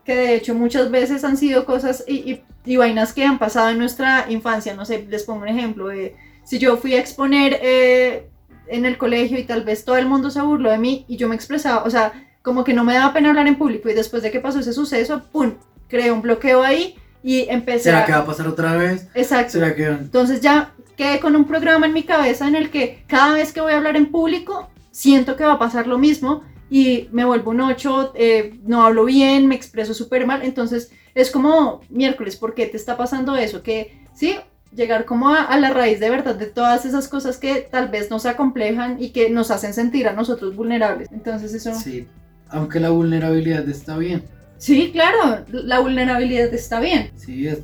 que 0.04 0.14
de 0.14 0.34
hecho 0.36 0.54
muchas 0.54 0.90
veces 0.90 1.24
han 1.24 1.36
sido 1.36 1.64
cosas 1.64 2.04
y, 2.06 2.40
vainas 2.76 3.12
que 3.12 3.24
han 3.24 3.38
pasado 3.38 3.70
en 3.70 3.78
nuestra 3.78 4.26
infancia, 4.30 4.74
no 4.74 4.84
sé, 4.84 5.06
les 5.08 5.24
pongo 5.24 5.42
un 5.42 5.48
ejemplo, 5.48 5.88
de, 5.88 6.16
si 6.44 6.58
yo 6.58 6.78
fui 6.78 6.94
a 6.94 7.00
exponer 7.00 7.58
eh, 7.60 8.30
en 8.68 8.86
el 8.86 8.98
colegio 8.98 9.38
y 9.38 9.44
tal 9.44 9.64
vez 9.64 9.84
todo 9.84 9.96
el 9.96 10.06
mundo 10.06 10.30
se 10.30 10.40
burló 10.40 10.70
de 10.70 10.78
mí 10.78 11.04
y 11.08 11.16
yo 11.16 11.28
me 11.28 11.34
expresaba, 11.34 11.84
o 11.84 11.90
sea, 11.90 12.12
como 12.42 12.64
que 12.64 12.74
no 12.74 12.84
me 12.84 12.94
daba 12.94 13.12
pena 13.12 13.30
hablar 13.30 13.46
en 13.46 13.56
público 13.56 13.88
y 13.88 13.94
después 13.94 14.22
de 14.22 14.30
que 14.30 14.40
pasó 14.40 14.60
ese 14.60 14.72
suceso, 14.72 15.22
¡pum!, 15.32 15.54
creé 15.88 16.10
un 16.10 16.22
bloqueo 16.22 16.62
ahí 16.62 16.96
y 17.22 17.48
empecé 17.48 17.84
¿Será 17.84 18.04
que 18.04 18.12
va 18.12 18.18
a 18.18 18.26
pasar 18.26 18.46
otra 18.46 18.76
vez? 18.76 19.08
Exacto. 19.14 19.52
¿Será 19.52 19.74
que... 19.74 19.86
Entonces 19.86 20.40
ya 20.40 20.74
quedé 20.96 21.20
con 21.20 21.34
un 21.36 21.46
programa 21.46 21.86
en 21.86 21.92
mi 21.92 22.02
cabeza 22.02 22.46
en 22.46 22.54
el 22.54 22.70
que 22.70 23.02
cada 23.06 23.34
vez 23.34 23.52
que 23.52 23.60
voy 23.60 23.72
a 23.72 23.78
hablar 23.78 23.96
en 23.96 24.10
público, 24.10 24.68
siento 24.90 25.36
que 25.36 25.44
va 25.44 25.54
a 25.54 25.58
pasar 25.58 25.86
lo 25.86 25.98
mismo 25.98 26.42
y 26.70 27.08
me 27.12 27.24
vuelvo 27.24 27.50
un 27.50 27.60
8, 27.62 28.12
eh, 28.14 28.58
no 28.64 28.84
hablo 28.84 29.04
bien, 29.04 29.46
me 29.46 29.54
expreso 29.54 29.94
súper 29.94 30.26
mal. 30.26 30.42
Entonces 30.42 30.92
es 31.14 31.30
como 31.30 31.80
miércoles, 31.88 32.36
¿por 32.36 32.54
qué 32.54 32.66
te 32.66 32.76
está 32.76 32.96
pasando 32.96 33.36
eso? 33.36 33.62
Que 33.62 34.06
sí, 34.14 34.36
llegar 34.74 35.04
como 35.04 35.28
a, 35.28 35.56
la 35.58 35.70
raíz 35.70 36.00
de 36.00 36.10
verdad 36.10 36.34
de 36.34 36.46
todas 36.46 36.84
esas 36.84 37.08
cosas 37.08 37.38
que 37.38 37.66
tal 37.70 37.88
vez 37.88 38.10
nos 38.10 38.26
acomplejan 38.26 38.96
y 39.00 39.10
que 39.10 39.30
nos 39.30 39.50
hacen 39.50 39.74
sentir 39.74 40.08
a 40.08 40.12
nosotros 40.12 40.56
vulnerables. 40.56 41.08
Entonces 41.12 41.54
eso... 41.54 41.74
Sí, 41.74 42.08
aunque 42.48 42.80
la 42.80 42.90
vulnerabilidad 42.90 43.68
está 43.68 43.96
bien. 43.96 44.24
Sí, 44.58 44.90
claro, 44.92 45.44
la 45.48 45.80
vulnerabilidad 45.80 46.52
está 46.52 46.80
bien. 46.80 47.10
Sí, 47.16 47.46
es... 47.46 47.60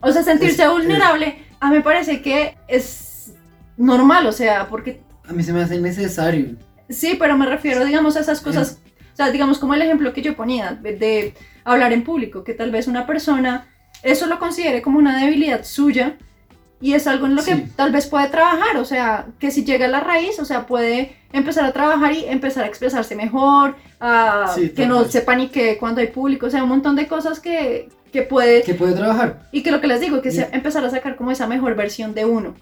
O 0.00 0.12
sea, 0.12 0.22
sentirse 0.22 0.66
vulnerable 0.68 1.48
a 1.60 1.70
mí 1.70 1.76
me 1.76 1.82
parece 1.82 2.22
que 2.22 2.56
es 2.68 3.32
normal, 3.76 4.26
o 4.26 4.32
sea, 4.32 4.68
porque... 4.68 5.00
A 5.28 5.32
mí 5.32 5.42
se 5.42 5.52
me 5.52 5.62
hace 5.62 5.78
necesario. 5.78 6.56
Sí, 6.88 7.16
pero 7.18 7.36
me 7.36 7.46
refiero, 7.46 7.84
digamos, 7.84 8.16
a 8.16 8.20
esas 8.20 8.40
cosas, 8.40 8.80
o 9.12 9.16
sea, 9.16 9.30
digamos 9.30 9.58
como 9.58 9.74
el 9.74 9.82
ejemplo 9.82 10.12
que 10.12 10.22
yo 10.22 10.36
ponía 10.36 10.78
de, 10.80 11.34
hablar 11.64 11.92
en 11.92 12.04
público, 12.04 12.44
que 12.44 12.54
tal 12.54 12.70
vez 12.70 12.86
una 12.86 13.06
persona 13.06 13.66
eso 14.02 14.26
lo 14.26 14.38
considere 14.38 14.80
como 14.80 14.98
una 14.98 15.22
debilidad 15.22 15.64
suya 15.64 16.16
y 16.80 16.94
es 16.94 17.06
algo 17.06 17.26
en 17.26 17.34
lo 17.34 17.42
que 17.42 17.56
tal 17.74 17.92
vez 17.92 18.06
puede 18.06 18.28
trabajar, 18.28 18.76
o 18.76 18.84
sea, 18.84 19.26
que 19.38 19.50
si 19.50 19.64
llega 19.64 19.86
a 19.86 19.88
la 19.88 20.00
raíz, 20.00 20.38
o 20.38 20.44
sea, 20.44 20.66
puede 20.66 21.16
empezar 21.32 21.64
a 21.64 21.72
trabajar 21.72 22.12
y 22.12 22.24
empezar 22.24 22.64
a 22.64 22.68
expresarse 22.68 23.16
mejor, 23.16 23.76
a 24.00 24.54
que 24.76 24.86
no 24.86 25.04
se 25.04 25.20
panique 25.22 25.76
cuando 25.78 26.00
hay 26.00 26.06
público, 26.08 26.46
o 26.46 26.50
sea, 26.50 26.62
un 26.62 26.68
montón 26.68 26.94
de 26.94 27.08
cosas 27.08 27.40
que, 27.40 27.88
que 28.12 28.22
puede... 28.22 28.62
Que 28.62 28.74
puede 28.74 28.94
trabajar. 28.94 29.48
Y 29.50 29.62
que 29.62 29.72
lo 29.72 29.80
que 29.80 29.88
les 29.88 30.00
digo, 30.00 30.22
que 30.22 30.30
sea, 30.30 30.48
empezar 30.52 30.84
a 30.84 30.90
sacar 30.90 31.16
como 31.16 31.32
esa 31.32 31.48
mejor 31.48 31.74
versión 31.74 32.14
de 32.14 32.24
uno. 32.24 32.54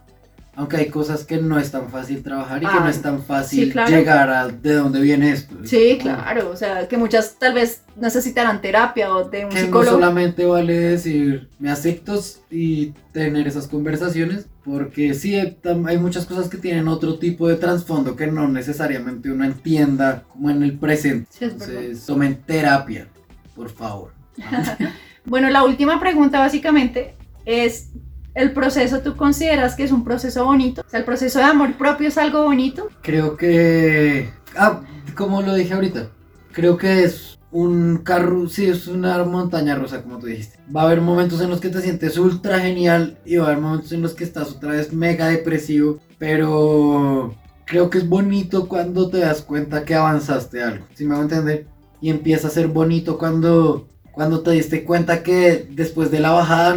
Aunque 0.57 0.79
hay 0.79 0.88
cosas 0.88 1.25
que 1.25 1.37
no 1.37 1.59
es 1.59 1.71
tan 1.71 1.90
fácil 1.90 2.23
trabajar 2.23 2.62
y 2.62 2.66
que 2.66 2.81
no 2.81 2.88
es 2.88 3.03
tan 3.03 3.23
fácil 3.23 3.75
llegar 3.88 4.31
a 4.31 4.49
de 4.49 4.75
dónde 4.75 5.01
viene 5.01 5.31
esto. 5.33 5.55
Sí, 5.64 5.99
claro, 6.01 6.51
o 6.51 6.57
sea, 6.57 6.88
que 6.88 6.97
muchas 6.97 7.37
tal 7.38 7.53
vez 7.55 7.83
necesitarán 7.95 8.62
terapia 8.62 9.14
o 9.14 9.29
de 9.29 9.45
un 9.45 9.51
que 9.51 9.61
psicólogo. 9.61 9.92
No 9.92 10.07
solamente 10.07 10.47
vale 10.47 10.79
decir, 10.79 11.49
me 11.59 11.71
acepto 11.71 12.19
y 12.51 12.95
tener 13.12 13.47
esas 13.47 13.69
conversaciones, 13.69 14.47
porque 14.64 15.12
sí, 15.12 15.37
hay 15.37 15.99
muchas 15.99 16.25
cosas 16.25 16.49
que 16.49 16.57
tienen 16.57 16.88
otro 16.88 17.19
tipo 17.19 17.49
de 17.49 17.57
trasfondo 17.57 18.16
que 18.16 18.27
no 18.27 18.49
necesariamente 18.49 19.31
uno 19.31 19.45
entienda 19.45 20.25
como 20.33 20.51
en 20.51 20.62
el 20.62 20.79
presente. 20.79 21.29
Sí, 21.31 21.45
Entonces, 21.45 22.05
tomen 22.07 22.42
terapia, 22.42 23.09
por 23.55 23.69
favor. 23.69 24.12
Bueno, 25.27 25.51
la 25.51 25.64
última 25.64 25.99
pregunta 25.99 26.38
básicamente 26.38 27.14
es, 27.45 27.90
¿el 28.37 28.53
proceso 28.53 29.01
tú 29.01 29.16
consideras 29.16 29.75
que 29.75 29.83
es 29.83 29.90
un 29.90 30.05
proceso 30.05 30.44
bonito? 30.44 30.85
¿el 30.92 31.05
proceso 31.05 31.38
de 31.40 31.46
amor 31.46 31.77
propio 31.77 32.09
es 32.09 32.18
algo 32.18 32.44
bonito? 32.44 32.88
Creo 33.03 33.37
que... 33.37 34.31
Ah, 34.57 34.83
como 35.16 35.42
lo 35.42 35.55
dije 35.55 35.75
ahorita, 35.75 36.11
creo 36.53 36.77
que 36.77 37.03
es 37.03 37.38
un 37.51 37.99
carro, 37.99 38.49
sí, 38.49 38.66
es 38.66 38.87
una 38.87 39.25
montaña 39.25 39.75
rusa, 39.75 40.03
como 40.03 40.18
tú 40.18 40.27
dijiste. 40.27 40.59
Va 40.75 40.83
a 40.83 40.85
haber 40.85 41.01
momentos 41.01 41.40
en 41.40 41.49
los 41.49 41.61
que 41.61 41.70
te 41.70 41.81
sientes 41.81 42.18
ultra 42.18 42.61
genial 42.61 43.18
y 43.25 43.37
va 43.37 43.44
a 43.44 43.46
haber 43.49 43.62
momentos 43.62 43.92
en 43.92 44.03
los 44.03 44.14
que 44.14 44.25
estás 44.25 44.51
otra 44.51 44.72
vez 44.72 44.92
mega 44.92 45.29
depresivo, 45.29 45.99
pero 46.18 47.35
creo 47.64 47.88
que 47.88 47.99
es 47.99 48.09
bonito 48.09 48.68
cuando 48.68 49.09
te 49.09 49.18
das 49.18 49.40
cuenta 49.40 49.85
que 49.85 49.94
avanzaste 49.94 50.62
algo, 50.62 50.87
si 50.94 51.07
me 51.07 51.14
hago 51.14 51.22
entender. 51.22 51.66
Y 52.03 52.11
empieza 52.11 52.49
a 52.49 52.51
ser 52.51 52.68
bonito 52.68 53.16
cuando 53.16 53.88
cuando 54.12 54.40
te 54.40 54.53
diste 54.53 54.83
cuenta 54.85 55.22
que 55.22 55.68
después 55.70 56.11
de 56.11 56.20
la 56.20 56.31
bajada 56.31 56.75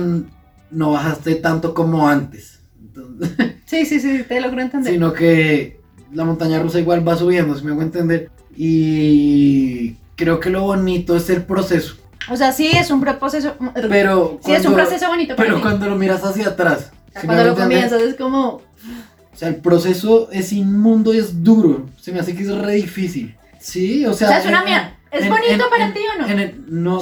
no 0.72 0.92
bajaste 0.92 1.36
tanto 1.36 1.74
como 1.74 2.08
antes. 2.08 2.60
sí, 3.66 3.86
sí, 3.86 4.00
sí, 4.00 4.24
te 4.28 4.42
logro 4.42 4.62
entender. 4.62 4.94
Sino 4.94 5.14
que 5.14 5.80
la 6.14 6.26
montaña 6.26 6.60
rusa 6.60 6.80
igual 6.80 7.08
va 7.08 7.16
subiendo, 7.16 7.58
si 7.58 7.66
me 7.66 7.72
hago 7.72 7.82
entender. 7.82 8.30
Y 8.56 9.96
creo 10.16 10.40
que 10.40 10.50
lo 10.50 10.64
bonito 10.64 11.16
es 11.16 11.30
el 11.30 11.44
proceso. 11.44 11.96
O 12.30 12.36
sea, 12.36 12.52
sí 12.52 12.68
es 12.68 12.92
un 12.92 13.02
proceso. 13.02 13.56
Pero. 13.90 14.40
Sí 14.44 14.52
es 14.52 14.66
un 14.66 14.74
proceso 14.74 15.08
bonito. 15.08 15.36
pero 15.36 15.62
cuando 15.62 15.88
lo 15.88 15.96
miras 15.96 16.24
hacia 16.24 16.50
atrás. 16.50 16.92
cuando 17.26 17.44
lo 17.44 17.56
comienzas 17.56 18.02
es 18.02 18.16
como. 18.16 18.62
O 19.32 19.36
sea, 19.40 19.48
el 19.48 19.56
proceso 19.56 20.30
es 20.32 20.52
inmundo 20.52 21.14
y 21.14 21.18
es 21.20 21.44
duro. 21.44 21.88
Se 22.00 22.12
me 22.12 22.20
hace 22.20 22.36
que 22.36 22.44
es 22.44 22.54
re 22.54 22.74
difícil. 22.74 23.36
Sí, 23.60 24.06
o 24.06 24.14
sea. 24.14 24.28
O 24.28 24.32
sea, 24.32 24.40
es 24.40 24.46
una 24.46 24.64
mierda. 24.64 24.96
¿Es 25.12 25.28
bonito 25.28 25.70
para 25.70 25.92
ti 25.92 26.02
o 26.14 26.22
no? 26.22 27.02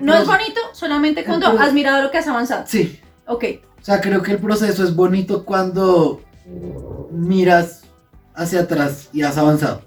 no 0.00 0.14
es 0.14 0.26
bonito 0.26 0.60
solamente 0.72 1.24
cuando 1.24 1.46
has 1.58 1.72
mirado 1.72 2.02
lo 2.02 2.10
que 2.10 2.18
has 2.18 2.26
avanzado. 2.26 2.64
Sí. 2.66 3.00
Ok. 3.26 3.44
O 3.80 3.84
sea, 3.84 4.00
creo 4.00 4.22
que 4.22 4.32
el 4.32 4.38
proceso 4.38 4.82
es 4.82 4.94
bonito 4.94 5.44
cuando 5.44 6.22
miras 7.10 7.82
hacia 8.34 8.60
atrás 8.60 9.08
y 9.12 9.22
has 9.22 9.36
avanzado. 9.36 9.82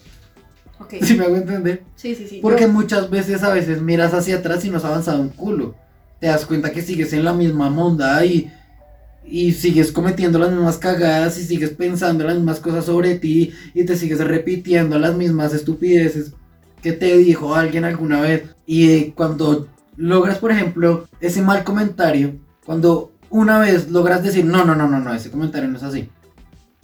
Ok. 0.80 0.96
¿Sí 1.02 1.16
me 1.16 1.26
hago 1.26 1.36
entender? 1.36 1.84
Sí, 1.96 2.16
sí, 2.16 2.28
sí. 2.28 2.40
Porque 2.42 2.68
muchas 2.68 3.10
veces 3.10 3.44
a 3.44 3.54
veces 3.54 3.82
miras 3.82 4.14
hacia 4.14 4.38
atrás 4.38 4.64
y 4.66 4.70
no 4.70 4.78
has 4.78 4.86
avanzado 4.86 5.22
un 5.22 5.30
culo. 5.30 5.76
Te 6.20 6.28
das 6.28 6.46
cuenta 6.46 6.72
que 6.72 6.82
sigues 6.82 7.14
en 7.14 7.24
la 7.24 7.34
misma 7.34 7.70
monda 7.70 8.24
y, 8.26 8.52
y 9.24 9.52
sigues 9.52 9.92
cometiendo 9.92 10.40
las 10.40 10.52
mismas 10.52 10.78
cagadas 10.78 11.38
y 11.38 11.44
sigues 11.44 11.72
pensando 11.72 12.24
las 12.24 12.36
mismas 12.36 12.60
cosas 12.60 12.86
sobre 12.86 13.20
ti 13.20 13.52
y 13.74 13.84
te 13.84 13.96
sigues 13.96 14.20
repitiendo 14.20 14.98
las 14.98 15.16
mismas 15.16 15.54
estupideces 15.54 16.34
que 16.82 16.94
te 16.94 17.18
dijo 17.18 17.56
alguien 17.56 17.86
alguna 17.86 18.22
vez. 18.22 18.44
Y 18.66 19.12
cuando 19.12 19.68
logras, 19.96 20.38
por 20.40 20.52
ejemplo, 20.52 21.08
ese 21.20 21.42
mal 21.42 21.64
comentario, 21.64 22.36
cuando 22.66 23.12
una 23.30 23.60
vez 23.60 23.90
logras 23.90 24.24
decir, 24.24 24.46
no, 24.46 24.66
no, 24.66 24.76
no, 24.76 24.88
no, 24.88 25.00
no, 25.00 25.14
ese 25.14 25.32
comentario 25.32 25.70
no 25.70 25.78
es 25.78 25.84
así. 25.84 26.10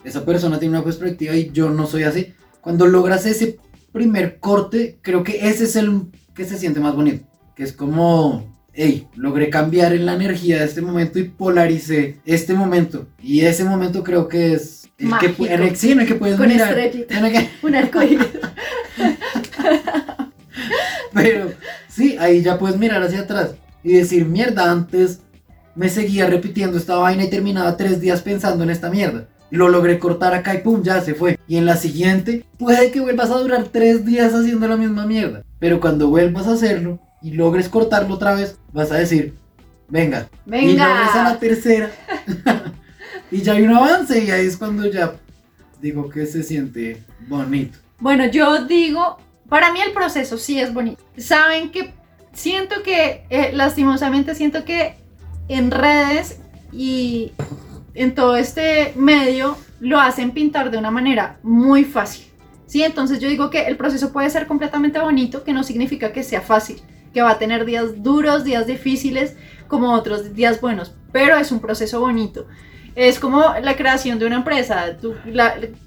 Esa 0.03 0.25
persona 0.25 0.59
tiene 0.59 0.75
una 0.75 0.83
perspectiva 0.83 1.35
y 1.35 1.51
yo 1.51 1.69
no 1.69 1.87
soy 1.87 2.03
así. 2.03 2.33
Cuando 2.61 2.87
logras 2.87 3.25
ese 3.25 3.59
primer 3.91 4.39
corte, 4.39 4.99
creo 5.01 5.23
que 5.23 5.47
ese 5.47 5.65
es 5.65 5.75
el 5.75 6.03
que 6.33 6.45
se 6.45 6.57
siente 6.57 6.79
más 6.79 6.95
bonito. 6.95 7.25
Que 7.55 7.63
es 7.63 7.73
como, 7.73 8.57
hey, 8.73 9.07
logré 9.15 9.49
cambiar 9.49 9.93
en 9.93 10.05
la 10.05 10.15
energía 10.15 10.59
de 10.59 10.65
este 10.65 10.81
momento 10.81 11.19
y 11.19 11.23
polaricé 11.23 12.19
este 12.25 12.53
momento. 12.53 13.07
Y 13.21 13.41
ese 13.41 13.63
momento 13.63 14.03
creo 14.03 14.27
que 14.27 14.53
es 14.53 14.89
el 14.97 15.11
que, 15.19 15.53
en 15.53 15.63
el, 15.63 15.75
sí, 15.75 15.91
en 15.91 16.01
el 16.01 16.07
que 16.07 16.15
puedes 16.15 16.37
Con 16.37 16.47
mirar. 16.47 16.75
Un 17.61 17.75
arcoíris. 17.75 18.27
Pero 21.13 21.51
sí, 21.87 22.17
ahí 22.19 22.41
ya 22.41 22.57
puedes 22.57 22.77
mirar 22.77 23.03
hacia 23.03 23.21
atrás 23.21 23.51
y 23.83 23.93
decir, 23.93 24.25
mierda, 24.25 24.71
antes 24.71 25.21
me 25.75 25.89
seguía 25.89 26.27
repitiendo 26.27 26.77
esta 26.77 26.95
vaina 26.95 27.23
y 27.23 27.29
terminaba 27.29 27.77
tres 27.77 27.99
días 27.99 28.21
pensando 28.21 28.63
en 28.63 28.69
esta 28.69 28.89
mierda. 28.89 29.27
Lo 29.49 29.69
logré 29.69 29.99
cortar 29.99 30.33
acá 30.33 30.55
y 30.55 30.59
pum, 30.59 30.81
ya 30.81 31.01
se 31.01 31.13
fue. 31.13 31.37
Y 31.47 31.57
en 31.57 31.65
la 31.65 31.77
siguiente, 31.77 32.45
puede 32.57 32.91
que 32.91 32.99
vuelvas 32.99 33.29
a 33.29 33.37
durar 33.37 33.65
tres 33.65 34.03
días 34.05 34.33
haciendo 34.33 34.67
la 34.67 34.77
misma 34.77 35.05
mierda. 35.05 35.43
Pero 35.59 35.79
cuando 35.79 36.09
vuelvas 36.09 36.47
a 36.47 36.53
hacerlo 36.53 36.99
y 37.21 37.31
logres 37.31 37.69
cortarlo 37.69 38.15
otra 38.15 38.33
vez, 38.33 38.57
vas 38.71 38.91
a 38.91 38.97
decir, 38.97 39.35
venga. 39.87 40.27
Venga. 40.45 40.71
Y 40.71 40.75
logres 40.75 41.15
a 41.15 41.23
la 41.23 41.39
tercera. 41.39 41.91
y 43.31 43.41
ya 43.41 43.53
hay 43.53 43.63
un 43.63 43.75
avance 43.75 44.23
y 44.23 44.31
ahí 44.31 44.47
es 44.47 44.57
cuando 44.57 44.89
ya 44.89 45.13
digo 45.81 46.09
que 46.09 46.25
se 46.25 46.41
siente 46.41 47.03
bonito. 47.27 47.77
Bueno, 47.99 48.25
yo 48.25 48.65
digo 48.65 49.17
para 49.53 49.71
mí 49.71 49.79
el 49.81 49.91
proceso 49.91 50.39
sí 50.39 50.59
es 50.59 50.73
bonito. 50.73 51.03
Saben 51.15 51.69
que 51.69 51.93
siento 52.31 52.81
que, 52.81 53.23
eh, 53.29 53.51
lastimosamente 53.53 54.33
siento 54.33 54.65
que 54.65 54.95
en 55.47 55.71
redes 55.71 56.39
y 56.71 57.31
en 57.93 58.15
todo 58.15 58.35
este 58.35 58.93
medio 58.95 59.57
lo 59.79 59.99
hacen 59.99 60.31
pintar 60.31 60.71
de 60.71 60.77
una 60.77 60.91
manera 60.91 61.37
muy 61.43 61.83
fácil. 61.83 62.25
¿sí? 62.65 62.83
Entonces 62.83 63.19
yo 63.19 63.29
digo 63.29 63.49
que 63.49 63.67
el 63.67 63.77
proceso 63.77 64.11
puede 64.11 64.29
ser 64.29 64.47
completamente 64.47 64.99
bonito, 64.99 65.43
que 65.43 65.53
no 65.53 65.63
significa 65.63 66.11
que 66.11 66.23
sea 66.23 66.41
fácil, 66.41 66.81
que 67.13 67.21
va 67.21 67.31
a 67.31 67.39
tener 67.39 67.65
días 67.65 68.01
duros, 68.01 68.43
días 68.43 68.65
difíciles, 68.65 69.35
como 69.67 69.93
otros 69.93 70.33
días 70.33 70.61
buenos, 70.61 70.95
pero 71.11 71.37
es 71.37 71.51
un 71.51 71.59
proceso 71.59 71.99
bonito. 71.99 72.47
Es 72.95 73.19
como 73.19 73.41
la 73.61 73.75
creación 73.75 74.19
de 74.19 74.27
una 74.27 74.37
empresa. 74.37 74.97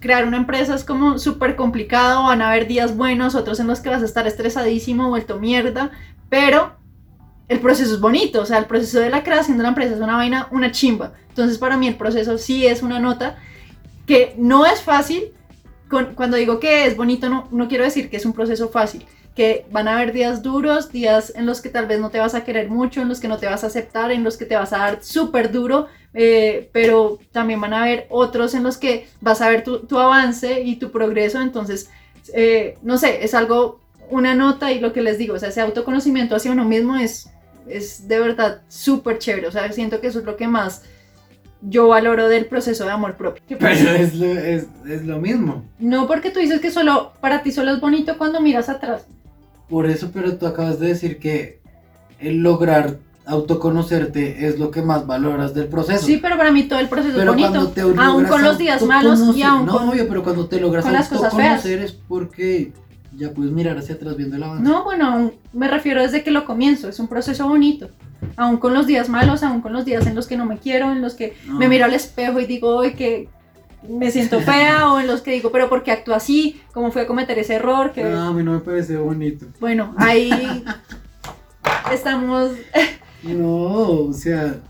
crear 0.01 0.27
una 0.27 0.37
empresa 0.37 0.75
es 0.75 0.85
como 0.85 1.19
súper 1.19 1.55
complicado, 1.55 2.25
van 2.25 2.43
a 2.43 2.51
haber 2.51 2.67
días 2.67 2.97
buenos, 2.97 3.35
otros 3.37 3.61
en 3.61 3.69
los 3.69 3.81
que 3.81 3.91
vas 3.91 4.03
a 4.03 4.07
estar 4.07 4.27
estresadísimo, 4.27 5.09
vuelto 5.09 5.39
mierda, 5.39 5.93
pero 6.29 6.77
el 7.49 7.61
proceso 7.61 7.95
es 7.95 8.01
bonito, 8.01 8.43
o 8.43 8.47
sea, 8.47 8.59
el 8.59 8.67
proceso 8.67 9.01
de 9.01 9.11
la 9.11 9.23
creación 9.23 9.57
de 9.57 9.63
la 9.63 9.71
empresa 9.71 9.95
es 9.95 10.01
una 10.01 10.17
vaina, 10.17 10.49
una 10.51 10.73
chimba. 10.73 11.13
Entonces 11.29 11.59
para 11.59 11.77
mí 11.77 11.87
el 11.87 11.97
proceso 11.97 12.39
sí 12.39 12.67
es 12.67 12.83
una 12.83 12.99
nota 12.99 13.37
que 14.07 14.35
no 14.37 14.67
es 14.67 14.81
fácil. 14.83 15.33
cuando 15.89 16.37
digo 16.37 16.59
que 16.59 16.87
es 16.87 16.97
bonito, 16.97 17.29
no, 17.29 17.49
no 17.51 17.69
quiero 17.69 17.85
decir 17.85 18.11
que 18.11 18.17
es 18.17 18.27
un 18.27 18.33
proceso 18.33 18.69
fácil 18.69 19.07
que 19.37 19.67
van 19.71 19.87
a 19.87 19.97
haber 19.97 20.13
días 20.13 20.43
duros, 20.43 20.91
días 20.91 21.31
en 21.37 21.45
los 21.45 21.61
que 21.61 21.69
tal 21.69 21.87
vez 21.87 22.01
no 22.01 22.09
te 22.09 22.19
vas 22.19 22.35
a 22.35 22.43
querer 22.43 22.71
mucho, 22.71 23.03
en 23.03 23.09
los 23.09 23.21
que 23.21 23.29
no 23.29 23.37
te 23.37 23.47
vas 23.47 23.63
a 23.63 23.67
aceptar, 23.67 24.11
en 24.11 24.25
los 24.25 24.39
que 24.39 24.47
te 24.47 24.57
vas 24.57 24.73
a 24.73 24.79
dar 24.79 25.05
súper 25.05 25.53
duro, 25.53 25.89
eh, 26.15 26.71
pero 26.73 27.19
también 27.33 27.61
van 27.61 27.75
a 27.75 27.83
haber 27.83 28.07
otros 28.09 28.55
en 28.55 28.63
los 28.63 28.79
que 28.79 29.07
vas 29.21 29.43
a 29.43 29.51
ver 29.51 29.63
tu, 29.63 29.99
avance 29.99 30.63
y 30.63 30.77
tu 30.77 30.91
progreso, 30.91 31.43
entonces, 31.43 31.91
eh, 32.33 32.79
no 32.81 32.97
sé, 32.97 33.25
es 33.25 33.35
algo, 33.35 33.79
una 34.09 34.35
nota 34.35 34.73
y 34.73 34.81
lo 34.81 34.95
que 34.95 35.03
les 35.03 35.19
digo, 35.19 35.35
o 35.35 35.39
sea, 35.39 35.51
ese 35.51 35.61
autoconocimiento 35.61 36.35
hacia 36.35 36.53
uno 36.53 36.65
mismo 36.65 36.97
es, 36.97 37.31
es 37.69 38.07
de 38.09 38.21
verdad 38.21 38.63
súper 38.69 39.19
chévere, 39.19 39.47
o 39.47 39.53
sea, 39.53 39.71
siento 39.73 40.01
que 40.01 40.09
eso 40.09 40.21
es 40.21 40.25
lo 40.25 40.37
que 40.37 40.49
más 40.49 40.83
yo 41.63 41.89
valoro 41.89 42.29
del 42.29 42.47
proceso 42.47 42.85
de 42.85 42.91
amor 42.91 43.17
propio. 43.17 43.43
Pero 43.59 43.91
es 43.91 44.15
lo, 44.15 44.27
es, 44.27 44.67
es 44.89 45.05
lo 45.05 45.19
mismo. 45.19 45.65
No 45.79 46.07
porque 46.07 46.31
tú 46.31 46.41
dices 46.41 46.61
que 46.61 46.71
solo 46.71 47.13
para 47.21 47.43
ti 47.43 47.53
solo 47.53 47.73
es 47.73 47.81
bonito 47.81 48.17
cuando 48.19 48.41
miras 48.41 48.69
atrás. 48.69 49.07
Por 49.69 49.87
eso, 49.87 50.11
pero 50.15 50.39
tú 50.39 50.47
acabas 50.47 50.79
de 50.79 50.87
decir 50.87 51.19
que 51.19 51.61
el 52.21 52.37
lograr 52.37 52.99
autoconocerte 53.25 54.47
es 54.47 54.61
lo 54.61 54.71
que 54.71 54.81
más 54.81 55.07
valoras 55.07 55.55
del 55.55 55.67
proceso. 55.67 56.07
Sí, 56.07 56.19
pero 56.19 56.37
para 56.37 56.53
mí 56.53 56.63
todo 56.63 56.79
el 56.79 56.89
proceso 56.89 57.21
es 57.21 57.27
bonito. 57.27 57.73
aún 57.99 58.25
con 58.27 58.43
los 58.45 58.59
días 58.59 58.83
malos 58.85 59.37
y 59.37 59.43
aún 59.43 59.67
no, 59.67 59.91
obvio, 59.91 60.07
pero 60.09 60.23
cuando 60.23 60.47
te 60.47 60.61
logras 60.61 60.87
autoconocer 60.87 61.81
es 61.81 61.93
porque 61.93 62.73
ya 63.17 63.33
puedes 63.33 63.53
mirar 63.53 63.79
hacia 63.79 63.95
atrás 63.95 64.17
viendo 64.17 64.37
el 64.37 64.43
avance. 64.43 64.63
No, 64.63 64.85
bueno, 64.85 65.33
me 65.53 65.69
refiero 65.69 66.03
desde 66.03 66.23
que 66.23 66.31
lo 66.31 66.45
comienzo, 66.45 66.89
es 66.89 66.99
un 67.01 67.09
proceso 67.09 67.49
bonito. 67.49 67.89
Aún 68.37 68.59
con 68.59 68.75
los 68.75 68.87
días 68.87 69.09
malos, 69.09 69.43
aún 69.43 69.61
con 69.61 69.73
los 69.73 69.85
días 69.85 70.07
en 70.07 70.15
los 70.15 70.27
que 70.27 70.37
no 70.37 70.47
me 70.47 70.59
quiero, 70.59 70.93
en 70.93 71.03
los 71.03 71.15
que 71.15 71.37
me 71.47 71.69
miro 71.69 71.85
al 71.85 71.95
espejo 71.95 72.41
y 72.41 72.47
digo, 72.47 72.77
hoy 72.77 72.95
que 72.95 73.29
me 73.89 74.11
siento 74.11 74.41
fea 74.41 74.89
o 74.93 75.01
en 75.01 75.07
los 75.07 75.23
que 75.23 75.33
digo, 75.33 75.51
pero 75.51 75.69
¿por 75.69 75.83
qué 75.83 75.93
actúo 75.93 76.15
así? 76.15 76.61
¿Cómo 76.73 76.91
fue 76.91 77.03
a 77.03 77.07
cometer 77.07 77.39
ese 77.39 77.55
error? 77.55 77.93
Que... 77.93 78.05
No, 78.05 78.29
a 78.29 78.33
mí 78.33 78.43
no 78.43 78.53
me 78.53 78.61
parece 78.61 78.97
bonito. 78.97 79.47
Bueno, 79.61 79.95
ahí 79.97 80.65
estamos... 81.93 82.53
no, 83.23 83.49
o 83.49 84.13
sea... 84.13 84.61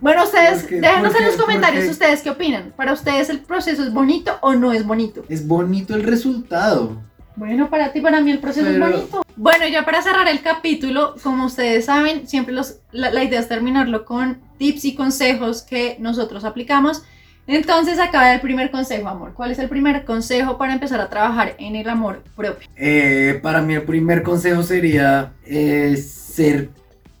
Bueno, 0.00 0.24
ustedes, 0.24 0.66
déjenos 0.70 1.14
en 1.14 1.26
los 1.26 1.36
comentarios 1.36 1.86
ustedes 1.86 2.22
qué 2.22 2.30
opinan. 2.30 2.72
¿Para 2.74 2.94
ustedes 2.94 3.28
el 3.28 3.40
proceso 3.40 3.82
es 3.82 3.92
bonito 3.92 4.32
o 4.40 4.54
no 4.54 4.72
es 4.72 4.86
bonito? 4.86 5.24
Es 5.28 5.46
bonito 5.46 5.94
el 5.94 6.04
resultado. 6.04 6.96
Bueno, 7.40 7.70
para 7.70 7.92
ti, 7.92 8.00
para 8.00 8.20
mí 8.20 8.30
el 8.30 8.38
proceso 8.38 8.68
es 8.68 8.78
bonito. 8.78 9.22
Bueno, 9.34 9.66
ya 9.66 9.84
para 9.84 10.02
cerrar 10.02 10.28
el 10.28 10.42
capítulo, 10.42 11.14
como 11.22 11.46
ustedes 11.46 11.86
saben, 11.86 12.28
siempre 12.28 12.54
los, 12.54 12.80
la 12.92 13.24
idea 13.24 13.40
es 13.40 13.48
terminarlo 13.48 14.04
con 14.04 14.40
tips 14.58 14.84
y 14.84 14.94
consejos 14.94 15.62
que 15.62 15.96
nosotros 15.98 16.44
aplicamos 16.44 17.02
entonces 17.46 17.98
acaba 17.98 18.32
el 18.32 18.40
primer 18.40 18.70
consejo, 18.70 19.08
amor. 19.08 19.32
¿Cuál 19.34 19.50
es 19.50 19.58
el 19.58 19.68
primer 19.68 20.04
consejo 20.04 20.56
para 20.56 20.72
empezar 20.72 21.00
a 21.00 21.08
trabajar 21.08 21.56
en 21.58 21.74
el 21.74 21.88
amor 21.88 22.22
propio? 22.36 22.68
Eh, 22.76 23.40
para 23.42 23.60
mí 23.60 23.74
el 23.74 23.82
primer 23.82 24.22
consejo 24.22 24.62
sería 24.62 25.32
eh, 25.44 25.96
ser 25.96 26.70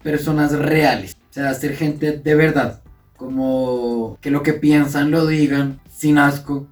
personas 0.04 0.52
reales, 0.52 1.16
o 1.30 1.32
sea, 1.32 1.52
ser 1.54 1.74
gente 1.74 2.12
de 2.12 2.34
verdad, 2.36 2.80
como 3.16 4.18
que 4.20 4.30
lo 4.30 4.44
que 4.44 4.52
piensan 4.52 5.10
lo 5.10 5.26
digan 5.26 5.80
sin 5.90 6.16
asco, 6.18 6.68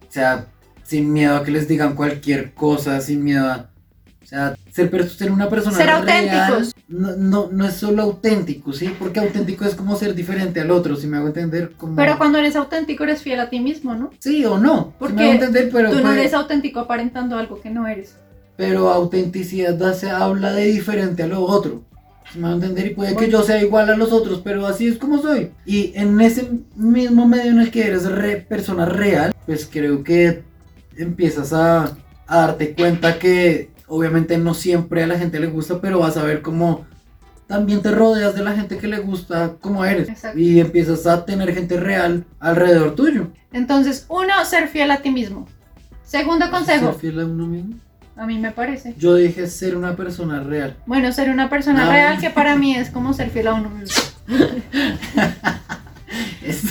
o 0.00 0.10
sea, 0.10 0.46
sin 0.86 1.12
miedo 1.12 1.36
a 1.36 1.44
que 1.44 1.50
les 1.50 1.66
digan 1.66 1.94
cualquier 1.94 2.54
cosa, 2.54 3.00
sin 3.00 3.24
miedo 3.24 3.46
a 3.46 3.70
o 4.26 4.28
sea, 4.28 4.56
ser, 4.72 5.08
ser 5.08 5.30
una 5.30 5.48
persona 5.48 5.76
ser 5.76 5.88
auténticos. 5.88 6.74
No, 6.88 7.48
no, 7.52 7.64
es 7.64 7.74
solo 7.74 8.02
auténtico, 8.02 8.72
¿sí? 8.72 8.92
Porque 8.98 9.20
auténtico 9.20 9.64
es 9.64 9.76
como 9.76 9.94
ser 9.94 10.16
diferente 10.16 10.60
al 10.60 10.72
otro, 10.72 10.96
si 10.96 11.06
me 11.06 11.16
hago 11.16 11.28
entender. 11.28 11.74
Como... 11.76 11.94
Pero 11.94 12.18
cuando 12.18 12.38
eres 12.38 12.56
auténtico 12.56 13.04
eres 13.04 13.22
fiel 13.22 13.38
a 13.38 13.48
ti 13.50 13.60
mismo, 13.60 13.94
¿no? 13.94 14.10
Sí 14.18 14.44
o 14.44 14.58
no. 14.58 14.94
Porque 14.98 15.14
me 15.14 15.22
hago 15.22 15.32
entender, 15.34 15.70
pero 15.72 15.92
tú 15.92 16.00
no 16.00 16.12
eres 16.12 16.34
auténtico 16.34 16.80
aparentando 16.80 17.38
algo 17.38 17.60
que 17.60 17.70
no 17.70 17.86
eres. 17.86 18.16
Pero 18.56 18.88
autenticidad 18.88 19.94
se 19.94 20.10
habla 20.10 20.52
de 20.52 20.66
diferente 20.66 21.22
a 21.22 21.28
lo 21.28 21.42
otro. 21.42 21.84
Si 22.32 22.40
me 22.40 22.48
hago 22.48 22.56
entender, 22.56 22.86
y 22.88 22.94
puede 22.94 23.14
que 23.14 23.30
yo 23.30 23.44
sea 23.44 23.62
igual 23.62 23.90
a 23.90 23.96
los 23.96 24.10
otros, 24.10 24.40
pero 24.42 24.66
así 24.66 24.88
es 24.88 24.98
como 24.98 25.22
soy. 25.22 25.52
Y 25.64 25.92
en 25.94 26.20
ese 26.20 26.50
mismo 26.74 27.28
medio 27.28 27.52
en 27.52 27.60
el 27.60 27.70
que 27.70 27.86
eres 27.86 28.08
persona 28.48 28.86
real, 28.86 29.32
pues 29.46 29.68
creo 29.70 30.02
que 30.02 30.42
empiezas 30.96 31.52
a, 31.52 31.96
a 32.26 32.36
darte 32.38 32.74
cuenta 32.74 33.18
que 33.18 33.70
obviamente 33.86 34.38
no 34.38 34.54
siempre 34.54 35.02
a 35.02 35.06
la 35.06 35.18
gente 35.18 35.40
le 35.40 35.46
gusta, 35.46 35.80
pero 35.80 36.00
vas 36.00 36.16
a 36.16 36.22
ver 36.22 36.42
cómo 36.42 36.86
también 37.46 37.80
te 37.80 37.90
rodeas 37.92 38.34
de 38.34 38.42
la 38.42 38.52
gente 38.52 38.78
que 38.78 38.88
le 38.88 38.98
gusta 38.98 39.54
como 39.60 39.84
eres 39.84 40.08
y 40.34 40.58
empiezas 40.60 41.06
a 41.06 41.24
tener 41.24 41.54
gente 41.54 41.78
real 41.78 42.24
alrededor 42.40 42.94
tuyo. 42.94 43.28
Entonces, 43.52 44.06
uno, 44.08 44.44
ser 44.44 44.68
fiel 44.68 44.90
a 44.90 44.98
ti 44.98 45.10
mismo. 45.10 45.46
Segundo 46.02 46.50
consejo. 46.50 46.92
¿Ser 46.92 47.00
fiel 47.00 47.20
a 47.20 47.24
uno 47.24 47.46
mismo? 47.46 47.76
A 48.16 48.26
mí 48.26 48.38
me 48.38 48.50
parece. 48.50 48.94
Yo 48.98 49.14
dije 49.14 49.46
ser 49.46 49.76
una 49.76 49.94
persona 49.94 50.40
real. 50.40 50.76
Bueno, 50.86 51.12
ser 51.12 51.30
una 51.30 51.48
persona 51.50 51.90
real 51.90 52.18
que 52.18 52.30
para 52.30 52.56
mí 52.56 52.74
es 52.74 52.90
como 52.90 53.12
ser 53.12 53.30
fiel 53.30 53.48
a 53.48 53.54
uno 53.54 53.70
mismo. 53.70 54.02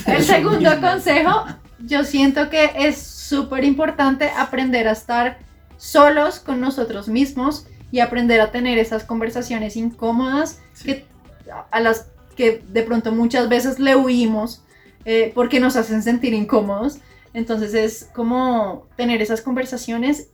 El 0.07 0.23
segundo 0.23 0.81
consejo, 0.81 1.45
yo 1.79 2.03
siento 2.03 2.49
que 2.49 2.71
es 2.75 2.97
súper 3.27 3.63
importante 3.63 4.29
aprender 4.29 4.87
a 4.87 4.91
estar 4.91 5.39
solos 5.77 6.39
con 6.39 6.61
nosotros 6.61 7.07
mismos 7.07 7.67
y 7.91 7.99
aprender 7.99 8.41
a 8.41 8.51
tener 8.51 8.77
esas 8.77 9.03
conversaciones 9.03 9.75
incómodas 9.75 10.59
que, 10.83 11.05
a 11.71 11.79
las 11.79 12.07
que 12.35 12.63
de 12.67 12.83
pronto 12.83 13.11
muchas 13.11 13.49
veces 13.49 13.79
le 13.79 13.95
huimos 13.95 14.63
eh, 15.05 15.31
porque 15.33 15.59
nos 15.59 15.75
hacen 15.75 16.03
sentir 16.03 16.33
incómodos. 16.33 16.99
Entonces 17.33 17.73
es 17.73 18.09
como 18.13 18.87
tener 18.95 19.21
esas 19.21 19.41
conversaciones 19.41 20.29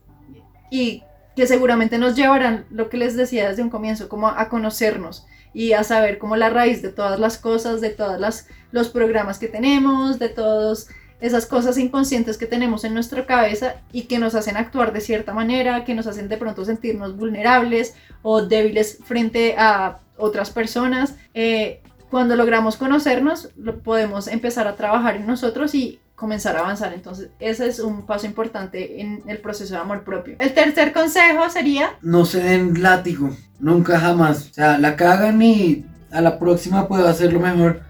y 0.69 1.03
que 1.35 1.47
seguramente 1.47 1.97
nos 1.97 2.15
llevarán, 2.15 2.65
lo 2.69 2.89
que 2.89 2.97
les 2.97 3.15
decía 3.15 3.49
desde 3.49 3.63
un 3.63 3.69
comienzo, 3.69 4.09
como 4.09 4.27
a 4.27 4.49
conocernos 4.49 5.25
y 5.53 5.73
a 5.73 5.83
saber 5.83 6.17
como 6.17 6.35
la 6.35 6.49
raíz 6.49 6.81
de 6.81 6.89
todas 6.89 7.19
las 7.19 7.37
cosas, 7.37 7.81
de 7.81 7.89
todos 7.89 8.45
los 8.71 8.89
programas 8.89 9.39
que 9.39 9.47
tenemos, 9.47 10.19
de 10.19 10.29
todos 10.29 10.87
esas 11.21 11.45
cosas 11.45 11.77
inconscientes 11.77 12.37
que 12.37 12.47
tenemos 12.47 12.83
en 12.83 12.93
nuestra 12.93 13.25
cabeza 13.25 13.75
y 13.93 14.03
que 14.03 14.19
nos 14.19 14.35
hacen 14.35 14.57
actuar 14.57 14.91
de 14.91 15.01
cierta 15.01 15.33
manera, 15.33 15.85
que 15.85 15.93
nos 15.93 16.07
hacen 16.07 16.27
de 16.27 16.37
pronto 16.37 16.65
sentirnos 16.65 17.15
vulnerables 17.15 17.93
o 18.23 18.41
débiles 18.41 18.97
frente 19.05 19.55
a 19.57 19.99
otras 20.17 20.49
personas. 20.49 21.15
Eh, 21.33 21.81
cuando 22.09 22.35
logramos 22.35 22.75
conocernos, 22.75 23.49
podemos 23.83 24.27
empezar 24.27 24.67
a 24.67 24.75
trabajar 24.75 25.15
en 25.15 25.27
nosotros 25.27 25.73
y 25.75 25.99
comenzar 26.15 26.57
a 26.57 26.59
avanzar. 26.59 26.93
Entonces, 26.93 27.29
ese 27.39 27.67
es 27.67 27.79
un 27.79 28.05
paso 28.05 28.25
importante 28.25 28.99
en 29.01 29.23
el 29.27 29.37
proceso 29.37 29.75
de 29.75 29.79
amor 29.79 30.03
propio. 30.03 30.35
El 30.39 30.53
tercer 30.53 30.91
consejo 30.91 31.49
sería... 31.49 31.97
No 32.01 32.25
se 32.25 32.43
den 32.43 32.81
látigo, 32.81 33.29
nunca 33.59 33.99
jamás. 33.99 34.49
O 34.51 34.53
sea, 34.53 34.77
la 34.77 34.95
cagan 34.95 35.41
y 35.41 35.85
a 36.11 36.21
la 36.21 36.37
próxima 36.37 36.87
puedo 36.87 37.07
hacerlo 37.07 37.39
mejor 37.39 37.81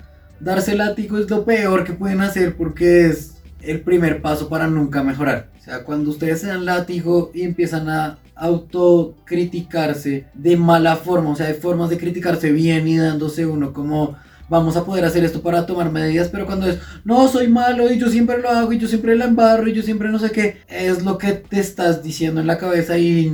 darse 0.41 0.75
látigo 0.75 1.17
es 1.17 1.29
lo 1.29 1.45
peor 1.45 1.83
que 1.83 1.93
pueden 1.93 2.21
hacer 2.21 2.55
porque 2.55 3.07
es 3.07 3.35
el 3.61 3.81
primer 3.81 4.21
paso 4.21 4.49
para 4.49 4.67
nunca 4.67 5.03
mejorar. 5.03 5.49
O 5.59 5.63
sea, 5.63 5.83
cuando 5.83 6.09
ustedes 6.09 6.41
se 6.41 6.47
dan 6.47 6.65
látigo 6.65 7.31
y 7.33 7.43
empiezan 7.43 7.87
a 7.89 8.17
autocriticarse 8.35 10.25
de 10.33 10.57
mala 10.57 10.95
forma, 10.95 11.29
o 11.29 11.35
sea, 11.35 11.47
hay 11.47 11.53
formas 11.53 11.91
de 11.91 11.99
criticarse 11.99 12.51
bien 12.51 12.87
y 12.87 12.97
dándose 12.97 13.45
uno 13.45 13.71
como 13.71 14.15
vamos 14.49 14.75
a 14.75 14.83
poder 14.83 15.05
hacer 15.05 15.23
esto 15.23 15.41
para 15.41 15.65
tomar 15.65 15.91
medidas, 15.91 16.27
pero 16.27 16.45
cuando 16.45 16.67
es, 16.67 16.79
no, 17.05 17.27
soy 17.29 17.47
malo 17.47 17.89
y 17.89 17.97
yo 17.97 18.09
siempre 18.09 18.39
lo 18.39 18.49
hago 18.49 18.73
y 18.73 18.79
yo 18.79 18.87
siempre 18.87 19.15
la 19.15 19.25
embarro 19.25 19.69
y 19.69 19.73
yo 19.73 19.81
siempre 19.81 20.09
no 20.09 20.19
sé 20.19 20.31
qué, 20.31 20.57
es 20.67 21.05
lo 21.05 21.17
que 21.17 21.33
te 21.33 21.59
estás 21.59 22.03
diciendo 22.03 22.41
en 22.41 22.47
la 22.47 22.57
cabeza 22.57 22.97
y 22.97 23.31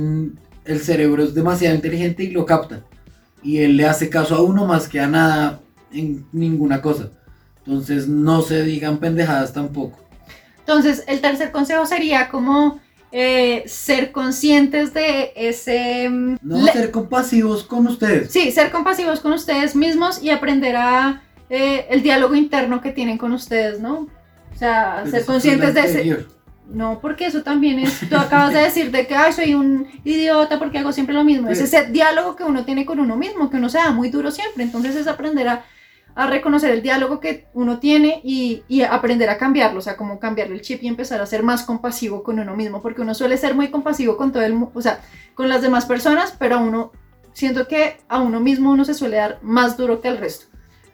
el 0.64 0.80
cerebro 0.80 1.24
es 1.24 1.34
demasiado 1.34 1.74
inteligente 1.74 2.22
y 2.22 2.30
lo 2.30 2.46
capta. 2.46 2.82
Y 3.42 3.58
él 3.58 3.76
le 3.76 3.86
hace 3.86 4.10
caso 4.10 4.36
a 4.36 4.42
uno 4.42 4.66
más 4.66 4.88
que 4.88 5.00
a 5.00 5.08
nada 5.08 5.60
en 5.92 6.26
ninguna 6.32 6.80
cosa. 6.82 7.10
Entonces 7.58 8.08
no 8.08 8.42
se 8.42 8.62
digan 8.62 8.98
pendejadas 8.98 9.52
tampoco. 9.52 9.98
Entonces 10.60 11.04
el 11.06 11.20
tercer 11.20 11.50
consejo 11.50 11.86
sería 11.86 12.28
como 12.28 12.80
eh, 13.10 13.64
ser 13.66 14.12
conscientes 14.12 14.92
de 14.92 15.32
ese... 15.34 16.08
Mm, 16.08 16.38
no, 16.42 16.66
ser 16.66 16.90
compasivos 16.90 17.64
con 17.64 17.86
ustedes. 17.86 18.30
Sí, 18.30 18.52
ser 18.52 18.70
compasivos 18.70 19.20
con 19.20 19.32
ustedes 19.32 19.74
mismos 19.74 20.22
y 20.22 20.30
aprender 20.30 20.76
a 20.76 21.22
eh, 21.48 21.86
el 21.90 22.02
diálogo 22.02 22.34
interno 22.34 22.80
que 22.82 22.92
tienen 22.92 23.16
con 23.16 23.32
ustedes, 23.32 23.80
¿no? 23.80 24.08
O 24.54 24.58
sea, 24.58 25.00
Pero 25.04 25.10
ser 25.10 25.24
conscientes 25.24 25.68
es 25.68 25.74
de 25.74 25.80
ese... 25.80 26.26
No, 26.68 27.00
porque 27.00 27.24
eso 27.24 27.42
también 27.42 27.78
es, 27.78 28.00
tú 28.10 28.16
acabas 28.16 28.52
de 28.52 28.60
decir 28.60 28.90
de 28.90 29.06
que 29.06 29.14
Ay, 29.14 29.32
soy 29.32 29.54
un 29.54 29.86
idiota 30.04 30.58
porque 30.58 30.76
hago 30.76 30.92
siempre 30.92 31.14
lo 31.14 31.24
mismo. 31.24 31.48
Es 31.48 31.60
ese 31.60 31.86
diálogo 31.86 32.36
que 32.36 32.44
uno 32.44 32.66
tiene 32.66 32.84
con 32.84 33.00
uno 33.00 33.16
mismo, 33.16 33.48
que 33.48 33.56
uno 33.56 33.70
se 33.70 33.78
da 33.78 33.90
muy 33.90 34.10
duro 34.10 34.30
siempre. 34.30 34.64
Entonces 34.64 34.94
es 34.94 35.06
aprender 35.06 35.48
a, 35.48 35.64
a 36.18 36.26
reconocer 36.26 36.72
el 36.72 36.82
diálogo 36.82 37.20
que 37.20 37.46
uno 37.54 37.78
tiene 37.78 38.20
y, 38.24 38.64
aprender 38.82 39.30
a 39.30 39.38
cambiarlo, 39.38 39.78
o 39.78 39.82
sea, 39.82 39.96
como 39.96 40.18
cambiarle 40.18 40.56
el 40.56 40.62
chip 40.62 40.82
y 40.82 40.88
empezar 40.88 41.20
a 41.20 41.26
ser 41.26 41.44
más 41.44 41.62
compasivo 41.62 42.24
con 42.24 42.40
uno 42.40 42.56
mismo, 42.56 42.82
porque 42.82 43.02
uno 43.02 43.14
suele 43.14 43.36
ser 43.36 43.54
muy 43.54 43.68
compasivo 43.68 44.16
con 44.16 44.32
todo 44.32 44.42
el 44.42 44.52
mundo, 44.52 44.72
o 44.74 44.82
sea, 44.82 45.00
con 45.36 45.48
las 45.48 45.62
demás 45.62 45.86
personas, 45.86 46.34
pero 46.36 46.56
a 46.56 46.58
uno, 46.58 46.90
siento 47.34 47.68
que 47.68 47.98
a 48.08 48.20
uno 48.20 48.40
mismo 48.40 48.72
uno 48.72 48.84
se 48.84 48.94
suele 48.94 49.16
dar 49.16 49.38
más 49.42 49.76
duro 49.76 50.00
que 50.00 50.08
al 50.08 50.18
resto. 50.18 50.46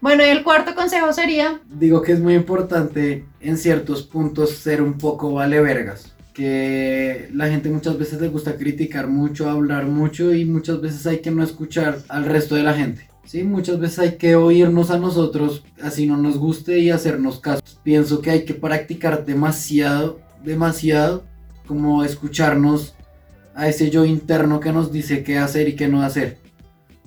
Bueno, 0.02 0.22
y 0.26 0.28
el 0.28 0.44
cuarto 0.44 0.74
consejo 0.74 1.10
sería, 1.14 1.58
Digo 1.70 2.02
que 2.02 2.12
es 2.12 2.20
muy 2.20 2.34
importante 2.34 3.24
en 3.40 3.56
ciertos 3.56 4.02
puntos 4.02 4.50
ser 4.50 4.82
un 4.82 4.98
poco 4.98 5.32
vale 5.32 5.58
vergas. 5.58 6.14
Que 6.34 7.30
la 7.32 7.48
gente 7.48 7.70
muchas 7.70 7.96
veces 7.96 8.20
le 8.20 8.28
gusta 8.28 8.58
criticar 8.58 9.06
mucho, 9.06 9.48
hablar 9.48 9.86
mucho 9.86 10.34
y 10.34 10.44
muchas 10.44 10.82
veces 10.82 11.06
hay 11.06 11.20
que 11.20 11.30
no 11.30 11.42
escuchar 11.42 12.00
al 12.08 12.26
resto 12.26 12.56
de 12.56 12.62
la 12.62 12.74
gente. 12.74 13.13
Sí, 13.24 13.42
muchas 13.42 13.80
veces 13.80 13.98
hay 13.98 14.16
que 14.16 14.36
oírnos 14.36 14.90
a 14.90 14.98
nosotros, 14.98 15.64
así 15.82 16.06
no 16.06 16.16
nos 16.16 16.38
guste 16.38 16.78
y 16.78 16.90
hacernos 16.90 17.40
caso. 17.40 17.62
Pienso 17.82 18.20
que 18.20 18.30
hay 18.30 18.44
que 18.44 18.54
practicar 18.54 19.24
demasiado, 19.24 20.20
demasiado, 20.44 21.24
como 21.66 22.04
escucharnos 22.04 22.94
a 23.54 23.68
ese 23.68 23.90
yo 23.90 24.04
interno 24.04 24.60
que 24.60 24.72
nos 24.72 24.92
dice 24.92 25.22
qué 25.22 25.38
hacer 25.38 25.68
y 25.68 25.76
qué 25.76 25.88
no 25.88 26.02
hacer. 26.02 26.38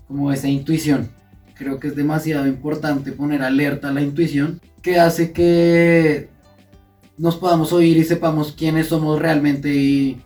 Como 0.07 0.31
esa 0.31 0.47
intuición. 0.47 1.09
Creo 1.53 1.79
que 1.79 1.87
es 1.89 1.95
demasiado 1.95 2.47
importante 2.47 3.11
poner 3.11 3.43
alerta 3.43 3.89
a 3.89 3.93
la 3.93 4.01
intuición 4.01 4.59
que 4.81 4.99
hace 4.99 5.31
que 5.31 6.29
nos 7.17 7.35
podamos 7.35 7.73
oír 7.73 7.97
y 7.97 8.03
sepamos 8.03 8.53
quiénes 8.53 8.87
somos 8.87 9.19
realmente 9.19 9.73
y 9.73 10.21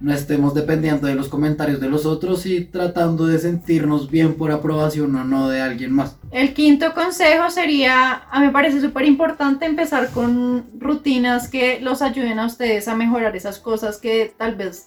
no 0.00 0.12
estemos 0.12 0.54
dependiendo 0.54 1.08
de 1.08 1.14
los 1.14 1.28
comentarios 1.28 1.80
de 1.80 1.88
los 1.88 2.06
otros 2.06 2.46
y 2.46 2.64
tratando 2.64 3.26
de 3.26 3.38
sentirnos 3.38 4.10
bien 4.10 4.34
por 4.34 4.52
aprobación 4.52 5.14
o 5.16 5.24
no 5.24 5.48
de 5.48 5.60
alguien 5.60 5.92
más. 5.92 6.16
el 6.30 6.54
quinto 6.54 6.94
consejo 6.94 7.50
sería, 7.50 8.22
a 8.30 8.40
mí 8.40 8.46
me 8.46 8.52
parece 8.52 8.80
súper 8.80 9.06
importante 9.06 9.66
empezar 9.66 10.10
con 10.10 10.66
rutinas 10.78 11.48
que 11.48 11.80
los 11.80 12.02
ayuden 12.02 12.38
a 12.38 12.46
ustedes 12.46 12.86
a 12.86 12.94
mejorar 12.94 13.34
esas 13.34 13.58
cosas 13.58 13.98
que 13.98 14.32
tal 14.36 14.54
vez 14.54 14.86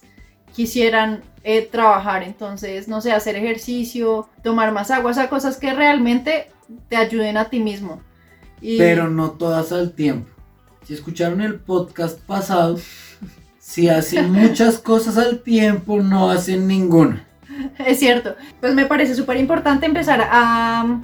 quisieran 0.54 1.22
eh, 1.44 1.62
trabajar. 1.70 2.22
Entonces, 2.22 2.88
no 2.88 3.00
sé, 3.00 3.12
hacer 3.12 3.36
ejercicio, 3.36 4.28
tomar 4.42 4.72
más 4.72 4.90
agua, 4.90 5.10
o 5.10 5.14
sea, 5.14 5.28
cosas 5.28 5.56
que 5.56 5.72
realmente 5.72 6.48
te 6.88 6.96
ayuden 6.96 7.36
a 7.36 7.46
ti 7.46 7.60
mismo. 7.60 8.00
Y 8.60 8.78
Pero 8.78 9.08
no 9.08 9.32
todas 9.32 9.72
al 9.72 9.92
tiempo. 9.92 10.30
Si 10.86 10.94
escucharon 10.94 11.40
el 11.40 11.60
podcast 11.60 12.20
pasado, 12.20 12.78
si 13.72 13.88
hacen 13.88 14.30
muchas 14.30 14.76
cosas 14.76 15.16
al 15.16 15.38
tiempo, 15.38 16.02
no 16.02 16.30
hacen 16.30 16.66
ninguna. 16.66 17.26
es 17.86 17.98
cierto, 17.98 18.36
pues 18.60 18.74
me 18.74 18.84
parece 18.84 19.14
súper 19.14 19.38
importante 19.38 19.86
empezar 19.86 20.20
a, 20.20 21.00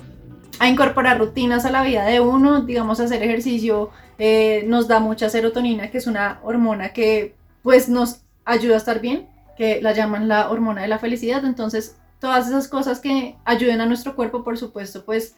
a 0.58 0.68
incorporar 0.68 1.18
rutinas 1.18 1.64
a 1.64 1.70
la 1.70 1.82
vida 1.82 2.04
de 2.04 2.20
uno, 2.20 2.60
digamos, 2.60 3.00
hacer 3.00 3.22
ejercicio 3.22 3.88
eh, 4.18 4.64
nos 4.66 4.86
da 4.86 5.00
mucha 5.00 5.30
serotonina, 5.30 5.90
que 5.90 5.96
es 5.96 6.06
una 6.06 6.40
hormona 6.42 6.90
que 6.90 7.34
pues 7.62 7.88
nos 7.88 8.20
ayuda 8.44 8.74
a 8.74 8.78
estar 8.78 9.00
bien, 9.00 9.26
que 9.56 9.80
la 9.80 9.94
llaman 9.94 10.28
la 10.28 10.50
hormona 10.50 10.82
de 10.82 10.88
la 10.88 10.98
felicidad, 10.98 11.46
entonces 11.46 11.96
todas 12.20 12.48
esas 12.48 12.68
cosas 12.68 13.00
que 13.00 13.36
ayuden 13.46 13.80
a 13.80 13.86
nuestro 13.86 14.14
cuerpo, 14.14 14.44
por 14.44 14.58
supuesto, 14.58 15.06
pues 15.06 15.36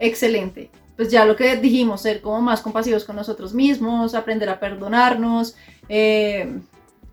excelente. 0.00 0.72
Pues 0.96 1.10
ya 1.10 1.24
lo 1.24 1.34
que 1.36 1.56
dijimos, 1.56 2.02
ser 2.02 2.20
como 2.20 2.40
más 2.40 2.60
compasivos 2.60 3.04
con 3.04 3.16
nosotros 3.16 3.52
mismos, 3.54 4.14
aprender 4.14 4.48
a 4.48 4.60
perdonarnos, 4.60 5.56
eh, 5.88 6.60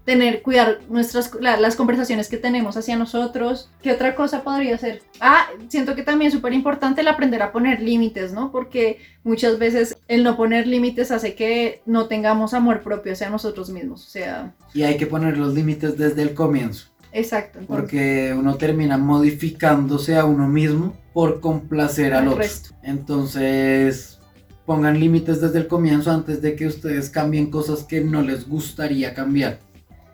tener, 0.05 0.41
cuidar 0.41 0.79
nuestras, 0.89 1.31
la- 1.39 1.59
las 1.59 1.75
conversaciones 1.75 2.27
que 2.27 2.37
tenemos 2.37 2.75
hacia 2.75 2.95
nosotros. 2.95 3.69
¿Qué 3.83 3.91
otra 3.91 4.15
cosa 4.15 4.43
podría 4.43 4.77
ser? 4.77 5.01
Ah, 5.19 5.45
siento 5.67 5.95
que 5.95 6.01
también 6.03 6.29
es 6.29 6.33
súper 6.33 6.53
importante 6.53 7.01
el 7.01 7.07
aprender 7.07 7.41
a 7.43 7.51
poner 7.51 7.81
límites, 7.81 8.33
¿no? 8.33 8.51
Porque 8.51 8.99
muchas 9.23 9.59
veces 9.59 9.95
el 10.07 10.23
no 10.23 10.35
poner 10.37 10.65
límites 10.67 11.11
hace 11.11 11.35
que 11.35 11.81
no 11.85 12.07
tengamos 12.07 12.53
amor 12.55 12.81
propio 12.81 13.13
hacia 13.13 13.29
nosotros 13.29 13.69
mismos. 13.69 14.05
O 14.05 14.09
sea, 14.09 14.53
Y 14.73 14.83
hay 14.83 14.97
que 14.97 15.05
poner 15.07 15.37
los 15.37 15.53
límites 15.53 15.97
desde 15.97 16.23
el 16.23 16.33
comienzo. 16.33 16.87
Exacto. 17.11 17.59
entonces, 17.59 17.95
Porque 17.97 18.33
uno 18.37 18.57
termina 18.57 18.97
modificándose 18.97 20.17
a 20.17 20.25
uno 20.25 20.47
mismo 20.47 21.01
por 21.13 21.39
complacer 21.39 22.13
al 22.13 22.25
al 22.25 22.27
otro. 22.27 22.39
resto. 22.39 22.71
Entonces, 22.81 24.19
pongan 24.65 24.99
límites 24.99 25.41
desde 25.41 25.59
el 25.59 25.67
comienzo 25.67 26.11
antes 26.11 26.41
de 26.41 26.55
que 26.55 26.67
ustedes 26.67 27.09
cambien 27.09 27.49
cosas 27.51 27.83
que 27.83 28.01
no 28.01 28.21
les 28.21 28.47
gustaría 28.47 29.13
cambiar. 29.13 29.59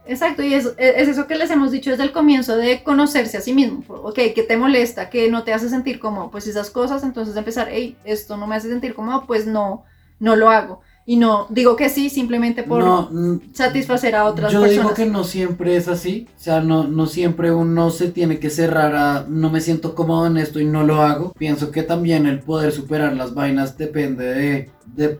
Exacto, 0.05 0.41
y 0.41 0.53
es, 0.53 0.73
es 0.77 1.09
eso 1.09 1.27
que 1.27 1.35
les 1.35 1.51
hemos 1.51 1.69
dicho 1.71 1.89
desde 1.91 2.03
el 2.03 2.13
comienzo 2.13 2.55
de 2.55 2.81
conocerse 2.81 3.37
a 3.37 3.41
sí 3.41 3.51
mismo. 3.53 3.83
Ok, 3.89 4.15
¿qué 4.33 4.45
te 4.47 4.55
molesta? 4.55 5.09
¿Qué 5.09 5.29
no 5.29 5.43
te 5.43 5.53
hace 5.53 5.67
sentir 5.69 5.99
cómodo? 5.99 6.31
Pues 6.31 6.47
esas 6.47 6.69
cosas, 6.69 7.03
entonces 7.03 7.35
empezar, 7.35 7.67
hey, 7.69 7.97
esto 8.05 8.37
no 8.37 8.47
me 8.47 8.55
hace 8.55 8.69
sentir 8.69 8.93
cómodo, 8.95 9.25
pues 9.27 9.45
no, 9.47 9.83
no 10.19 10.37
lo 10.37 10.49
hago. 10.49 10.81
Y 11.10 11.16
no 11.16 11.47
digo 11.49 11.78
que 11.78 11.88
sí 11.88 12.10
simplemente 12.10 12.64
por 12.64 12.84
No, 12.84 13.10
mm, 13.10 13.53
satisfacer 13.53 14.14
a 14.14 14.26
otras 14.26 14.51
yo 14.51 14.60
personas. 14.60 14.84
digo 14.84 14.93
que 14.93 15.05
no 15.05 15.24
siempre 15.24 15.78
es 15.78 15.88
así. 15.88 16.28
O 16.36 16.39
sea, 16.39 16.60
no, 16.60 16.84
no 16.86 17.05
siempre 17.05 17.53
uno 17.53 17.91
se 17.91 18.12
tiene 18.12 18.39
que 18.39 18.49
cerrar 18.49 18.93
a 18.93 19.26
no 19.28 19.49
me 19.49 19.62
siento 19.62 19.95
cómodo 19.95 20.28
en 20.28 20.36
esto 20.36 20.60
y 20.60 20.66
no 20.66 20.84
lo 20.84 21.01
hago. 21.01 21.32
Pienso 21.38 21.72
que 21.72 21.84
también 21.84 22.28
el 22.28 22.41
poder 22.41 22.74
superar 22.74 23.14
las 23.16 23.34
vainas 23.34 23.78
depende 23.78 24.26
de, 24.26 24.70
de, 24.95 25.20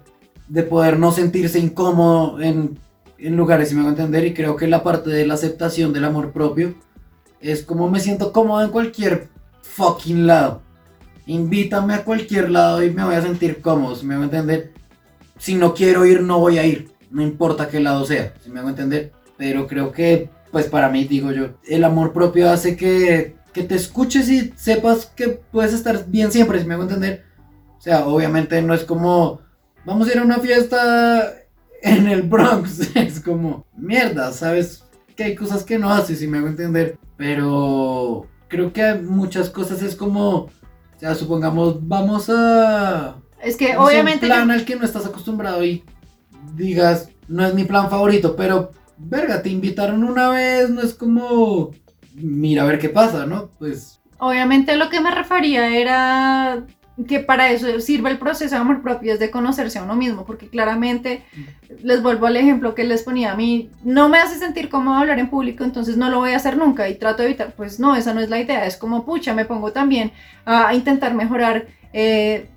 de 0.50 0.64
poder 0.64 1.00
no 1.00 1.14
sentirse 1.14 1.58
incómodo 1.58 2.42
en, 2.42 2.78
en 3.18 3.38
lugares, 3.38 3.70
si 3.70 3.76
me 3.76 3.80
hago 3.80 3.90
entender. 3.92 4.26
Y 4.26 4.34
creo 4.34 4.58
que 4.58 4.68
la 4.68 4.84
parte 4.84 5.10
de 5.10 5.26
la 5.26 5.36
aceptación 5.36 5.94
del 5.94 6.04
amor 6.04 6.34
propio 6.34 6.76
es 7.40 7.64
como 7.64 7.90
me 7.90 8.02
siento 8.02 8.34
cómodo 8.34 8.62
en 8.62 8.72
cualquier 8.72 9.30
fucking 9.62 10.28
lado. 10.28 10.62
Invítame 11.28 11.94
a 11.94 12.04
cualquier 12.04 12.50
lado 12.50 12.84
y 12.84 12.90
me 12.92 13.06
voy 13.06 13.16
a 13.16 13.22
sentir 13.22 13.62
cómodo, 13.62 13.96
si 13.96 14.06
me 14.06 14.16
hago 14.16 14.26
entender. 14.26 14.74
Si 15.38 15.56
no 15.56 15.74
quiero 15.74 16.06
ir, 16.06 16.22
no 16.22 16.40
voy 16.40 16.58
a 16.58 16.66
ir. 16.66 16.90
No 17.10 17.22
importa 17.22 17.70
qué 17.70 17.80
lado 17.80 18.06
sea, 18.06 18.34
si 18.44 18.50
me 18.50 18.60
hago 18.60 18.70
entender. 18.70 19.12
Pero 19.38 19.68
creo 19.68 19.92
que, 19.92 20.30
pues 20.52 20.68
para 20.68 20.90
mí, 20.90 21.06
digo 21.06 21.32
yo, 21.32 21.50
el 21.66 21.84
amor 21.84 22.14
propio 22.14 22.50
hace 22.50 22.76
que, 22.76 23.36
que 23.54 23.64
te 23.64 23.76
escuches 23.76 24.30
y 24.30 24.54
sepas 24.56 25.06
que 25.06 25.30
puedes 25.30 25.74
estar 25.74 26.08
bien 26.08 26.32
siempre, 26.32 26.60
si 26.60 26.66
me 26.66 26.74
hago 26.74 26.84
entender. 26.84 27.24
O 27.78 27.82
sea, 27.82 28.08
obviamente 28.08 28.62
no 28.62 28.74
es 28.74 28.84
como, 28.84 29.42
vamos 29.86 30.08
a 30.08 30.12
ir 30.12 30.20
a 30.20 30.24
una 30.24 30.40
fiesta 30.40 31.34
en 31.82 32.08
el 32.08 32.24
Bronx. 32.24 32.92
Es 32.96 33.20
como, 33.20 33.66
mierda, 33.76 34.32
¿sabes? 34.32 34.84
Que 35.16 35.26
hay 35.26 35.36
cosas 35.36 35.64
que 35.64 35.80
no 35.80 35.92
haces, 35.92 36.20
si 36.20 36.28
me 36.28 36.40
hago 36.40 36.48
entender. 36.48 36.98
Pero 37.16 38.28
creo 38.48 38.74
que 38.74 38.96
muchas 38.96 39.50
cosas 39.50 39.82
es 39.82 39.96
como, 39.96 40.30
o 40.30 40.52
sea, 40.98 41.16
supongamos, 41.16 41.88
vamos 41.88 42.30
a... 42.30 43.18
es 43.42 43.56
que 43.56 43.74
no 43.74 43.86
obviamente 43.86 44.26
un 44.26 44.32
plan 44.32 44.52
al 44.52 44.66
que 44.66 44.76
no 44.76 44.86
estás 44.86 45.06
acostumbrado 45.06 45.64
y 45.64 45.84
digas, 46.56 47.10
no 47.28 47.46
es 47.46 47.54
mi 47.54 47.64
plan 47.64 47.90
favorito, 47.90 48.36
pero, 48.36 48.72
verga, 48.98 49.42
te 49.42 49.50
invitaron 49.50 50.04
una 50.04 50.30
vez, 50.30 50.70
no 50.70 50.82
es 50.82 50.94
como, 50.94 51.72
mira 52.16 52.64
a 52.64 52.66
ver 52.66 52.80
qué 52.80 52.90
pasa, 52.90 53.26
¿no? 53.26 53.50
Pues, 53.60 54.00
Obviamente 54.20 54.76
lo 54.78 54.90
que 54.90 55.00
me 55.00 55.12
refería 55.12 55.76
era 55.78 56.66
que 57.08 57.20
para 57.20 57.52
eso 57.52 57.80
sirve 57.80 58.10
el 58.10 58.18
proceso 58.18 58.56
de 58.56 58.62
amor 58.62 58.82
propio, 58.82 59.14
es 59.14 59.20
de 59.20 59.30
conocerse 59.30 59.78
a 59.78 59.84
uno 59.84 59.96
mismo, 59.96 60.26
porque 60.26 60.48
claramente, 60.48 61.24
les 61.84 62.02
vuelvo 62.02 62.26
al 62.26 62.38
ejemplo 62.38 62.74
que 62.74 62.86
les 62.86 63.04
ponía 63.04 63.34
a 63.34 63.36
mí, 63.36 63.70
no 63.84 64.10
me 64.10 64.18
hace 64.18 64.40
sentir 64.40 64.70
cómodo 64.70 64.96
hablar 64.96 65.20
en 65.20 65.30
público, 65.30 65.64
entonces 65.64 65.96
no 65.96 66.10
lo 66.10 66.18
voy 66.20 66.32
a 66.32 66.38
hacer 66.38 66.58
nunca 66.58 66.90
y 66.90 66.96
trato 66.96 67.22
de 67.22 67.30
evitar, 67.30 67.54
pues 67.56 67.80
no, 67.80 67.96
esa 67.96 68.16
no 68.16 68.22
es 68.22 68.32
la 68.32 68.40
idea, 68.40 68.66
es 68.66 68.78
como, 68.78 69.06
pucha, 69.06 69.36
me 69.36 69.46
pongo 69.46 69.72
también 69.72 70.12
a 70.46 70.74
intentar 70.74 71.14
mejorar 71.14 71.68
eh, 71.94 72.50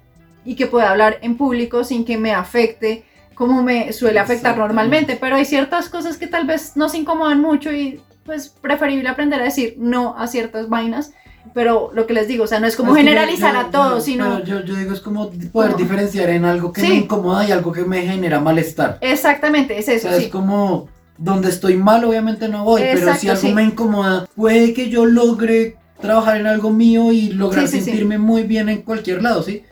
y 0.45 0.55
que 0.57 0.67
pueda 0.67 0.91
hablar 0.91 1.19
en 1.23 1.37
público 1.37 1.85
sin 1.85 2.05
que 2.05 2.17
me 2.19 2.33
afecte 2.33 3.05
como 3.35 3.63
me 3.63 3.93
suele 3.95 4.19
afectar 4.19 4.57
normalmente, 4.59 5.17
pero 5.19 5.37
hay 5.37 5.45
ciertas 5.47 5.89
cosas 5.89 6.19
que 6.19 6.27
tal 6.27 6.47
vez 6.47 6.77
nos 6.77 6.95
incomodan 6.95 7.41
mucho 7.41 7.73
y 7.73 8.01
pues 8.25 8.49
preferible 8.49 9.09
aprender 9.09 9.41
a 9.41 9.45
decir 9.45 9.77
no 9.79 10.15
a 10.19 10.27
ciertas 10.27 10.69
vainas 10.69 11.13
pero 11.55 11.91
lo 11.95 12.07
que 12.07 12.13
les 12.13 12.29
digo, 12.29 12.45
o 12.45 12.47
sea, 12.47 12.61
no 12.61 12.67
es 12.67 12.77
como 12.77 12.93
que 12.93 13.01
yo- 13.01 13.09
generalizar 13.09 13.55
yo- 13.55 13.61
a 13.61 13.71
todos, 13.71 13.95
yo- 13.95 14.13
sino... 14.13 14.45
Yo, 14.45 14.63
yo 14.63 14.75
digo, 14.77 14.93
es 14.93 15.01
como 15.01 15.31
poder 15.53 15.71
No. 15.73 15.77
diferenciar 15.79 16.29
en 16.29 16.45
algo 16.45 16.71
que 16.71 16.83
Sí. 16.83 16.89
me 16.89 16.95
incomoda 16.97 17.49
y 17.49 17.51
algo 17.51 17.73
que 17.73 17.83
me 17.83 18.03
genera 18.03 18.41
malestar. 18.41 18.99
Exactamente, 19.01 19.79
es 19.79 19.89
O 19.89 19.93
eso, 19.93 20.09
sea, 20.11 20.19
sí. 20.19 20.25
es 20.25 20.31
como, 20.31 20.89
donde 21.17 21.49
estoy 21.49 21.77
mal, 21.79 22.05
obviamente 22.05 22.47
no 22.49 22.63
voy, 22.65 22.83
pero 22.83 22.99
si 22.99 23.03
Exacto, 23.27 23.31
algo 23.31 23.41
sí. 23.41 23.55
me 23.55 23.63
incomoda, 23.65 24.27
puede 24.37 24.75
que 24.75 24.91
yo 24.91 25.07
logre 25.07 25.77
trabajar 26.01 26.37
en 26.37 26.47
algo 26.47 26.71
mío 26.71 27.11
y 27.11 27.31
lograr 27.31 27.67
sentirme 27.67 28.19
muy 28.19 28.43
bien 28.43 28.69
en 28.69 28.83
cualquier 28.83 29.23
lado, 29.23 29.43
¿sí? 29.43 29.65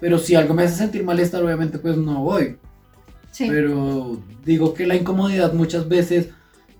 Pero 0.00 0.18
si 0.18 0.34
algo 0.34 0.54
me 0.54 0.64
hace 0.64 0.76
sentir 0.76 1.04
malestar, 1.04 1.42
obviamente 1.42 1.78
pues 1.78 1.96
no 1.96 2.22
voy. 2.22 2.56
sí. 3.30 3.48
Pero 3.48 4.20
digo 4.44 4.74
que 4.74 4.86
la 4.86 4.96
incomodidad 4.96 5.52
muchas 5.52 5.88
veces, 5.88 6.28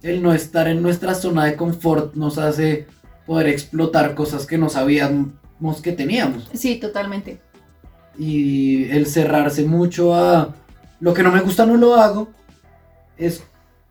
el 0.02 0.22
no 0.22 0.32
estar 0.32 0.68
en 0.68 0.82
nuestra 0.82 1.14
zona 1.14 1.44
de 1.44 1.56
confort 1.56 2.14
nos 2.14 2.38
hace 2.38 2.86
poder 3.26 3.48
explotar 3.48 4.14
cosas 4.14 4.46
que 4.46 4.56
no 4.56 4.68
sabíamos 4.68 5.82
que 5.82 5.92
teníamos. 5.92 6.48
Sí, 6.54 6.76
totalmente. 6.76 7.40
Y 8.18 8.84
el 8.90 9.06
cerrarse 9.06 9.64
mucho 9.64 10.14
a 10.14 10.54
lo 11.00 11.14
que 11.14 11.22
no 11.22 11.30
me 11.30 11.40
gusta 11.40 11.66
no 11.66 11.76
lo 11.76 11.94
hago, 11.94 12.28
es... 13.16 13.42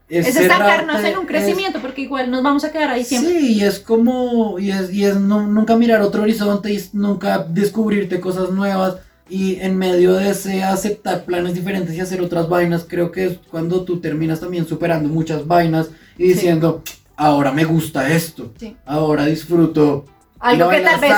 Es, 0.09 0.38
estancarnos 0.38 1.03
en 1.03 1.17
un 1.17 1.25
crecimiento, 1.25 1.82
porque 1.82 2.03
igual 2.03 2.32
nos 2.32 2.41
vamos 2.41 2.63
a 2.63 2.71
quedar 2.71 2.89
ahí 2.89 3.03
siempre. 3.03 3.41
Sí, 3.41 3.55
y 3.55 3.63
es 3.63 3.78
como, 3.78 4.57
y 4.57 4.71
es, 4.71 4.93
y 4.93 5.03
es 5.03 5.17
nunca 5.17 5.75
mirar 5.75 6.01
otro 6.01 6.21
horizonte 6.21 6.71
y 6.71 6.82
nunca 6.93 7.39
descubrirte 7.39 8.21
cosas 8.21 8.51
nuevas. 8.51 8.95
Y 9.30 9.59
en 9.59 9.78
medio 9.78 10.13
de 10.13 10.30
ese 10.30 10.63
aceptar 10.63 11.25
planes 11.25 11.53
diferentes 11.53 11.93
y 11.95 11.99
hacer 11.99 12.21
otras 12.21 12.47
vainas, 12.47 12.86
creo 12.88 13.11
que 13.11 13.25
es 13.25 13.39
cuando 13.49 13.84
tú 13.84 13.99
terminas 13.99 14.39
también 14.39 14.67
superando 14.67 15.09
muchas 15.09 15.45
vainas 15.45 15.89
y 16.17 16.30
diciendo, 16.30 16.82
ahora 17.15 17.51
me 17.51 17.65
gusta 17.65 18.11
esto, 18.11 18.53
ahora 18.86 19.25
disfruto. 19.25 20.05
Algo 20.39 20.69
que, 20.69 20.82
tal 20.82 20.99
vez, 20.99 21.13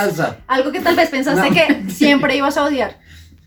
algo 0.47 0.71
que 0.71 0.79
tal 0.79 0.95
vez 0.95 1.09
pensaste 1.09 1.49
que 1.51 1.89
siempre 1.91 2.35
ibas 2.37 2.57
a 2.57 2.63
odiar. 2.63 2.99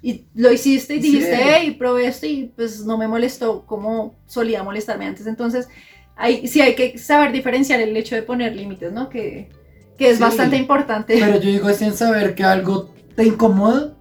Y 0.03 0.25
lo 0.35 0.53
hiciste 0.53 0.97
y 0.97 0.99
dijiste, 0.99 1.39
hey, 1.43 1.77
probé 1.79 2.07
esto 2.07 2.27
y 2.27 2.53
pues 2.57 2.85
no 2.85 2.99
me 2.99 3.07
molestó 3.07 3.65
como 3.67 4.17
solía 4.27 4.63
molestarme 4.65 5.07
antes. 5.07 5.27
Entonces, 5.27 5.69
hay, 6.17 6.49
sí 6.49 6.61
hay 6.61 6.75
que 6.75 6.99
saber 6.99 7.33
diferenciar 7.33 7.81
el 7.81 7.97
hecho 7.97 8.17
de 8.17 8.23
poner 8.23 8.55
límites, 8.55 8.93
¿no? 8.93 9.09
Que, 9.09 9.49
que 9.97 10.11
es 10.11 10.19
bastante 10.19 10.57
importante. 10.57 11.17
Pero 11.19 11.41
yo 11.41 11.51
digo, 11.51 11.69
es 11.69 11.81
en 11.83 11.95
saber 11.95 12.35
que 12.35 12.43
algo 12.43 12.93
te 13.15 13.25
incomoda 13.25 13.95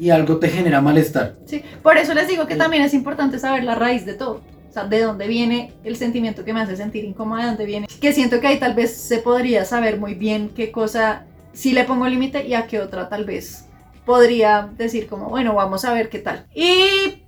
y 0.00 0.10
algo 0.10 0.38
te 0.38 0.48
genera 0.48 0.80
malestar. 0.80 1.36
Sí, 1.44 1.62
por 1.82 1.98
eso 1.98 2.14
les 2.14 2.26
digo 2.26 2.46
que 2.46 2.56
también 2.56 2.82
es 2.82 2.94
importante 2.94 3.38
saber 3.38 3.64
la 3.64 3.74
raíz 3.74 4.06
de 4.06 4.14
todo. 4.14 4.40
O 4.68 4.72
sea, 4.72 4.84
de 4.84 5.02
dónde 5.02 5.26
viene 5.26 5.72
el 5.84 5.96
sentimiento 5.96 6.44
que 6.44 6.52
me 6.52 6.60
hace 6.60 6.76
sentir 6.76 7.04
incómoda, 7.04 7.42
de 7.42 7.48
dónde 7.48 7.66
viene. 7.66 7.88
Que 8.00 8.12
siento 8.12 8.40
que 8.40 8.46
ahí 8.46 8.58
tal 8.58 8.74
vez 8.74 8.96
se 8.96 9.18
podría 9.18 9.64
saber 9.64 9.98
muy 9.98 10.14
bien 10.14 10.50
qué 10.54 10.72
cosa 10.72 11.26
sí 11.52 11.72
le 11.72 11.84
pongo 11.84 12.06
límite 12.06 12.46
y 12.46 12.54
a 12.54 12.66
qué 12.66 12.80
otra 12.80 13.08
tal 13.08 13.24
vez 13.24 13.66
podría 14.06 14.70
decir 14.76 15.06
como, 15.06 15.28
bueno, 15.28 15.54
vamos 15.54 15.84
a 15.84 15.92
ver 15.92 16.08
qué 16.08 16.20
tal. 16.20 16.46
Y 16.54 17.24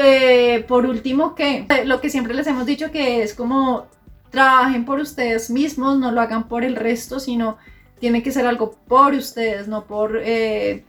eh, 0.00 0.64
por 0.66 0.86
último, 0.86 1.34
que 1.34 1.66
lo 1.84 2.00
que 2.00 2.10
siempre 2.10 2.34
les 2.34 2.46
hemos 2.46 2.66
dicho 2.66 2.90
que 2.90 3.22
es 3.22 3.34
como 3.34 3.86
trabajen 4.30 4.84
por 4.84 4.98
ustedes 4.98 5.50
mismos, 5.50 5.98
no 5.98 6.10
lo 6.10 6.20
hagan 6.20 6.48
por 6.48 6.64
el 6.64 6.76
resto, 6.76 7.20
sino 7.20 7.58
tiene 7.98 8.22
que 8.22 8.32
ser 8.32 8.46
algo 8.46 8.72
por 8.86 9.14
ustedes, 9.14 9.68
no 9.68 9.84
por 9.84 10.20
eh, 10.22 10.84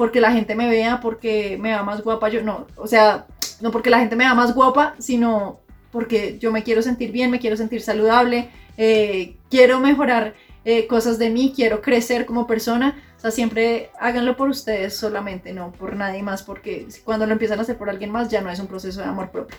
porque 0.00 0.18
la 0.18 0.32
gente 0.32 0.54
me 0.54 0.66
vea, 0.66 0.98
porque 0.98 1.58
me 1.60 1.74
va 1.74 1.82
más 1.82 2.02
guapa 2.02 2.30
yo, 2.30 2.42
no, 2.42 2.66
o 2.76 2.86
sea, 2.86 3.26
no 3.60 3.70
porque 3.70 3.90
la 3.90 3.98
gente 3.98 4.16
me 4.16 4.24
da 4.24 4.32
más 4.32 4.54
guapa, 4.54 4.94
sino 4.98 5.60
porque 5.92 6.38
yo 6.38 6.50
me 6.52 6.62
quiero 6.62 6.80
sentir 6.80 7.12
bien, 7.12 7.30
me 7.30 7.38
quiero 7.38 7.54
sentir 7.54 7.82
saludable, 7.82 8.48
eh, 8.78 9.36
quiero 9.50 9.78
mejorar 9.78 10.32
eh, 10.64 10.86
cosas 10.86 11.18
de 11.18 11.28
mí, 11.28 11.52
quiero 11.54 11.82
crecer 11.82 12.24
como 12.24 12.46
persona. 12.46 12.98
O 13.18 13.20
sea, 13.20 13.30
siempre 13.30 13.90
háganlo 14.00 14.38
por 14.38 14.48
ustedes 14.48 14.96
solamente, 14.96 15.52
no 15.52 15.70
por 15.70 15.94
nadie 15.94 16.22
más, 16.22 16.42
porque 16.42 16.88
cuando 17.04 17.26
lo 17.26 17.32
empiezan 17.32 17.58
a 17.58 17.62
hacer 17.62 17.76
por 17.76 17.90
alguien 17.90 18.10
más 18.10 18.30
ya 18.30 18.40
no 18.40 18.48
es 18.50 18.58
un 18.58 18.68
proceso 18.68 19.00
de 19.00 19.06
amor 19.06 19.30
propio. 19.30 19.58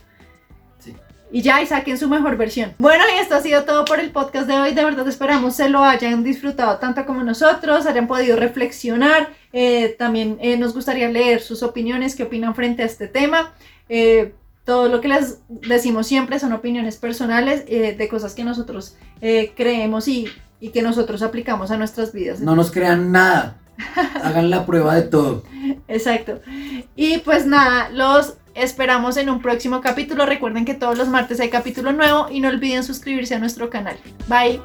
Sí. 0.79 0.95
Y 1.31 1.41
ya, 1.41 1.61
y 1.61 1.65
saquen 1.65 1.97
su 1.97 2.09
mejor 2.09 2.35
versión. 2.37 2.73
Bueno, 2.77 3.03
y 3.15 3.19
esto 3.19 3.35
ha 3.35 3.41
sido 3.41 3.63
todo 3.63 3.85
por 3.85 3.99
el 3.99 4.11
podcast 4.11 4.47
de 4.47 4.59
hoy. 4.59 4.73
De 4.73 4.83
verdad 4.83 5.07
esperamos 5.07 5.55
se 5.55 5.69
lo 5.69 5.83
hayan 5.83 6.23
disfrutado 6.23 6.77
tanto 6.77 7.05
como 7.05 7.23
nosotros, 7.23 7.85
hayan 7.85 8.07
podido 8.07 8.35
reflexionar. 8.35 9.29
Eh, 9.53 9.95
también 9.97 10.37
nos 10.59 10.73
gustaría 10.73 11.09
leer 11.09 11.41
sus 11.41 11.63
opiniones, 11.63 12.15
qué 12.15 12.23
opinan 12.23 12.53
frente 12.53 12.83
a 12.83 12.85
este 12.85 13.07
tema. 13.07 13.53
Eh, 13.87 14.33
todo 14.65 14.87
lo 14.87 15.01
que 15.01 15.07
les 15.07 15.39
decimos 15.49 16.07
siempre 16.07 16.39
son 16.39 16.53
opiniones 16.53 16.97
personales 16.97 17.63
eh, 17.67 17.95
de 17.97 18.07
cosas 18.07 18.33
que 18.33 18.43
nosotros 18.43 18.95
eh, 19.21 19.53
creemos 19.55 20.07
y, 20.07 20.27
y, 20.59 20.69
que 20.69 20.81
nosotros 20.81 21.21
aplicamos 21.23 21.71
a 21.71 21.77
nuestras 21.77 22.13
vidas. 22.13 22.39
No 22.39 22.55
nos 22.55 22.71
crean 22.71 23.11
nada. 23.11 23.57
Hagan 24.23 24.49
la 24.49 24.65
prueba 24.65 24.95
de 24.95 25.01
todo. 25.03 25.43
Exacto. 25.87 26.39
Y 26.95 27.17
pues 27.19 27.45
nada, 27.45 27.89
los 27.89 28.35
esperamos 28.55 29.17
en 29.17 29.29
un 29.29 29.41
próximo 29.41 29.81
capítulo. 29.81 30.25
Recuerden 30.25 30.65
que 30.65 30.73
todos 30.73 30.97
los 30.97 31.07
martes 31.07 31.39
hay 31.39 31.49
capítulo 31.49 31.91
nuevo 31.91 32.27
y 32.29 32.39
no 32.39 32.49
olviden 32.49 32.83
suscribirse 32.83 33.35
a 33.35 33.39
nuestro 33.39 33.69
canal. 33.69 33.97
Bye. 34.27 34.61